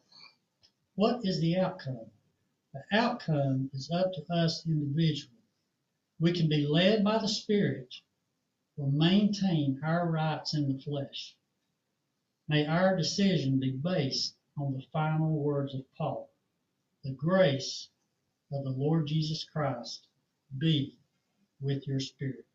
What 0.96 1.26
is 1.26 1.40
the 1.40 1.58
outcome? 1.58 2.12
The 2.74 2.84
outcome 2.92 3.70
is 3.74 3.90
up 3.92 4.12
to 4.14 4.26
us 4.34 4.66
individually. 4.68 5.40
We 6.20 6.34
can 6.34 6.50
be 6.50 6.68
led 6.68 7.06
by 7.06 7.20
the 7.20 7.30
Spirit 7.30 7.96
or 8.78 8.92
maintain 8.92 9.80
our 9.82 10.12
rights 10.12 10.54
in 10.54 10.68
the 10.68 10.84
flesh. 10.84 11.34
May 12.50 12.66
our 12.66 12.98
decision 12.98 13.60
be 13.62 13.72
based 13.72 14.36
on 14.58 14.74
the 14.74 14.86
final 14.92 15.32
words 15.32 15.74
of 15.74 15.86
Paul. 15.96 16.30
The 17.06 17.12
grace 17.12 17.90
of 18.52 18.64
the 18.64 18.72
Lord 18.72 19.08
Jesus 19.08 19.44
Christ 19.44 20.08
be 20.58 20.98
with 21.60 21.88
your 21.88 22.00
spirit. 22.00 22.46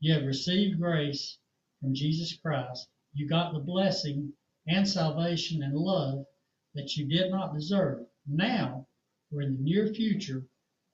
You 0.00 0.14
have 0.14 0.24
received 0.24 0.80
grace 0.80 1.38
from 1.80 1.94
Jesus 1.94 2.36
Christ. 2.36 2.88
You 3.14 3.28
got 3.28 3.52
the 3.52 3.60
blessing 3.60 4.32
and 4.66 4.88
salvation 4.88 5.62
and 5.62 5.74
love 5.74 6.26
that 6.74 6.96
you 6.96 7.06
did 7.06 7.30
not 7.30 7.54
deserve. 7.54 8.06
Now, 8.26 8.86
or 9.32 9.42
in 9.42 9.56
the 9.56 9.62
near 9.62 9.88
future, 9.88 10.46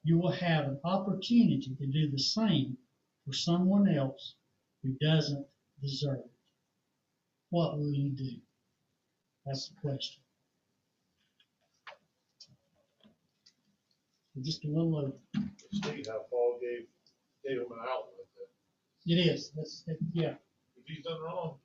you 0.02 0.18
will 0.18 0.32
have 0.32 0.66
an 0.66 0.80
opportunity 0.84 1.74
to 1.78 1.86
do 1.86 2.10
the 2.10 2.18
same 2.18 2.76
for 3.24 3.32
someone 3.32 3.88
else 3.88 4.34
who 4.82 4.90
doesn't 5.00 5.46
deserve 5.82 6.20
it. 6.20 6.30
What 7.50 7.78
will 7.78 7.92
you 7.92 8.10
do? 8.10 8.40
That's 9.44 9.68
the 9.68 9.74
question. 9.80 10.22
Just 14.42 14.64
a 14.64 14.68
little 14.68 14.96
over. 14.96 15.12
See 15.70 16.04
how 16.06 16.24
Paul 16.30 16.58
gave, 16.60 16.86
gave 17.44 17.58
him 17.58 17.72
an 17.72 17.78
outlet 17.80 18.26
that 18.36 19.12
It 19.12 19.16
is, 19.16 19.50
that's, 19.56 19.84
yeah, 20.12 20.34
if 20.76 20.84
he's 20.86 21.04
done 21.04 21.20
wrong, 21.20 21.56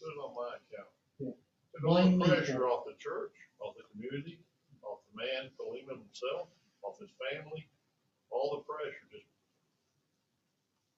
put 0.00 0.08
it 0.10 0.18
on 0.18 0.34
my 0.34 0.56
account. 0.56 0.90
Yeah. 1.18 1.32
Took 1.74 1.84
all 1.84 1.94
Blame 1.94 2.18
the 2.18 2.24
me 2.24 2.30
pressure 2.30 2.66
off 2.66 2.84
the 2.86 2.94
church, 2.98 3.32
off 3.60 3.74
the 3.76 3.84
community, 3.92 4.38
off 4.82 5.00
the 5.10 5.22
man, 5.22 5.50
Philemon 5.56 6.02
himself, 6.04 6.48
off 6.82 6.98
his 7.00 7.10
family, 7.18 7.68
all 8.30 8.50
the 8.56 8.72
pressure, 8.72 9.06
just 9.10 9.26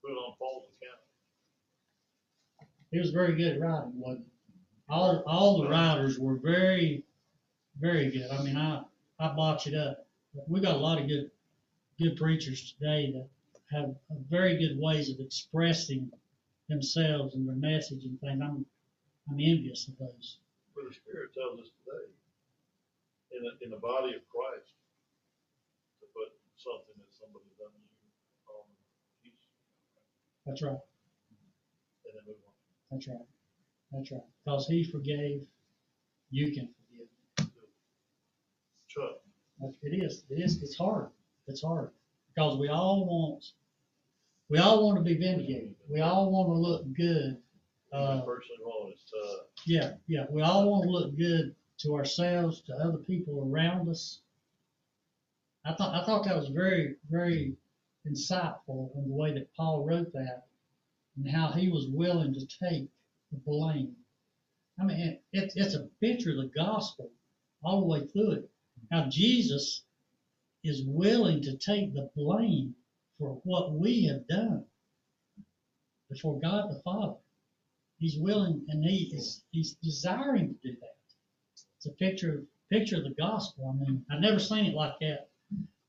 put 0.03 0.13
it 0.13 0.15
on 0.17 0.35
Paul's 0.39 0.67
account. 0.77 2.69
he 2.91 2.99
was 2.99 3.11
very 3.11 3.35
good 3.37 3.57
at 3.57 3.61
writing, 3.61 3.99
wasn't 3.99 4.27
he? 4.27 4.33
All, 4.89 5.23
all 5.27 5.63
the 5.63 5.69
writers 5.69 6.19
were 6.19 6.37
very, 6.37 7.05
very 7.81 8.11
good. 8.11 8.31
I 8.31 8.43
mean, 8.43 8.57
I, 8.57 8.83
I 9.19 9.35
botch 9.35 9.67
it 9.67 9.75
up. 9.75 10.04
But 10.35 10.49
We 10.49 10.61
got 10.61 10.75
a 10.75 10.79
lot 10.79 11.01
of 11.01 11.09
good, 11.09 11.31
good 11.99 12.17
preachers 12.17 12.75
today 12.79 13.13
that 13.13 13.29
have 13.77 13.95
very 14.31 14.57
good 14.59 14.79
ways 14.79 15.11
of 15.11 15.21
expressing 15.21 16.11
themselves 16.69 17.35
and 17.35 17.47
their 17.49 17.55
message 17.57 18.05
and 18.05 18.21
things. 18.21 18.41
I'm, 18.43 18.67
I'm 19.31 19.41
envious 19.41 19.89
of 19.89 19.97
those. 19.99 20.39
Where 20.75 20.89
the 20.89 20.95
Spirit 20.95 21.33
tells 21.35 21.61
us 21.61 21.69
today, 21.85 22.11
in 23.37 23.43
the, 23.45 23.65
in 23.65 23.71
the 23.71 23.79
body 23.79 24.15
of 24.15 24.23
Christ, 24.29 24.75
to 26.01 26.07
put 26.15 26.33
something 26.57 26.95
that 26.99 27.13
somebody's 27.15 27.55
done 27.59 27.71
you 27.71 28.51
on 28.51 28.67
a 29.27 29.31
That's 30.51 30.63
right. 30.63 30.83
and 32.07 32.13
then 32.15 32.23
move 32.27 32.37
on. 32.45 32.53
That's 32.91 33.09
right. 33.09 33.27
That's 33.93 34.11
right. 34.11 34.27
Because 34.45 34.67
he 34.67 34.85
forgave, 34.85 35.47
you 36.31 36.53
can 36.53 36.69
forgive. 36.75 37.09
That's- 38.97 39.24
It 39.83 40.03
is, 40.03 40.25
it 40.31 40.41
is, 40.41 40.63
it's 40.63 40.77
hard, 40.77 41.09
it's 41.47 41.63
hard, 41.63 41.91
because 42.35 42.59
we 42.59 42.69
all 42.69 43.07
want, 43.07 43.45
we 44.49 44.59
all 44.59 44.85
want 44.85 44.99
to 44.99 45.05
be 45.05 45.17
vindicated, 45.17 45.75
we 45.89 46.01
all 46.01 46.31
want 46.31 46.49
to 46.49 46.55
look 46.55 46.93
good. 46.95 47.37
Uh, 47.93 48.23
personally 48.23 48.59
wrong, 48.65 48.93
it's, 48.93 49.13
uh, 49.13 49.45
yeah, 49.67 49.93
yeah, 50.09 50.25
we 50.29 50.43
all 50.43 50.69
want 50.69 50.85
to 50.85 50.91
look 50.91 51.17
good 51.17 51.55
to 51.79 51.95
ourselves, 51.95 52.61
to 52.63 52.75
other 52.75 52.99
people 52.99 53.49
around 53.49 53.89
us. 53.89 54.21
I 55.65 55.75
thought, 55.75 55.95
I 55.95 56.05
thought 56.05 56.25
that 56.25 56.37
was 56.37 56.49
very, 56.49 56.97
very 57.11 57.55
insightful 58.07 58.95
in 58.97 59.09
the 59.09 59.15
way 59.15 59.33
that 59.33 59.55
Paul 59.57 59.85
wrote 59.87 60.13
that 60.13 60.47
and 61.17 61.29
how 61.29 61.49
he 61.53 61.69
was 61.69 61.87
willing 61.89 62.35
to 62.35 62.47
take 62.47 62.89
the 63.31 63.39
blame. 63.47 63.95
I 64.81 64.85
mean, 64.85 64.99
it, 65.01 65.23
it, 65.33 65.53
it's 65.55 65.75
a 65.75 65.89
picture 66.01 66.31
of 66.31 66.37
the 66.39 66.51
gospel 66.55 67.11
all 67.63 67.81
the 67.81 67.87
way 67.87 68.07
through 68.07 68.33
it. 68.33 68.51
How 68.91 69.09
Jesus 69.09 69.85
is 70.63 70.83
willing 70.87 71.43
to 71.43 71.57
take 71.57 71.93
the 71.93 72.11
blame 72.17 72.75
for 73.19 73.41
what 73.45 73.73
we 73.73 74.05
have 74.05 74.27
done 74.27 74.65
before 76.11 76.41
God 76.41 76.71
the 76.71 76.81
Father. 76.83 77.17
He's 77.99 78.19
willing 78.19 78.65
and 78.69 78.85
he 78.85 79.13
is 79.15 79.45
he's 79.51 79.75
desiring 79.83 80.49
to 80.49 80.69
do 80.69 80.77
that. 80.81 80.97
It's 81.77 81.87
a 81.87 81.91
picture 81.93 82.39
of 82.39 82.47
picture 82.71 82.97
of 82.97 83.05
the 83.05 83.15
gospel. 83.15 83.69
I 83.69 83.85
mean, 83.85 84.05
I've 84.11 84.21
never 84.21 84.39
seen 84.39 84.67
it 84.67 84.75
like 84.75 84.95
that 85.01 85.29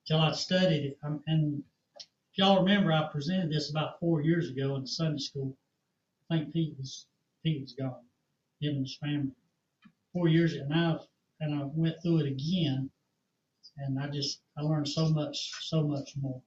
till 0.05 0.19
I 0.19 0.31
studied 0.33 0.85
it. 0.85 0.99
Um, 1.03 1.23
and 1.27 1.63
if 1.97 2.37
y'all 2.37 2.63
remember, 2.63 2.91
I 2.91 3.07
presented 3.11 3.51
this 3.51 3.69
about 3.69 3.99
four 3.99 4.21
years 4.21 4.49
ago 4.49 4.75
in 4.75 4.85
Sunday 4.85 5.19
school. 5.19 5.57
I 6.29 6.37
think 6.37 6.53
Pete 6.53 6.75
was 6.77 7.07
Pete 7.43 7.61
was 7.61 7.73
gone, 7.73 8.03
him 8.61 8.75
and 8.75 8.85
his 8.85 8.97
family. 8.97 9.31
Four 10.13 10.27
years 10.27 10.53
ago, 10.53 10.63
and 10.65 10.73
I 10.73 10.97
and 11.39 11.53
I 11.55 11.63
went 11.65 11.95
through 12.01 12.19
it 12.19 12.27
again, 12.27 12.89
and 13.77 13.99
I 13.99 14.07
just 14.09 14.41
I 14.57 14.61
learned 14.61 14.87
so 14.87 15.09
much, 15.09 15.51
so 15.61 15.83
much 15.83 16.11
more. 16.21 16.41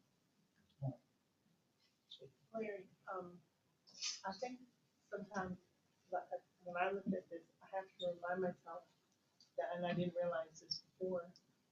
Larry, 2.55 2.83
um, 3.15 3.31
I 4.27 4.33
think 4.41 4.59
sometimes, 5.13 5.57
when 6.65 6.75
I 6.77 6.91
look 6.91 7.07
at 7.07 7.29
this, 7.31 7.45
I 7.63 7.67
have 7.77 7.87
to 8.01 8.07
remind 8.19 8.43
myself 8.43 8.83
that, 9.59 9.69
and 9.77 9.87
I 9.87 9.95
didn't 9.95 10.15
realize 10.21 10.59
this 10.61 10.83
before, 10.99 11.23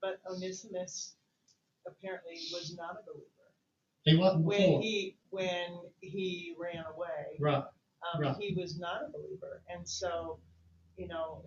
but 0.01 0.21
Onesimus 0.31 1.17
apparently 1.87 2.39
was 2.53 2.77
not 2.77 2.99
a 3.01 3.05
believer. 3.05 3.51
He 4.05 4.17
wasn't 4.17 4.45
When 4.45 4.59
before, 4.61 4.81
he, 4.83 5.17
when 5.31 5.81
he 6.01 6.55
ran 6.61 6.85
away, 6.95 7.35
right? 7.41 7.64
um, 8.14 8.21
Right. 8.21 8.37
he 8.39 8.55
was 8.55 8.79
not 8.79 9.03
a 9.03 9.11
believer, 9.11 9.62
and 9.69 9.89
so, 9.89 10.39
you 10.97 11.09
know, 11.09 11.43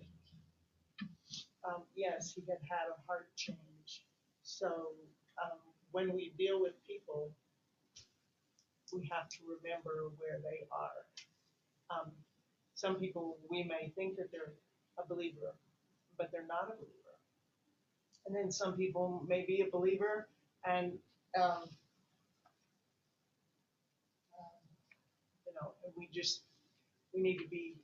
um, 1.67 1.83
yes, 1.95 2.33
he 2.33 2.41
had 2.49 2.59
had 2.69 2.87
a 2.89 2.99
heart 3.07 3.29
change. 3.35 4.05
So, 4.43 4.93
um, 5.43 5.59
when 5.91 6.13
we 6.13 6.33
deal 6.37 6.61
with 6.61 6.73
people, 6.87 7.31
we 8.93 9.09
have 9.11 9.29
to 9.29 9.37
remember 9.45 10.11
where 10.17 10.39
they 10.43 10.65
are. 10.71 11.05
Um, 11.89 12.11
some 12.75 12.95
people, 12.95 13.37
we 13.49 13.63
may 13.63 13.91
think 13.95 14.17
that 14.17 14.31
they're 14.31 14.53
a 14.97 15.07
believer, 15.07 15.55
but 16.17 16.31
they're 16.31 16.47
not 16.47 16.65
a 16.65 16.75
believer. 16.75 17.15
And 18.25 18.35
then 18.35 18.51
some 18.51 18.75
people 18.75 19.23
may 19.27 19.45
be 19.45 19.61
a 19.67 19.71
believer 19.71 20.29
and, 20.65 20.93
um, 21.39 21.65
you 25.45 25.53
know, 25.55 25.71
we 25.97 26.09
just, 26.13 26.43
we 27.13 27.21
need 27.21 27.37
to 27.37 27.47
be 27.47 27.75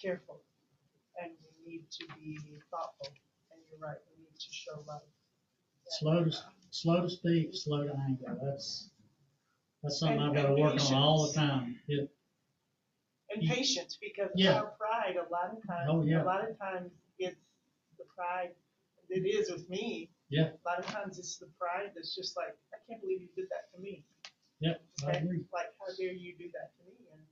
careful 0.00 0.40
and 1.22 1.32
need 1.66 1.90
to 1.90 2.06
be 2.18 2.38
thoughtful. 2.70 3.08
And 3.52 3.60
you're 3.70 3.78
right, 3.80 3.98
we 4.16 4.22
need 4.24 4.38
to 4.38 4.52
show 4.52 4.82
love. 4.86 5.02
Slow 5.88 6.24
to 6.24 6.32
slow 6.70 7.02
to 7.02 7.10
speak, 7.10 7.50
slow 7.52 7.84
to 7.84 7.94
anger. 7.94 8.38
That's 8.42 8.90
that's 9.82 9.98
something 9.98 10.18
And- 10.18 10.28
I've 10.30 10.34
got 10.34 10.42
to 10.42 10.54
and 10.54 10.58
work 10.62 10.80
on 10.80 10.94
all 10.94 11.22
the 11.26 11.28
patience. 11.28 11.34
time. 11.36 11.80
It, 11.88 12.10
And 13.34 13.42
Yeah. 13.42 13.54
patience, 13.54 13.96
because 14.00 14.30
Yeah. 14.36 14.60
our 14.62 14.70
pride, 14.78 15.16
a 15.16 15.26
lot 15.28 15.50
of 15.50 15.58
times, 15.66 15.88
Oh, 15.90 16.02
yeah. 16.04 16.22
a 16.22 16.24
lot 16.24 16.48
of 16.48 16.56
times 16.58 16.92
it's 17.18 17.36
the 17.98 18.04
pride, 18.14 18.54
it 19.10 19.26
is 19.26 19.50
with 19.50 19.68
me. 19.68 20.10
Yeah. 20.28 20.52
A 20.54 20.60
lot 20.64 20.78
of 20.78 20.86
times 20.86 21.18
it's 21.18 21.36
the 21.38 21.48
pride 21.58 21.92
that's 21.94 22.14
just 22.14 22.36
like, 22.36 22.56
I 22.72 22.78
can't 22.86 23.00
believe 23.00 23.22
you 23.22 23.28
did 23.34 23.48
that 23.50 23.72
to 23.74 23.78
me. 23.80 24.04
yep, 24.60 24.80
I 25.04 25.08
Okay? 25.10 25.18
agree. 25.24 25.44
Like, 25.52 25.74
how 25.80 25.92
dare 25.96 26.12
you 26.12 26.36
do 26.38 26.48
that 26.52 26.76
to 26.78 26.84
me? 26.84 26.94
And 27.12 27.26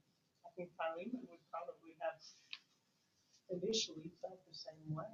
I 0.44 0.50
think 0.56 0.74
Philemon 0.76 1.24
would 1.30 1.40
probably 1.50 1.94
have 2.00 2.20
initially 3.52 4.10
felt 4.20 4.40
the 4.48 4.54
same 4.56 4.94
way, 4.94 5.12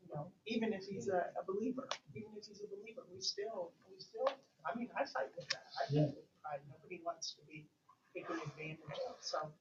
you 0.00 0.08
know, 0.14 0.32
even 0.46 0.72
if 0.72 0.84
he's 0.86 1.08
a, 1.08 1.30
a 1.36 1.42
believer, 1.44 1.88
even 2.14 2.32
if 2.36 2.46
he's 2.46 2.60
a 2.64 2.68
believer, 2.72 3.02
we 3.12 3.20
still, 3.20 3.72
we 3.90 4.00
still, 4.00 4.28
I 4.64 4.76
mean, 4.76 4.88
I 4.96 5.04
fight 5.04 5.30
with 5.36 5.48
that. 5.52 5.68
I 5.76 5.84
Yeah. 5.92 6.06
fight 6.06 6.16
with 6.16 6.28
pride. 6.42 6.60
Nobody 6.70 7.00
wants 7.04 7.34
to 7.36 7.42
be 7.46 7.68
taken 8.14 8.36
advantage 8.40 8.98
of, 9.08 9.16
so 9.20 9.52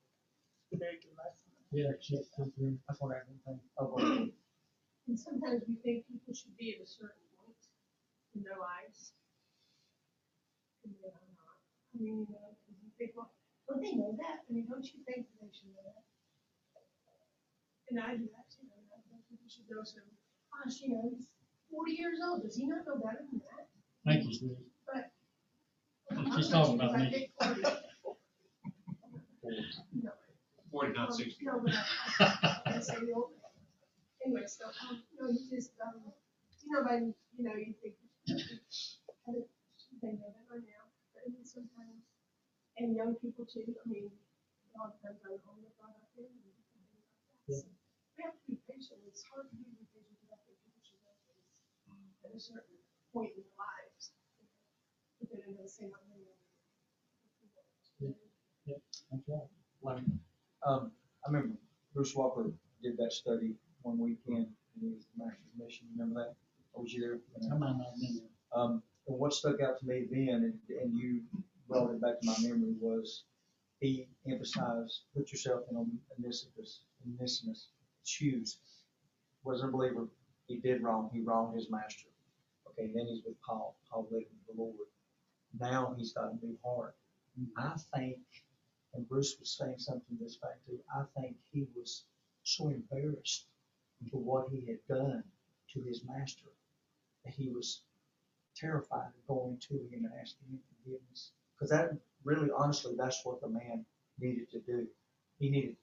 it's 0.71 0.74
a 0.74 0.78
very 0.80 0.97
good 1.03 1.15
lesson. 1.17 1.49
Yeah, 1.71 1.91
just, 1.99 2.36
just, 2.38 2.39
uh, 2.39 2.69
That's 2.88 3.01
what 3.01 3.15
I 3.17 3.21
think. 3.26 3.59
Oh, 3.78 3.88
go 3.88 3.97
ahead. 3.97 4.32
And 5.07 5.19
sometimes 5.19 5.63
we 5.67 5.76
think 5.84 6.07
people 6.07 6.34
should 6.34 6.55
be 6.55 6.76
at 6.78 6.82
a 6.84 6.88
certain 6.88 7.28
point 7.36 7.59
in 8.36 8.43
their 8.43 8.55
lives. 8.61 9.11
And 10.86 10.93
they're 11.01 11.11
not. 11.11 11.59
I 11.91 11.97
mean, 11.99 12.24
you 12.30 12.36
know, 12.36 12.55
'cause 12.55 12.78
you 12.84 12.91
think, 12.97 13.11
well, 13.15 13.32
don't 13.67 13.82
they 13.82 13.95
know 13.95 14.15
that? 14.19 14.45
I 14.47 14.53
mean, 14.53 14.67
don't 14.69 14.86
you 14.86 15.03
think 15.03 15.28
that 15.28 15.38
they 15.41 15.51
should 15.51 15.74
know 15.76 15.84
that? 15.84 16.03
And 17.94 18.02
I 18.02 18.18
do 18.18 18.26
that 18.34 18.50
too. 18.50 18.66
I 18.74 18.98
think 19.06 19.22
people 19.30 19.46
should 19.46 19.70
know 19.70 19.84
some, 19.86 20.02
gosh, 20.50 20.82
you 20.82 20.89
know, 20.98 21.14
he's 21.14 21.28
forty 21.70 21.94
years 21.94 22.18
old. 22.26 22.41
Does 22.41 22.56
he 22.58 22.66
not 22.66 22.82
know 22.89 22.98
better 22.98 23.22
than 23.30 23.38
that? 23.46 23.70
thank 24.02 24.26
you, 24.26 24.34
Steve. 24.34 24.58
I'm 26.10 26.26
She's 26.36 26.50
talking 26.50 26.74
you, 26.74 26.82
about 26.82 26.98
'cause 26.98 27.06
I 27.06 27.54
me. 27.54 27.78
40. 30.74 30.94
Not 30.98 31.14
sixty. 31.14 31.46
No, 31.46 31.62
but 31.62 31.74
I, 32.20 32.62
I 32.66 32.80
say 32.82 32.98
the 33.06 33.14
old. 33.14 33.30
Anyway, 34.26 34.41
so, 34.50 34.66
um, 34.89 35.04
no, 35.22 35.30
you 35.30 35.46
just, 35.54 35.78
um, 35.86 36.02
you 36.66 36.72
know, 36.74 36.82
by, 36.82 36.98
you 37.38 37.44
know, 37.46 37.54
you 37.54 37.76
think, 37.78 37.94
kind 38.26 39.38
of, 39.38 39.46
they 40.02 40.18
know 40.18 40.34
that 40.34 40.50
by 40.50 40.58
now, 40.66 40.89
but 41.14 41.28
I 41.28 41.30
mean, 41.30 41.46
sometimes, 41.46 42.02
and 42.82 42.96
young 42.96 43.14
people 43.22 43.46
too, 43.46 43.62
I 43.70 43.86
mean, 43.86 44.10
it 44.10 44.74
all 44.82 44.89
depends 44.98 45.22
on 45.30 45.38
the 45.38 45.41
home 45.46 45.62
they're 45.62 45.76
brought 45.78 45.94
up 46.02 46.10
in 46.18 46.26
and 46.26 46.41
things 46.41 46.89
like 46.89 46.98
that. 46.98 47.54
So 47.62 47.82
We 48.18 48.24
have 48.24 48.38
to 48.38 48.45
be 48.45 48.57
patient, 48.70 49.01
it's 49.09 49.26
hard 49.26 49.49
to 49.49 49.55
be 49.57 49.66
patient, 49.89 50.05
but 50.30 50.38
I 50.38 50.39
think 50.45 50.57
people 50.61 50.82
should 50.86 51.01
know 51.01 51.18
things 51.26 52.14
at 52.22 52.32
a 52.34 52.39
certain 52.39 52.78
point 53.09 53.34
in 53.34 53.41
their 53.41 53.57
lives. 53.57 54.14
But 55.20 55.34
then 55.34 55.57
they'll 55.57 55.68
say, 55.68 55.89
not 55.89 56.05
many 56.09 56.30
of 56.30 56.38
them. 56.38 58.14
That's 59.09 59.26
right. 59.28 59.49
Like, 59.82 60.05
um, 60.66 60.91
I 61.26 61.32
remember 61.32 61.57
Bruce 61.93 62.16
Walker 62.16 62.51
did 62.82 62.97
that 62.97 63.11
study 63.14 63.55
one 63.82 63.97
weekend, 63.97 64.47
and 64.47 64.80
he 64.80 64.89
was 64.93 65.05
the 65.09 65.26
master's 65.26 65.53
mission, 65.57 65.88
remember 65.97 66.22
that? 66.22 66.36
Or 66.74 66.84
was 66.84 66.93
you 66.93 67.01
there? 67.01 67.20
I 67.51 67.57
might 67.57 67.76
not 67.78 67.93
have 67.93 67.99
been 67.99 68.16
there. 68.22 68.32
Um, 68.55 68.84
and 69.07 69.18
what 69.20 69.34
stuck 69.34 69.61
out 69.61 69.80
to 69.80 69.86
me 69.86 70.05
then, 70.09 70.53
and, 70.70 70.80
and 70.82 70.97
you 70.97 71.22
brought 71.68 71.91
it 71.91 72.01
back 72.01 72.22
to 72.22 72.28
my 72.28 72.36
memory, 72.41 72.76
was 72.80 73.24
he 73.80 74.07
emphasized, 74.30 75.01
put 75.16 75.32
yourself 75.32 75.61
in 75.70 75.78
Onesimus, 76.18 76.82
Onesimus' 77.05 77.68
shoes. 78.04 78.60
Wasn't 79.43 79.70
a 79.70 79.72
believer, 79.72 80.08
he 80.47 80.58
did 80.58 80.82
wrong, 80.82 81.10
he 81.14 81.22
wronged 81.22 81.56
his 81.56 81.70
master. 81.70 82.08
Okay, 82.68 82.91
then 82.93 83.08
he's 83.08 83.24
with 83.26 83.41
Paul, 83.41 83.76
Paul 83.89 84.08
him 84.12 84.22
to 84.22 84.54
the 84.56 84.62
Lord. 84.62 84.88
Now 85.60 85.93
he's 85.97 86.14
got 86.14 86.32
a 86.32 86.45
new 86.45 86.58
heart. 86.64 86.95
I 87.58 87.76
think, 87.95 88.18
and 88.93 89.08
Bruce 89.08 89.38
was 89.39 89.49
saying 89.58 89.80
something 89.80 90.18
this 90.20 90.38
back 90.38 90.64
too, 90.66 90.80
I 90.93 91.04
think 91.20 91.36
he 91.51 91.66
was 91.76 92.06
so 92.43 92.70
embarrassed 92.70 93.45
for 94.12 94.18
what 94.18 94.49
he 94.51 94.66
had 94.66 94.80
done 94.88 95.24
to 95.74 95.82
his 95.82 96.04
master 96.06 96.49
that 97.24 97.34
he 97.34 97.49
was 97.49 97.82
terrified 98.56 99.08
of 99.08 99.28
going 99.28 99.58
to 99.68 99.76
him 99.76 100.06
and 100.06 100.12
asking 100.22 100.47
him 100.49 100.60
forgiveness. 100.84 101.32
Because 101.56 101.70
that 101.72 101.97
really, 102.24 102.49
honestly, 102.56 102.93
that's 102.97 103.26
what 103.26 103.41
the 103.41 103.49
man 103.49 103.86
needed 104.20 104.51
to 104.51 104.60
do. 104.60 104.88
He 105.39 105.49
needed, 105.49 105.76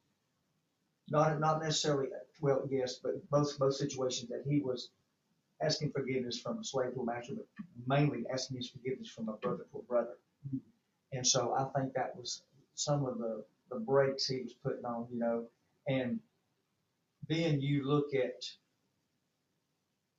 not, 1.11 1.39
not 1.41 1.63
necessarily, 1.63 2.09
well, 2.41 2.67
yes, 2.71 3.01
but 3.03 3.29
both, 3.31 3.59
both 3.59 3.75
situations 3.75 4.31
that 4.31 4.45
he 4.49 4.61
was 4.61 4.91
asking 5.63 5.91
forgiveness 5.91 6.39
from 6.39 6.59
a 6.59 6.65
slave 6.65 6.95
to 6.95 7.01
a 7.01 7.05
master, 7.05 7.35
but 7.35 7.47
mainly 7.87 8.25
asking 8.33 8.57
his 8.57 8.71
forgiveness 8.71 9.09
from 9.09 9.29
a 9.29 9.33
brother 9.35 9.67
to 9.73 9.79
a 9.79 9.83
brother. 9.83 10.17
And 11.13 11.27
so 11.27 11.55
I 11.55 11.65
think 11.79 11.93
that 11.95 12.17
was 12.17 12.43
some 12.75 13.05
of 13.05 13.19
the, 13.19 13.45
the 13.71 13.79
breaks 13.81 14.27
he 14.27 14.43
was 14.43 14.55
putting 14.55 14.85
on, 14.85 15.07
you 15.13 15.19
know, 15.19 15.45
and 15.89 16.21
then 17.29 17.61
you 17.61 17.87
look 17.87 18.15
at 18.15 18.43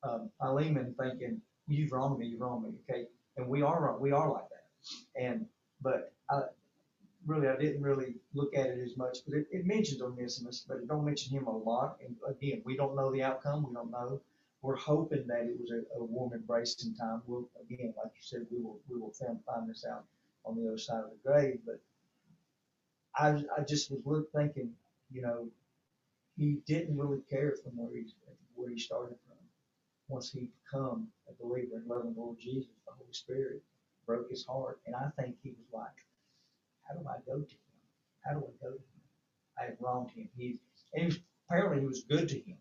um, 0.04 0.30
Philemon 0.40 0.94
thinking, 1.00 1.42
you've 1.68 1.92
wronged 1.92 2.20
me, 2.20 2.28
you've 2.28 2.42
wronged 2.42 2.66
me, 2.66 2.74
okay? 2.90 3.08
And 3.38 3.48
we 3.48 3.62
are 3.62 3.82
wrong, 3.82 4.00
we 4.00 4.12
are 4.12 4.32
like 4.32 4.46
that. 4.50 5.22
And, 5.22 5.46
but 5.82 6.14
I, 6.30 6.42
really, 7.26 7.48
I 7.48 7.56
didn't 7.56 7.82
really 7.82 8.16
look 8.34 8.56
at 8.56 8.68
it 8.68 8.80
as 8.80 8.98
much, 8.98 9.20
but 9.26 9.36
it, 9.36 9.48
it 9.52 9.66
mentions 9.66 10.02
Onesimus, 10.02 10.66
but 10.68 10.78
it 10.78 10.88
don't 10.88 11.06
mention 11.06 11.32
him 11.38 11.48
a 11.48 11.58
lot. 11.58 11.98
And 12.06 12.16
again, 12.28 12.62
we 12.66 12.76
don't 12.76 12.96
know 12.96 13.12
the 13.12 13.24
outcome, 13.24 13.68
we 13.68 13.74
don't 13.74 13.92
know. 13.92 14.22
We're 14.62 14.76
hoping 14.76 15.26
that 15.28 15.42
it 15.46 15.60
was 15.60 15.72
a, 15.72 16.00
a 16.00 16.04
warm 16.04 16.34
embrace 16.34 16.84
in 16.86 16.94
time. 16.94 17.22
We'll, 17.26 17.50
again, 17.70 17.94
like 17.98 18.12
you 18.16 18.22
said, 18.22 18.46
we 18.52 18.62
will, 18.62 18.80
we 18.90 19.00
will 19.00 19.12
find, 19.12 19.40
find 19.46 19.70
this 19.70 19.86
out 19.90 20.06
on 20.46 20.56
the 20.56 20.68
other 20.68 20.78
side 20.78 21.04
of 21.04 21.12
the 21.12 21.30
grave, 21.30 21.60
but 21.66 21.80
I, 23.16 23.44
I 23.58 23.64
just 23.68 23.92
was 23.92 24.26
thinking, 24.34 24.72
you 25.12 25.22
know, 25.22 25.48
he 26.38 26.60
didn't 26.66 26.98
really 26.98 27.22
care 27.30 27.56
from 27.62 27.74
where 27.78 27.96
he's, 27.96 28.14
where 28.56 28.70
he 28.70 28.80
started 28.80 29.18
from. 29.28 29.38
Once 30.08 30.32
he 30.32 30.48
become 30.64 31.08
a 31.30 31.44
believer 31.44 31.76
and 31.76 31.88
loving 31.88 32.14
Lord 32.18 32.38
Jesus, 32.40 32.70
the 32.86 32.94
Holy 32.94 33.14
Spirit 33.14 33.62
broke 34.06 34.30
his 34.30 34.46
heart, 34.46 34.80
and 34.86 34.96
I 34.96 35.10
think 35.18 35.36
he 35.44 35.50
was 35.50 35.68
like, 35.74 36.06
how 36.92 37.00
do 37.00 37.08
I 37.08 37.18
go 37.26 37.40
to 37.40 37.56
him? 37.56 37.80
How 38.24 38.34
do 38.34 38.40
I 38.40 38.52
go 38.64 38.72
to 38.72 38.76
him? 38.76 39.02
I 39.58 39.66
have 39.66 39.78
wronged 39.80 40.12
him. 40.12 40.30
He, 40.36 40.60
and 40.94 41.04
he 41.04 41.08
was, 41.08 41.20
apparently 41.48 41.82
he 41.82 41.88
was 41.88 42.04
good 42.04 42.28
to 42.30 42.40
him. 42.40 42.58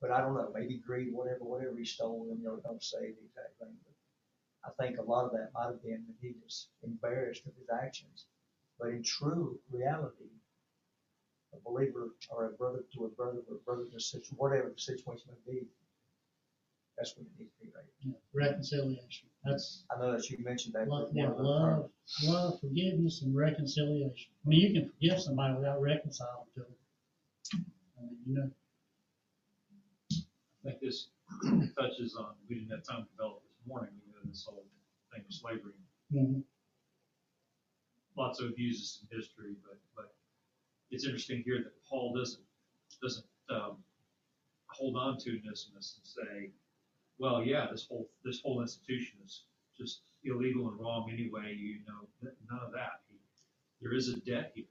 But 0.00 0.10
I 0.10 0.20
don't 0.20 0.34
know, 0.34 0.50
maybe 0.54 0.78
greed, 0.78 1.12
whatever, 1.12 1.44
whatever 1.44 1.74
he 1.76 1.84
stole, 1.84 2.26
you 2.28 2.44
know, 2.44 2.60
don't 2.62 2.82
say 2.82 3.00
the 3.00 3.24
exact 3.24 3.58
thing, 3.58 3.74
but 3.82 3.94
I 4.68 4.82
think 4.82 4.98
a 4.98 5.02
lot 5.02 5.24
of 5.24 5.32
that 5.32 5.50
might 5.54 5.66
have 5.66 5.82
been 5.82 6.04
that 6.06 6.16
he 6.20 6.34
was 6.42 6.68
embarrassed 6.84 7.46
of 7.46 7.52
his 7.58 7.68
actions. 7.72 8.26
But 8.78 8.90
in 8.90 9.02
true 9.02 9.58
reality, 9.70 10.28
a 11.54 11.58
believer 11.64 12.10
or 12.30 12.46
a 12.46 12.52
brother 12.52 12.84
to 12.94 13.06
a 13.06 13.08
brother 13.08 13.38
or 13.48 13.56
a 13.56 13.64
brother 13.64 13.84
to 13.90 13.96
a 13.96 14.00
sister, 14.00 14.34
whatever 14.36 14.70
the 14.70 14.80
situation 14.80 15.30
may 15.46 15.52
be, 15.52 15.66
that's 16.98 17.14
what 17.16 17.26
it 17.26 17.32
needs 17.38 17.52
to 17.60 17.66
be 17.66 17.72
right. 17.74 17.84
Yeah, 18.00 18.12
Reconciliation. 18.34 19.28
That's, 19.44 19.84
I 19.94 20.00
know 20.00 20.12
that 20.12 20.28
you 20.30 20.38
mentioned 20.44 20.74
that. 20.74 20.88
love, 20.88 21.10
yeah, 21.12 21.24
one 21.24 21.32
of 21.32 21.36
the 21.38 21.42
love, 21.44 21.90
love, 22.24 22.60
forgiveness 22.60 23.22
and 23.22 23.36
reconciliation. 23.36 24.30
I 24.44 24.48
mean, 24.48 24.60
you 24.60 24.80
can 24.80 24.90
forgive 24.90 25.20
somebody 25.20 25.54
without 25.54 25.80
reconciling 25.80 26.46
to 26.54 26.60
them. 26.60 26.74
I 27.98 28.02
mean, 28.02 28.18
you 28.26 28.34
know, 28.34 28.50
I 30.12 30.70
think 30.70 30.80
this 30.80 31.08
touches 31.78 32.16
on, 32.16 32.34
we 32.48 32.56
didn't 32.56 32.70
have 32.70 32.82
time 32.84 33.04
to 33.04 33.10
develop 33.12 33.42
this 33.42 33.66
morning, 33.68 33.90
we 34.04 34.12
know 34.12 34.18
this 34.28 34.44
whole 34.48 34.64
thing 35.12 35.22
of 35.28 35.34
slavery. 35.34 35.72
mhm, 36.12 36.42
Lots 38.16 38.40
of 38.40 38.48
abuses 38.50 39.00
in 39.02 39.16
history, 39.16 39.54
but, 39.62 39.78
but 39.94 40.14
it's 40.90 41.04
interesting 41.04 41.42
here 41.44 41.58
that 41.62 41.72
Paul 41.88 42.14
doesn't, 42.16 42.42
doesn't, 43.02 43.26
um, 43.50 43.76
hold 44.68 44.96
on 44.96 45.18
to 45.18 45.30
Onesimus 45.38 45.98
and 45.98 46.06
say, 46.06 46.50
well, 47.18 47.42
yeah, 47.44 47.66
this 47.70 47.86
whole, 47.88 48.08
this 48.24 48.40
whole 48.42 48.62
institution 48.62 49.18
is 49.24 49.42
just 49.78 50.02
illegal 50.24 50.68
and 50.68 50.78
wrong 50.80 51.10
anyway, 51.12 51.54
you 51.54 51.80
know, 51.86 52.08
none 52.50 52.60
of 52.64 52.72
that. 52.72 53.02
He- 53.08 53.16
There 53.80 53.94
is 53.94 54.08
a 54.08 54.18
debt 54.20 54.52
here. 54.54 54.66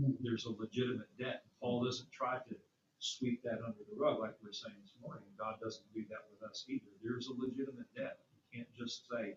Mhm. 0.00 0.16
There's 0.20 0.46
a 0.46 0.50
legitimate 0.50 1.08
debt. 1.18 1.44
Paul 1.60 1.84
doesn't 1.84 2.10
try 2.10 2.38
to 2.48 2.56
sweep 2.98 3.42
that 3.42 3.62
under 3.62 3.84
the 3.84 3.94
rug 3.96 4.20
like 4.20 4.40
we 4.40 4.46
were 4.48 4.52
saying 4.52 4.76
this 4.82 4.94
morning. 5.00 5.24
God 5.36 5.60
doesn't 5.60 5.92
do 5.94 6.04
that 6.06 6.26
with 6.30 6.42
us 6.42 6.64
either. 6.68 6.86
There's 7.02 7.28
a 7.28 7.34
legitimate 7.34 7.92
debt. 7.94 8.20
You 8.32 8.58
can't 8.58 8.74
just 8.74 9.08
say, 9.08 9.36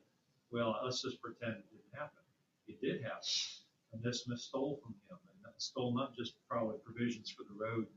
well, 0.51 0.79
let's 0.83 1.01
just 1.01 1.21
pretend 1.21 1.57
it 1.57 1.69
didn't 1.71 1.93
happen. 1.93 2.23
It 2.67 2.81
did 2.81 3.03
happen. 3.03 3.27
Onesimus 3.93 4.45
stole 4.45 4.77
from 4.77 4.93
him, 5.09 5.19
and 5.29 5.43
that 5.45 5.61
stole 5.61 5.93
not 5.93 6.15
just 6.15 6.35
probably 6.47 6.77
provisions 6.79 7.29
for 7.29 7.43
the 7.43 7.53
road, 7.53 7.87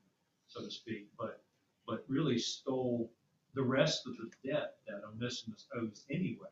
so 0.49 0.61
to 0.63 0.71
speak, 0.71 1.09
but, 1.19 1.43
but 1.87 2.05
really 2.09 2.39
stole 2.39 3.11
the 3.55 3.63
rest 3.63 4.07
of 4.07 4.17
the 4.17 4.31
debt 4.49 4.75
that 4.87 5.03
Onesimus 5.05 5.67
owes 5.77 6.05
anyway. 6.11 6.49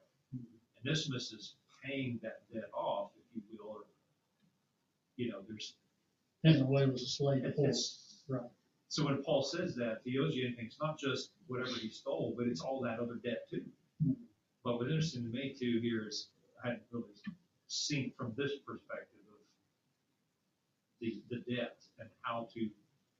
Onesimus 0.84 1.32
is 1.32 1.54
paying 1.84 2.18
that 2.22 2.42
debt 2.52 2.70
off, 2.74 3.10
if 3.36 3.42
you 3.50 3.58
will, 3.58 3.70
or, 3.70 3.80
you 5.16 5.30
know, 5.30 5.40
there's, 5.48 5.74
depends 6.42 6.62
on 6.62 6.68
whether 6.68 6.86
it 6.86 6.92
was 6.92 7.02
a 7.02 7.06
slave 7.06 7.42
before. 7.42 7.72
Right. 8.28 8.50
so 8.88 9.04
when 9.04 9.22
Paul 9.22 9.42
says 9.42 9.74
that, 9.76 10.00
he 10.04 10.18
owes 10.18 10.34
you 10.34 10.46
anything, 10.46 10.66
it's 10.66 10.78
not 10.80 10.98
just 10.98 11.30
whatever 11.48 11.70
he 11.70 11.90
stole, 11.90 12.34
but 12.36 12.46
it's 12.46 12.60
all 12.60 12.80
that 12.82 13.00
other 13.00 13.16
debt 13.22 13.48
too. 13.50 13.64
Mhm. 14.04 14.16
But 14.64 14.76
what's 14.78 14.90
interesting 14.90 15.24
to 15.24 15.28
me 15.28 15.54
too 15.58 15.80
here 15.80 16.06
is, 16.06 16.28
I 16.62 16.68
hadn't 16.68 16.84
really 16.92 17.10
seen 17.66 18.12
from 18.16 18.32
this 18.36 18.58
perspective 18.64 19.20
of 19.32 19.40
the, 21.00 21.20
the 21.30 21.38
debt 21.56 21.78
and 21.98 22.08
how 22.22 22.48
to 22.54 22.68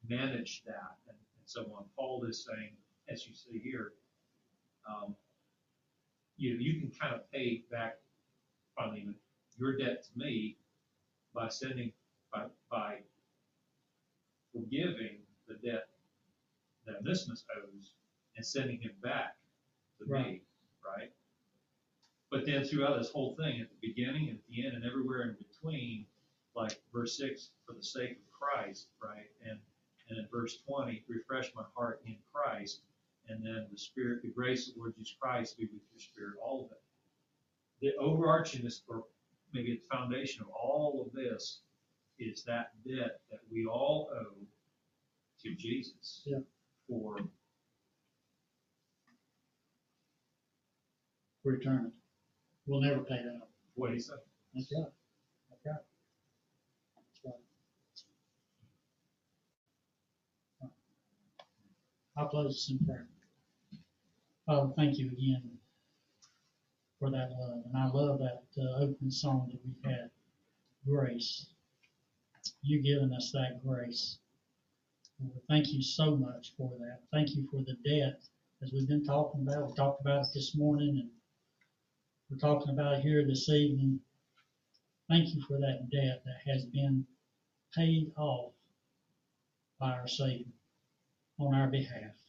manage 0.08 0.62
that 0.66 0.96
and, 1.08 1.16
and 1.16 1.44
so 1.46 1.62
on. 1.76 1.84
Paul 1.96 2.24
is 2.24 2.44
saying, 2.44 2.70
as 3.08 3.26
you 3.26 3.34
see 3.34 3.58
here, 3.58 3.92
um, 4.88 5.14
you, 6.36 6.56
you 6.58 6.80
can 6.80 6.90
kind 6.90 7.14
of 7.14 7.30
pay 7.30 7.64
back, 7.70 7.98
Philemon, 8.76 9.14
your 9.58 9.76
debt 9.76 10.04
to 10.04 10.10
me 10.18 10.56
by 11.34 11.48
sending, 11.48 11.92
by, 12.32 12.44
by 12.70 12.96
forgiving 14.52 15.18
the 15.48 15.54
debt 15.54 15.88
that 16.86 16.96
Onesimus 17.00 17.44
owes 17.56 17.92
and 18.36 18.44
sending 18.44 18.80
him 18.80 18.92
back 19.02 19.36
to 19.98 20.06
me, 20.06 20.10
Right. 20.12 20.42
right? 20.96 21.10
But 22.30 22.46
then 22.46 22.64
throughout 22.64 22.98
this 22.98 23.10
whole 23.10 23.36
thing, 23.36 23.60
at 23.60 23.68
the 23.68 23.88
beginning 23.88 24.30
at 24.30 24.36
the 24.48 24.64
end 24.66 24.74
and 24.74 24.84
everywhere 24.84 25.22
in 25.22 25.36
between, 25.36 26.06
like 26.56 26.80
verse 26.92 27.16
six, 27.18 27.50
for 27.66 27.74
the 27.74 27.82
sake 27.84 28.12
of 28.12 28.30
Christ, 28.32 28.88
right? 29.02 29.26
And, 29.46 29.58
and 30.08 30.18
in 30.18 30.26
verse 30.32 30.58
twenty, 30.66 31.04
refresh 31.08 31.54
my 31.54 31.64
heart 31.76 32.00
in 32.06 32.16
Christ. 32.32 32.80
And 33.32 33.42
then 33.42 33.66
the 33.72 33.78
spirit, 33.78 34.20
the 34.22 34.28
grace 34.28 34.68
of 34.68 34.74
Lord 34.76 34.94
Jesus 34.94 35.16
Christ 35.18 35.56
be 35.56 35.64
with 35.64 35.80
your 35.90 36.00
spirit, 36.00 36.34
all 36.44 36.66
of 36.66 36.72
it. 36.72 36.82
The 37.80 37.96
overarching, 37.98 38.62
this, 38.62 38.82
or 38.86 39.04
maybe 39.54 39.80
the 39.80 39.96
foundation 39.96 40.42
of 40.42 40.48
all 40.48 41.02
of 41.06 41.12
this 41.14 41.60
is 42.18 42.44
that 42.44 42.72
debt 42.86 43.20
that 43.30 43.40
we 43.50 43.64
all 43.64 44.10
owe 44.14 44.36
to 45.42 45.54
Jesus. 45.54 46.22
Yeah. 46.26 46.38
For, 46.88 47.16
for 51.42 51.54
eternity. 51.54 51.94
We'll 52.66 52.82
never 52.82 53.00
pay 53.00 53.16
that 53.16 53.40
off. 53.42 53.48
what 53.74 53.92
he 53.92 53.98
said. 53.98 54.18
That's 54.54 54.70
right. 54.76 54.84
That's 55.48 55.64
right. 55.64 55.74
That's 56.96 57.24
right. 60.62 60.70
I'll 62.16 62.28
close 62.28 62.54
this 62.54 62.70
in 62.70 62.84
prayer. 62.84 63.08
Father, 64.52 64.72
thank 64.76 64.98
you 64.98 65.06
again 65.06 65.42
for 66.98 67.10
that 67.10 67.30
love. 67.40 67.62
And 67.64 67.74
I 67.74 67.86
love 67.86 68.18
that 68.18 68.42
uh, 68.58 68.82
opening 68.82 69.10
song 69.10 69.50
that 69.50 69.60
we 69.64 69.90
had, 69.90 70.10
Grace. 70.86 71.46
You 72.60 72.82
giving 72.82 73.14
us 73.14 73.32
that 73.32 73.64
grace. 73.64 74.18
Lord, 75.22 75.40
Thank 75.48 75.72
you 75.72 75.82
so 75.82 76.16
much 76.16 76.52
for 76.58 76.70
that. 76.80 76.98
Thank 77.10 77.30
you 77.30 77.48
for 77.50 77.62
the 77.62 77.76
debt, 77.88 78.20
as 78.62 78.72
we've 78.74 78.86
been 78.86 79.06
talking 79.06 79.40
about. 79.40 79.70
We 79.70 79.74
talked 79.74 80.02
about 80.02 80.26
it 80.26 80.28
this 80.34 80.54
morning 80.54 81.00
and 81.00 81.10
we're 82.30 82.36
talking 82.36 82.74
about 82.74 82.98
it 82.98 83.02
here 83.02 83.24
this 83.26 83.48
evening. 83.48 84.00
Thank 85.08 85.34
you 85.34 85.42
for 85.48 85.58
that 85.60 85.88
debt 85.90 86.24
that 86.26 86.52
has 86.52 86.66
been 86.66 87.06
paid 87.74 88.12
off 88.18 88.52
by 89.80 89.92
our 89.92 90.08
Savior 90.08 90.52
on 91.38 91.54
our 91.54 91.68
behalf. 91.68 92.21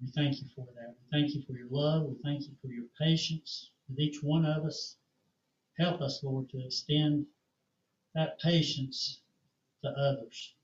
We 0.00 0.08
thank 0.12 0.40
you 0.40 0.48
for 0.54 0.66
that. 0.76 0.94
We 0.94 1.20
thank 1.20 1.34
you 1.34 1.42
for 1.42 1.52
your 1.52 1.68
love. 1.70 2.04
We 2.04 2.16
thank 2.22 2.42
you 2.42 2.54
for 2.62 2.68
your 2.68 2.86
patience 2.98 3.70
with 3.88 3.98
each 3.98 4.22
one 4.22 4.44
of 4.44 4.64
us. 4.64 4.96
Help 5.78 6.00
us, 6.00 6.22
Lord, 6.22 6.48
to 6.50 6.64
extend 6.64 7.26
that 8.14 8.40
patience 8.40 9.20
to 9.82 9.90
others. 9.90 10.54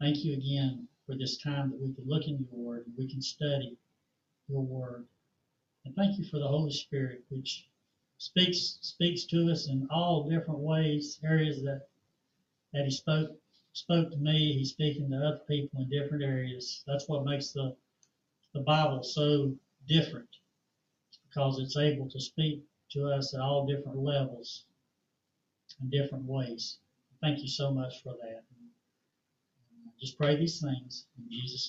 Thank 0.00 0.24
you 0.24 0.34
again 0.34 0.88
for 1.06 1.16
this 1.16 1.38
time 1.38 1.70
that 1.70 1.80
we 1.80 1.92
can 1.92 2.04
look 2.06 2.24
in 2.26 2.46
your 2.50 2.60
word 2.60 2.86
and 2.86 2.94
we 2.96 3.08
can 3.08 3.22
study 3.22 3.76
your 4.48 4.62
word. 4.62 5.06
And 5.84 5.94
thank 5.94 6.18
you 6.18 6.24
for 6.24 6.38
the 6.38 6.46
Holy 6.48 6.72
Spirit, 6.72 7.24
which 7.30 7.66
speaks 8.18 8.78
speaks 8.82 9.24
to 9.26 9.50
us 9.50 9.68
in 9.68 9.86
all 9.90 10.28
different 10.28 10.60
ways, 10.60 11.18
areas 11.24 11.62
that 11.62 11.88
that 12.72 12.84
He 12.84 12.90
spoke 12.90 13.30
spoke 13.78 14.10
to 14.10 14.18
me. 14.18 14.54
He's 14.54 14.70
speaking 14.70 15.10
to 15.10 15.16
other 15.16 15.40
people 15.48 15.80
in 15.80 15.88
different 15.90 16.24
areas. 16.24 16.84
That's 16.86 17.08
what 17.08 17.24
makes 17.24 17.50
the 17.52 17.76
the 18.54 18.60
Bible 18.60 19.02
so 19.02 19.54
different, 19.88 20.28
it's 21.08 21.18
because 21.28 21.58
it's 21.58 21.76
able 21.76 22.08
to 22.10 22.20
speak 22.20 22.64
to 22.92 23.08
us 23.08 23.34
at 23.34 23.40
all 23.40 23.66
different 23.66 23.98
levels 23.98 24.64
in 25.82 25.90
different 25.90 26.24
ways. 26.24 26.78
Thank 27.20 27.40
you 27.40 27.48
so 27.48 27.72
much 27.72 28.02
for 28.02 28.14
that. 28.22 28.44
Just 30.00 30.18
pray 30.18 30.36
these 30.36 30.60
things 30.60 31.06
in 31.18 31.30
Jesus' 31.30 31.60
name. 31.60 31.66